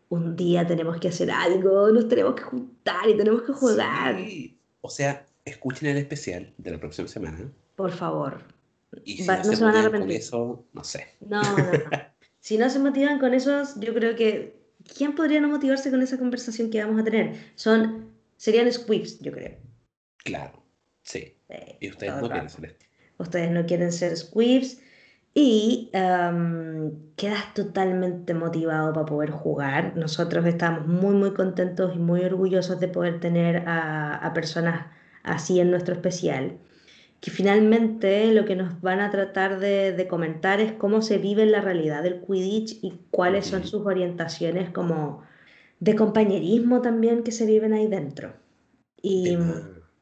un 0.08 0.34
día 0.34 0.66
tenemos 0.66 0.98
que 0.98 1.06
hacer 1.06 1.30
algo, 1.30 1.92
nos 1.92 2.08
tenemos 2.08 2.34
que 2.34 2.42
juntar 2.42 3.08
y 3.08 3.16
tenemos 3.16 3.42
que 3.42 3.52
jugar. 3.52 4.18
O 4.80 4.90
sea, 4.90 5.26
escuchen 5.44 5.88
el 5.88 5.96
especial 5.96 6.52
de 6.58 6.70
la 6.70 6.78
próxima 6.78 7.08
semana. 7.08 7.50
Por 7.76 7.92
favor. 7.92 8.42
Y 9.04 9.18
si 9.18 9.26
no, 9.26 9.44
se, 9.44 9.64
van 9.64 9.76
a 9.76 9.80
arrepentir. 9.80 10.08
Con 10.08 10.10
eso, 10.10 10.64
no 10.72 10.84
sé. 10.84 11.06
No, 11.20 11.42
no, 11.42 11.72
no. 11.72 11.80
si 12.40 12.58
no 12.58 12.68
se 12.70 12.78
motivan 12.78 13.18
con 13.18 13.34
eso, 13.34 13.62
yo 13.78 13.94
creo 13.94 14.16
que 14.16 14.60
¿quién 14.96 15.14
podría 15.14 15.40
no 15.40 15.48
motivarse 15.48 15.90
con 15.90 16.02
esa 16.02 16.18
conversación 16.18 16.70
que 16.70 16.82
vamos 16.82 17.00
a 17.00 17.04
tener? 17.04 17.36
Son 17.54 18.10
serían 18.36 18.70
squibs, 18.72 19.18
yo 19.20 19.32
creo. 19.32 19.58
Claro, 20.18 20.62
sí. 21.02 21.36
y 21.80 21.88
ustedes 21.88 22.16
no 22.20 22.28
quieren 22.28 22.50
ser 22.50 22.64
esto 22.66 22.90
ustedes 23.20 23.50
no 23.50 23.66
quieren 23.66 23.92
ser 23.92 24.16
squibs 24.16 24.78
y 25.34 25.90
em, 25.92 26.92
quedas 27.16 27.54
totalmente 27.54 28.34
motivado 28.34 28.92
para 28.92 29.06
poder 29.06 29.30
jugar. 29.30 29.96
Nosotros 29.96 30.44
estamos 30.46 30.86
muy, 30.86 31.14
muy 31.14 31.32
contentos 31.34 31.94
y 31.94 31.98
muy 31.98 32.22
orgullosos 32.24 32.80
de 32.80 32.88
poder 32.88 33.20
tener 33.20 33.64
a, 33.66 34.30
personas 34.34 34.86
así 35.22 35.60
en 35.60 35.70
nuestro 35.70 35.94
especial, 35.94 36.58
que 37.20 37.30
finalmente 37.30 38.32
lo 38.32 38.44
que 38.44 38.56
nos 38.56 38.80
van 38.80 39.00
a 39.00 39.10
tratar 39.10 39.60
de, 39.60 40.06
comentar 40.08 40.60
es 40.60 40.72
cómo 40.72 41.02
se 41.02 41.18
vive 41.18 41.42
en 41.42 41.52
la 41.52 41.60
realidad 41.60 42.02
del 42.02 42.20
Quidditch 42.22 42.78
y 42.82 43.00
cuáles 43.10 43.46
son 43.46 43.64
sus 43.64 43.86
orientaciones 43.86 44.70
como 44.70 45.22
de 45.78 45.94
compañerismo 45.94 46.82
también 46.82 47.22
que 47.22 47.32
se 47.32 47.46
viven 47.46 47.72
ahí 47.72 47.86
dentro. 47.86 48.32
Y, 49.02 49.36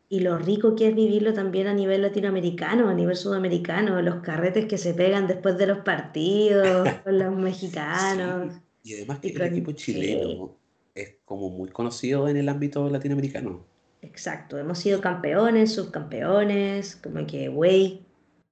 y 0.08 0.20
lo 0.20 0.38
rico 0.38 0.74
que 0.74 0.88
es 0.88 0.94
vivirlo 0.94 1.34
también 1.34 1.66
a 1.66 1.74
nivel 1.74 2.02
latinoamericano, 2.02 2.88
a 2.88 2.94
nivel 2.94 3.16
sudamericano, 3.16 4.00
los 4.00 4.16
carretes 4.22 4.66
que 4.66 4.78
se 4.78 4.94
pegan 4.94 5.26
después 5.26 5.58
de 5.58 5.66
los 5.66 5.78
partidos 5.78 6.88
con 7.04 7.18
los 7.18 7.36
mexicanos. 7.36 8.54
Y 8.82 8.94
además 8.94 9.18
que 9.18 9.28
el 9.28 9.42
equipo 9.42 9.72
chileno 9.72 10.56
es 10.94 11.16
como 11.24 11.50
muy 11.50 11.68
conocido 11.68 12.28
en 12.28 12.38
el 12.38 12.48
ámbito 12.48 12.88
latinoamericano. 12.88 13.64
Exacto, 14.00 14.58
hemos 14.58 14.78
sido 14.78 15.00
campeones, 15.00 15.72
subcampeones, 15.72 16.96
como 16.96 17.26
que, 17.26 17.48
güey, 17.48 18.06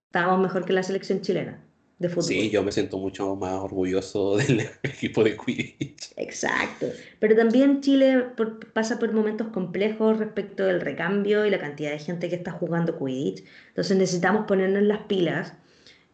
estábamos 0.06 0.40
mejor 0.42 0.64
que 0.64 0.72
la 0.72 0.82
selección 0.82 1.20
chilena 1.20 1.65
de 1.98 2.08
fútbol. 2.08 2.24
Sí, 2.24 2.50
yo 2.50 2.62
me 2.62 2.72
siento 2.72 2.98
mucho 2.98 3.36
más 3.36 3.54
orgulloso 3.54 4.36
del 4.38 4.68
equipo 4.82 5.24
de 5.24 5.36
Quidditch. 5.36 6.12
Exacto, 6.16 6.86
pero 7.18 7.36
también 7.36 7.80
Chile 7.80 8.26
pasa 8.72 8.98
por 8.98 9.12
momentos 9.12 9.48
complejos 9.48 10.18
respecto 10.18 10.64
del 10.64 10.80
recambio 10.80 11.46
y 11.46 11.50
la 11.50 11.58
cantidad 11.58 11.90
de 11.90 11.98
gente 11.98 12.28
que 12.28 12.36
está 12.36 12.52
jugando 12.52 12.98
Quidditch, 12.98 13.44
entonces 13.68 13.96
necesitamos 13.96 14.46
ponernos 14.46 14.82
las 14.82 15.02
pilas. 15.02 15.54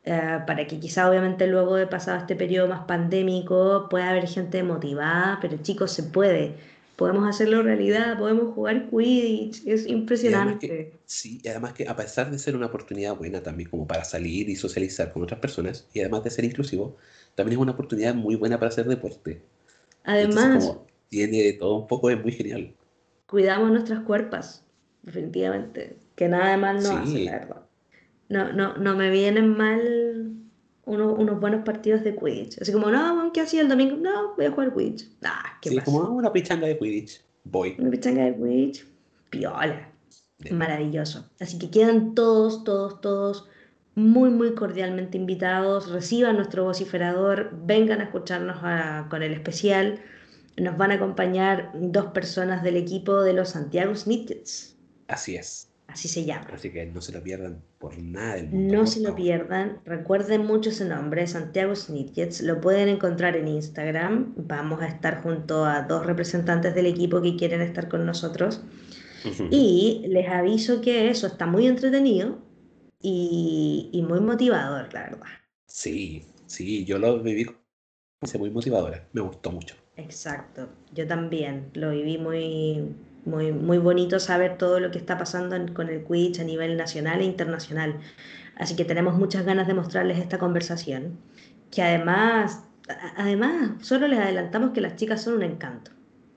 Eh, 0.05 0.41
para 0.49 0.67
que 0.67 0.81
quizá 0.81 1.09
obviamente 1.09 1.47
luego 1.47 1.77
de 1.77 1.87
pasado 1.87 2.19
este 2.19 2.35
periodo 2.35 2.67
más 2.67 2.87
pandémico 2.87 3.87
pueda 3.89 4.11
haber 4.11 4.27
gente 4.27 4.61
motivada, 4.65 5.39
pero 5.41 5.59
chicos, 5.63 5.93
se 5.93 6.03
puede 6.03 6.57
podemos 7.03 7.29
hacerlo 7.29 7.65
realidad, 7.65 8.17
podemos 8.17 8.55
jugar 8.55 8.89
Quidditch, 8.89 9.67
es 9.67 9.89
impresionante. 9.89 10.93
sí, 11.05 11.41
y 11.43 11.49
además 11.49 11.73
que 11.73 11.89
a 11.89 11.97
pesar 11.97 12.31
de 12.31 12.39
ser 12.39 12.55
una 12.55 12.67
oportunidad 12.67 13.17
buena 13.17 13.43
también 13.43 13.69
como 13.69 13.89
para 13.89 14.05
salir 14.05 14.49
y 14.49 14.55
socializar 14.55 15.13
con 15.13 15.25
otras 15.25 15.41
personas, 15.41 15.89
y 15.93 15.99
además 15.99 16.23
de 16.23 16.31
ser 16.31 16.45
inclusivo, 16.45 16.97
también 17.35 17.59
es 17.59 17.63
una 17.63 17.73
oportunidad 17.73 18.15
muy 18.15 18.37
buena 18.37 18.57
para 18.57 18.69
hacer 18.69 18.87
deporte. 18.87 19.43
Además, 20.05 20.79
tiene 21.09 21.53
todo 21.55 21.75
un 21.75 21.89
poco, 21.89 22.09
es 22.09 22.23
muy 22.23 22.31
genial. 22.31 22.73
Cuidamos 23.27 23.73
nuestras 23.73 24.05
cuerpas, 24.05 24.65
definitivamente, 25.03 25.97
que 26.15 26.29
nada 26.29 26.53
de 26.53 26.57
mal 26.57 26.81
no 26.85 26.99
hace, 26.99 27.25
la 27.25 27.33
verdad. 27.33 27.63
No, 28.29 28.53
no, 28.53 28.77
no 28.77 28.97
me 28.97 29.11
vienen 29.11 29.57
mal 29.57 30.37
unos, 30.85 31.41
buenos 31.41 31.65
partidos 31.65 32.03
de 32.03 32.17
Quidditch. 32.17 32.61
Así 32.61 32.73
como, 32.73 32.91
no, 32.91 33.31
¿qué 33.33 33.41
hacía 33.41 33.63
el 33.63 33.69
domingo? 33.69 33.97
No, 33.97 34.35
voy 34.37 34.47
a 34.47 34.51
jugar 34.51 34.75
Quidditch. 34.75 35.09
Ah, 35.23 35.59
¿qué 35.61 35.71
sí, 35.71 35.81
como 35.81 36.01
una 36.11 36.33
pichanga 36.33 36.67
de 36.67 36.79
Quidditch. 36.79 37.23
Voy. 37.45 37.77
Una 37.79 37.91
pichanga 37.91 38.25
de 38.25 38.35
Quidditch. 38.35 38.87
Piola. 39.31 39.89
Maravilloso. 40.51 41.31
Así 41.41 41.59
que 41.59 41.71
quedan 41.71 42.15
todos, 42.15 42.65
todos, 42.65 43.01
todos 43.01 43.49
muy, 43.95 44.31
muy 44.31 44.55
cordialmente 44.55 45.19
invitados. 45.19 45.91
Reciban 45.91 46.37
nuestro 46.37 46.65
vociferador. 46.65 47.51
Vengan 47.65 48.01
a 48.01 48.05
escucharnos 48.05 48.59
con 49.09 49.23
el 49.23 49.33
especial. 49.33 50.01
Nos 50.57 50.77
van 50.77 50.91
a 50.91 50.95
acompañar 50.95 51.71
dos 51.75 52.07
personas 52.07 52.63
del 52.63 52.77
equipo 52.77 53.23
de 53.23 53.33
los 53.33 53.51
Santiago 53.51 53.95
Snippets. 53.95 54.77
Así 55.09 55.37
es. 55.37 55.72
Así 55.93 56.09
se 56.09 56.25
llama. 56.25 56.49
Así 56.53 56.71
que 56.71 56.87
no 56.87 57.03
se 57.03 57.13
lo 57.13 57.23
pierdan 57.23 57.63
por 57.79 57.99
nada 57.99 58.37
del 58.37 58.49
mundo. 58.49 58.77
No 58.77 58.87
se 58.87 59.01
lo 59.01 59.15
pierdan. 59.15 59.79
Recuerden 59.85 60.47
mucho 60.47 60.71
ese 60.71 60.87
nombre, 60.87 61.27
Santiago 61.27 61.77
Snidgets. 61.77 62.41
Lo 62.41 62.63
pueden 62.63 62.89
encontrar 62.89 63.37
en 63.37 63.49
Instagram. 63.49 64.33
Vamos 64.37 64.81
a 64.81 64.89
estar 64.89 65.23
junto 65.23 65.67
a 65.67 65.83
dos 65.83 66.07
representantes 66.07 66.75
del 66.75 66.87
equipo 66.87 67.21
que 67.21 67.37
quieren 67.37 67.61
estar 67.61 67.89
con 67.89 68.07
nosotros. 68.07 68.63
Y 69.51 70.05
les 70.09 70.29
aviso 70.29 70.81
que 70.81 71.09
eso 71.09 71.29
está 71.29 71.47
muy 71.47 71.69
entretenido 71.69 72.39
y, 73.01 73.89
y, 73.93 74.03
muy 74.03 74.19
motivador, 74.19 74.93
la 74.93 75.03
verdad. 75.03 75.27
Sí, 75.69 76.25
sí, 76.47 76.85
yo 76.85 76.99
lo 76.99 77.23
viví 77.23 77.47
muy 78.39 78.51
motivadora. 78.51 79.07
Me 79.13 79.21
gustó 79.21 79.53
mucho. 79.53 79.77
Exacto, 79.97 80.69
yo 80.95 81.07
también 81.07 81.71
lo 81.75 81.91
viví 81.91 82.19
muy, 82.19 82.95
muy, 83.25 83.53
muy 83.53 83.79
bonito 83.79 84.19
saber 84.19 84.59
todo 84.59 84.81
lo 84.81 84.91
que 84.91 84.99
está 84.99 85.17
pasando 85.19 85.57
con 85.75 85.89
el 85.89 86.05
Quidditch 86.05 86.41
a 86.41 86.45
nivel 86.45 86.77
nacional 86.77 87.21
e 87.21 87.25
internacional. 87.25 88.01
Así 88.57 88.77
que 88.77 88.85
tenemos 88.85 89.15
muchas 89.15 89.45
ganas 89.45 89.67
de 89.67 89.75
mostrarles 89.75 90.19
esta 90.19 90.39
conversación, 90.39 91.19
que 91.71 91.83
además, 91.83 92.65
además, 93.17 93.85
solo 93.85 94.09
les 94.09 94.19
adelantamos 94.19 94.71
que 94.73 94.81
las 94.81 94.97
chicas 94.97 95.23
son 95.23 95.35
un 95.35 95.43
encanto. 95.43 95.91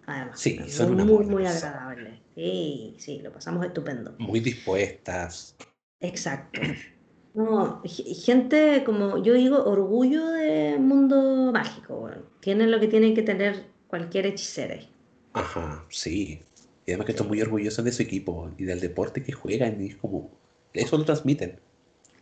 Además, 0.06 0.40
sí, 0.40 0.60
son 0.68 0.96
muy, 0.96 1.26
muy 1.26 1.46
agradables. 1.46 2.20
Sí, 2.36 2.96
sí, 3.00 3.20
lo 3.24 3.32
pasamos 3.32 3.66
estupendo. 3.66 4.14
Muy 4.20 4.40
dispuestas. 4.40 5.56
Exacto. 6.00 6.62
No, 7.34 7.82
gente, 8.24 8.84
como 8.86 9.18
yo 9.22 9.34
digo, 9.34 9.66
orgullo 9.66 10.26
de 10.30 10.78
mundo 10.80 11.52
mágico. 11.52 12.10
Tienen 12.40 12.72
lo 12.72 12.80
que 12.80 12.88
tienen 12.88 13.14
que 13.14 13.24
tener 13.24 13.66
cualquier 13.88 14.28
hechicera. 14.28 14.80
Ajá, 15.34 15.84
sí. 15.90 16.40
Y 16.86 16.92
además 16.92 17.06
que 17.06 17.12
están 17.14 17.28
muy 17.28 17.42
orgullosos 17.42 17.84
de 17.84 17.92
su 17.92 18.04
equipo 18.04 18.52
y 18.58 18.66
del 18.66 18.80
deporte 18.80 19.24
que 19.24 19.32
juegan 19.32 19.82
y 19.82 19.88
es 19.88 19.96
como, 19.96 20.30
eso 20.74 20.98
lo 20.98 21.06
transmiten. 21.06 21.58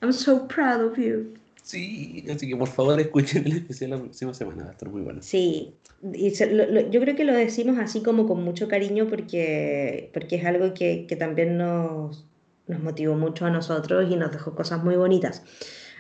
I'm 0.02 0.14
so 0.14 0.48
proud 0.48 0.84
of 0.86 0.98
you. 0.98 1.34
Sí, 1.64 2.26
así 2.30 2.50
que 2.50 2.58
por 2.58 2.68
favor 2.68 3.00
escuchen 3.00 3.46
el 3.46 3.54
especial 3.54 3.92
la 3.92 3.98
próxima 4.00 4.34
semana, 4.34 4.64
va 4.64 4.70
a 4.70 4.74
estar 4.74 4.90
muy 4.90 5.02
bueno. 5.02 5.22
Sí, 5.22 5.74
y 6.14 6.34
yo 6.34 7.02
creo 7.02 7.16
que 7.16 7.24
lo 7.24 7.34
decimos 7.34 7.78
así 7.80 8.04
como 8.04 8.28
con 8.28 8.44
mucho 8.44 8.68
cariño 8.68 9.08
porque, 9.08 10.10
porque 10.14 10.36
es 10.36 10.46
algo 10.46 10.74
que, 10.74 11.06
que 11.08 11.16
también 11.16 11.58
nos, 11.58 12.26
nos 12.68 12.82
motivó 12.82 13.16
mucho 13.16 13.46
a 13.46 13.50
nosotros 13.50 14.12
y 14.12 14.18
nos 14.18 14.32
dejó 14.32 14.56
cosas 14.56 14.84
muy 14.84 14.96
bonitas. 14.96 15.44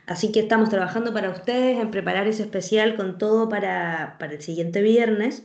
Así 0.06 0.34
que 0.34 0.42
estamos 0.42 0.70
trabajando 0.70 1.14
para 1.14 1.30
ustedes 1.30 1.80
en 1.80 1.92
preparar 1.92 2.28
ese 2.28 2.44
especial 2.44 2.98
con 2.98 3.18
todo 3.18 3.48
para, 3.48 4.18
para 4.20 4.34
el 4.34 4.42
siguiente 4.42 4.82
viernes. 4.82 5.44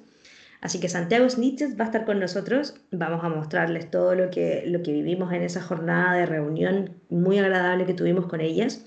Así 0.61 0.81
que 0.81 0.89
Santiago 0.89 1.29
Snitches 1.29 1.79
va 1.79 1.85
a 1.85 1.87
estar 1.87 2.05
con 2.05 2.19
nosotros. 2.19 2.75
Vamos 2.91 3.23
a 3.23 3.29
mostrarles 3.29 3.91
todo 3.91 4.15
lo 4.15 4.31
que, 4.31 4.65
lo 4.67 4.83
que 4.83 4.93
vivimos 4.93 5.33
en 5.33 5.43
esa 5.43 5.63
jornada 5.63 6.15
de 6.15 6.27
reunión 6.27 6.97
muy 7.09 7.39
agradable 7.39 7.87
que 7.87 7.95
tuvimos 7.95 8.27
con 8.27 8.41
ellas. 8.41 8.85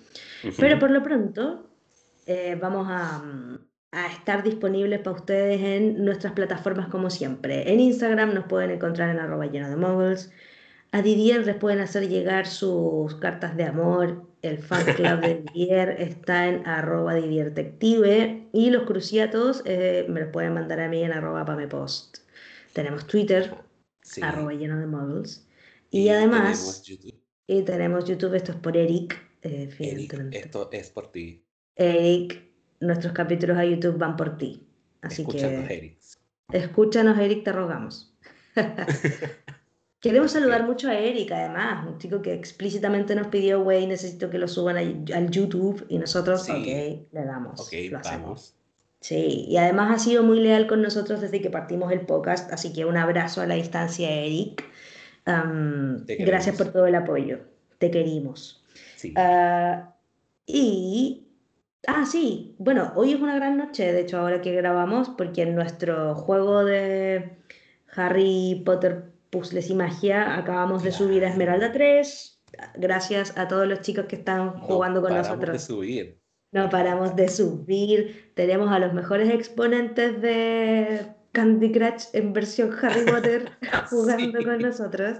Pero 0.57 0.79
por 0.79 0.91
lo 0.91 1.01
pronto 1.01 1.69
eh, 2.25 2.57
vamos 2.59 2.87
a, 2.89 3.23
a, 3.91 4.07
estar 4.07 4.43
disponibles 4.43 4.99
para 4.99 5.15
ustedes 5.15 5.61
en 5.61 6.03
nuestras 6.03 6.33
plataformas 6.33 6.87
como 6.87 7.09
siempre. 7.09 7.71
En 7.71 7.79
Instagram 7.79 8.33
nos 8.33 8.45
pueden 8.45 8.71
encontrar 8.71 9.09
en 9.09 9.19
arroba 9.19 9.45
lleno 9.45 9.69
de 9.69 9.75
moguls. 9.77 10.31
A 10.93 11.01
Didier 11.01 11.45
les 11.45 11.55
pueden 11.55 11.79
hacer 11.79 12.09
llegar 12.09 12.45
sus 12.45 13.15
cartas 13.15 13.55
de 13.55 13.63
amor. 13.63 14.27
El 14.41 14.57
fan 14.57 14.83
club 14.95 15.21
de 15.21 15.43
Didier 15.53 15.89
está 16.01 16.49
en 16.49 16.67
arroba 16.67 17.15
divierdetective. 17.15 18.49
Y 18.51 18.69
los 18.71 18.83
cruciatos 18.83 19.63
eh, 19.65 20.05
me 20.09 20.19
los 20.21 20.31
pueden 20.31 20.53
mandar 20.53 20.81
a 20.81 20.89
mí 20.89 21.01
en 21.01 21.13
arroba 21.13 21.45
pamepost. 21.45 22.17
Tenemos 22.73 23.07
Twitter, 23.07 23.55
arroba 24.21 24.53
lleno 24.53 24.79
de 24.79 24.87
models. 24.87 25.47
Y, 25.89 26.09
además... 26.09 26.41
Tenemos 26.41 26.83
YouTube. 26.83 27.21
Y 27.47 27.61
tenemos 27.63 28.05
YouTube, 28.05 28.33
esto 28.35 28.51
es 28.51 28.57
por 28.57 28.77
Eric. 28.77 29.17
Eh, 29.41 29.69
Eric 29.79 30.13
esto 30.31 30.69
es 30.71 30.89
por 30.89 31.11
ti. 31.11 31.45
Eric, 31.75 32.41
nuestros 32.79 33.13
capítulos 33.13 33.57
a 33.57 33.65
YouTube 33.65 33.97
van 33.97 34.15
por 34.15 34.37
ti. 34.37 34.67
Así 35.01 35.21
Escúchanos, 35.21 35.67
que... 35.67 35.73
Eric. 35.77 35.99
Escúchanos, 36.51 37.17
Eric, 37.17 37.43
te 37.45 37.51
rogamos. 37.53 38.13
Queremos 40.01 40.31
saludar 40.31 40.65
mucho 40.65 40.89
a 40.89 40.97
Eric, 40.97 41.31
además, 41.31 41.85
un 41.87 41.99
chico 41.99 42.23
que 42.23 42.33
explícitamente 42.33 43.13
nos 43.13 43.27
pidió, 43.27 43.61
güey, 43.63 43.85
necesito 43.85 44.31
que 44.31 44.39
lo 44.39 44.47
suban 44.47 44.75
al 44.77 45.29
YouTube 45.29 45.85
y 45.89 45.99
nosotros, 45.99 46.49
ok, 46.49 46.65
le 46.65 47.07
damos. 47.11 47.61
Ok, 47.61 47.73
vamos. 48.03 48.55
Sí, 48.99 49.45
y 49.47 49.57
además 49.57 49.91
ha 49.95 50.03
sido 50.03 50.23
muy 50.23 50.39
leal 50.39 50.65
con 50.65 50.81
nosotros 50.81 51.21
desde 51.21 51.39
que 51.39 51.51
partimos 51.51 51.91
el 51.91 52.01
podcast, 52.01 52.51
así 52.51 52.73
que 52.73 52.85
un 52.85 52.97
abrazo 52.97 53.41
a 53.41 53.45
la 53.45 53.53
distancia, 53.53 54.09
Eric. 54.09 54.63
gracias 55.25 56.55
por 56.57 56.71
todo 56.71 56.87
el 56.87 56.95
apoyo, 56.95 57.41
te 57.77 57.91
querimos. 57.91 58.63
Sí. 58.95 59.13
Ah, 59.15 59.93
y, 60.47 61.27
ah, 61.85 62.07
sí, 62.11 62.55
bueno, 62.57 62.91
hoy 62.95 63.13
es 63.13 63.21
una 63.21 63.35
gran 63.35 63.55
noche, 63.55 63.93
de 63.93 64.01
hecho, 64.01 64.17
ahora 64.17 64.41
que 64.41 64.51
grabamos, 64.51 65.09
porque 65.09 65.43
en 65.43 65.53
nuestro 65.53 66.15
juego 66.15 66.65
de 66.65 67.37
Harry 67.95 68.63
Potter 68.65 69.11
Puzzles 69.31 69.69
y 69.69 69.73
Magia. 69.73 70.37
Acabamos 70.37 70.83
de 70.83 70.91
subir 70.91 71.25
a 71.25 71.29
Esmeralda 71.29 71.71
3. 71.71 72.43
Gracias 72.75 73.37
a 73.37 73.47
todos 73.47 73.67
los 73.67 73.81
chicos 73.81 74.05
que 74.05 74.17
están 74.17 74.59
jugando 74.59 75.01
con 75.01 75.15
nosotros. 75.15 75.39
No 75.41 75.49
paramos 75.49 75.57
de 75.57 75.59
subir. 75.59 76.21
No 76.51 76.69
paramos 76.69 77.15
de 77.15 77.29
subir. 77.29 78.31
Tenemos 78.35 78.71
a 78.71 78.79
los 78.79 78.93
mejores 78.93 79.29
exponentes 79.29 80.21
de 80.21 81.07
Candy 81.31 81.71
Crush 81.71 82.07
en 82.13 82.33
versión 82.33 82.75
Harry 82.81 83.05
Potter 83.05 83.51
jugando 83.89 84.43
con 84.43 84.59
nosotros. 84.59 85.19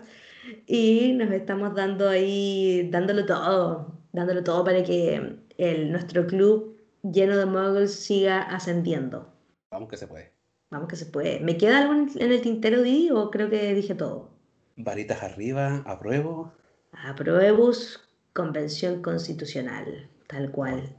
Y 0.68 1.14
nos 1.14 1.32
estamos 1.32 1.74
dando 1.74 2.10
ahí, 2.10 2.90
dándolo 2.92 3.26
todo, 3.26 3.98
dándolo 4.12 4.44
todo 4.44 4.64
para 4.66 4.84
que 4.84 5.38
el, 5.58 5.92
nuestro 5.92 6.28
club 6.28 6.78
lleno 7.04 7.38
de 7.38 7.46
muggles 7.46 7.96
siga 7.96 8.42
ascendiendo. 8.42 9.32
Vamos 9.72 9.90
que 9.90 9.98
se 9.98 10.08
puede. 10.08 10.34
Vamos 10.72 10.88
que 10.88 10.95
se 10.95 11.06
puede. 11.06 11.41
¿Me 11.41 11.57
queda 11.57 11.80
algo 11.81 11.93
en 11.93 12.31
el 12.31 12.41
tintero, 12.41 12.81
Didi, 12.81 13.11
o 13.11 13.30
creo 13.30 13.49
que 13.49 13.73
dije 13.73 13.93
todo? 13.93 14.30
Varitas 14.77 15.22
arriba, 15.22 15.84
apruebo. 15.85 16.53
Apruebus, 16.93 17.99
convención 18.34 19.02
constitucional, 19.02 20.10
tal 20.27 20.49
cual. 20.52 20.95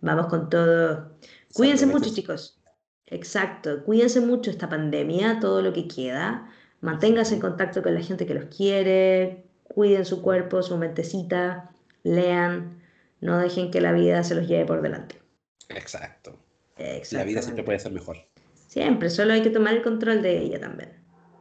Vamos 0.00 0.28
con 0.28 0.48
todo. 0.48 1.10
Cuídense 1.52 1.86
mucho, 1.86 2.14
chicos. 2.14 2.60
Exacto, 3.06 3.82
cuídense 3.84 4.20
mucho 4.20 4.50
esta 4.50 4.68
pandemia, 4.68 5.40
todo 5.40 5.62
lo 5.62 5.72
que 5.72 5.88
queda. 5.88 6.48
Manténganse 6.80 7.34
en 7.34 7.40
contacto 7.40 7.82
con 7.82 7.94
la 7.94 8.02
gente 8.02 8.24
que 8.24 8.34
los 8.34 8.54
quiere. 8.54 9.44
Cuiden 9.64 10.04
su 10.04 10.22
cuerpo, 10.22 10.62
su 10.62 10.78
mentecita. 10.78 11.70
Lean. 12.04 12.80
No 13.20 13.38
dejen 13.38 13.72
que 13.72 13.80
la 13.80 13.90
vida 13.90 14.22
se 14.22 14.36
los 14.36 14.46
lleve 14.46 14.64
por 14.64 14.80
delante. 14.80 15.20
Exacto. 15.70 16.38
La 17.10 17.24
vida 17.24 17.42
siempre 17.42 17.64
puede 17.64 17.80
ser 17.80 17.90
mejor. 17.90 18.18
Siempre, 18.68 19.08
solo 19.08 19.32
hay 19.32 19.42
que 19.42 19.50
tomar 19.50 19.74
el 19.74 19.82
control 19.82 20.22
de 20.22 20.38
ella 20.38 20.60
también. 20.60 20.92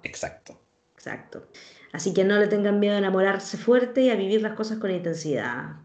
Exacto. 0.03 0.59
Exacto. 0.95 1.47
Así 1.91 2.13
que 2.13 2.23
no 2.23 2.39
le 2.39 2.47
tengan 2.47 2.79
miedo 2.79 2.95
a 2.95 2.99
enamorarse 2.99 3.57
fuerte 3.57 4.01
y 4.01 4.09
a 4.09 4.15
vivir 4.15 4.41
las 4.41 4.53
cosas 4.53 4.79
con 4.79 4.91
intensidad. 4.91 5.75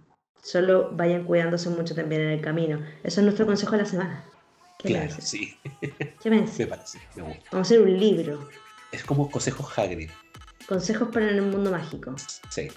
Solo 0.40 0.90
vayan 0.92 1.24
cuidándose 1.24 1.68
mucho 1.68 1.94
también 1.94 2.22
en 2.22 2.30
el 2.30 2.40
camino. 2.40 2.80
Eso 3.02 3.20
es 3.20 3.24
nuestro 3.24 3.44
consejo 3.44 3.72
de 3.72 3.78
la 3.78 3.84
semana. 3.84 4.24
claro, 4.78 5.14
sí. 5.20 5.56
¿Qué 6.22 6.30
me, 6.30 6.42
me 6.42 6.66
parece? 6.66 7.00
Me 7.16 7.22
gusta. 7.22 7.42
Vamos 7.50 7.70
a 7.70 7.74
hacer 7.74 7.80
un 7.80 7.98
libro. 7.98 8.48
Es 8.92 9.02
como 9.02 9.30
consejos 9.30 9.78
Hagrid. 9.78 10.10
Consejos 10.68 11.08
para 11.12 11.28
el 11.28 11.42
mundo 11.42 11.72
mágico. 11.72 12.14
Sí, 12.50 12.68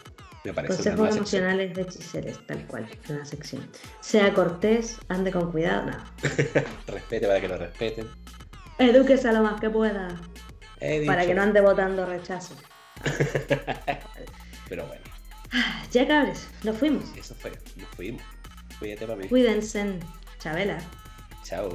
me 0.43 0.53
parece. 0.53 0.75
Consejos 0.75 1.15
emocionales 1.15 1.75
de 1.75 1.81
hechiceres, 1.83 2.45
tal 2.47 2.65
cual, 2.65 2.87
en 3.07 3.15
una 3.15 3.25
sección. 3.25 3.67
Sea 4.01 4.33
cortés, 4.33 4.97
ande 5.07 5.31
con 5.31 5.51
cuidado, 5.51 5.91
no. 5.91 5.97
Respete 6.87 7.27
para 7.27 7.41
que 7.41 7.47
lo 7.47 7.57
respeten. 7.57 8.07
Edúquese 8.77 9.27
a 9.29 9.33
lo 9.33 9.41
más 9.41 9.59
que 9.59 9.69
pueda. 9.69 10.09
Para 11.05 11.25
que 11.25 11.33
no 11.33 11.41
ande 11.41 11.61
votando 11.61 12.05
rechazo. 12.05 12.55
Pero 14.69 14.85
bueno. 14.87 15.03
Ya 15.91 16.07
cabres, 16.07 16.47
nos 16.63 16.77
fuimos. 16.77 17.05
Eso 17.15 17.33
fue, 17.35 17.51
nos 17.77 17.87
fuimos. 17.95 18.21
Cuídate 18.79 19.05
para 19.05 19.17
mí. 19.17 19.27
Cuídense. 19.27 19.99
Chabela. 20.39 20.77
Chao. 21.43 21.69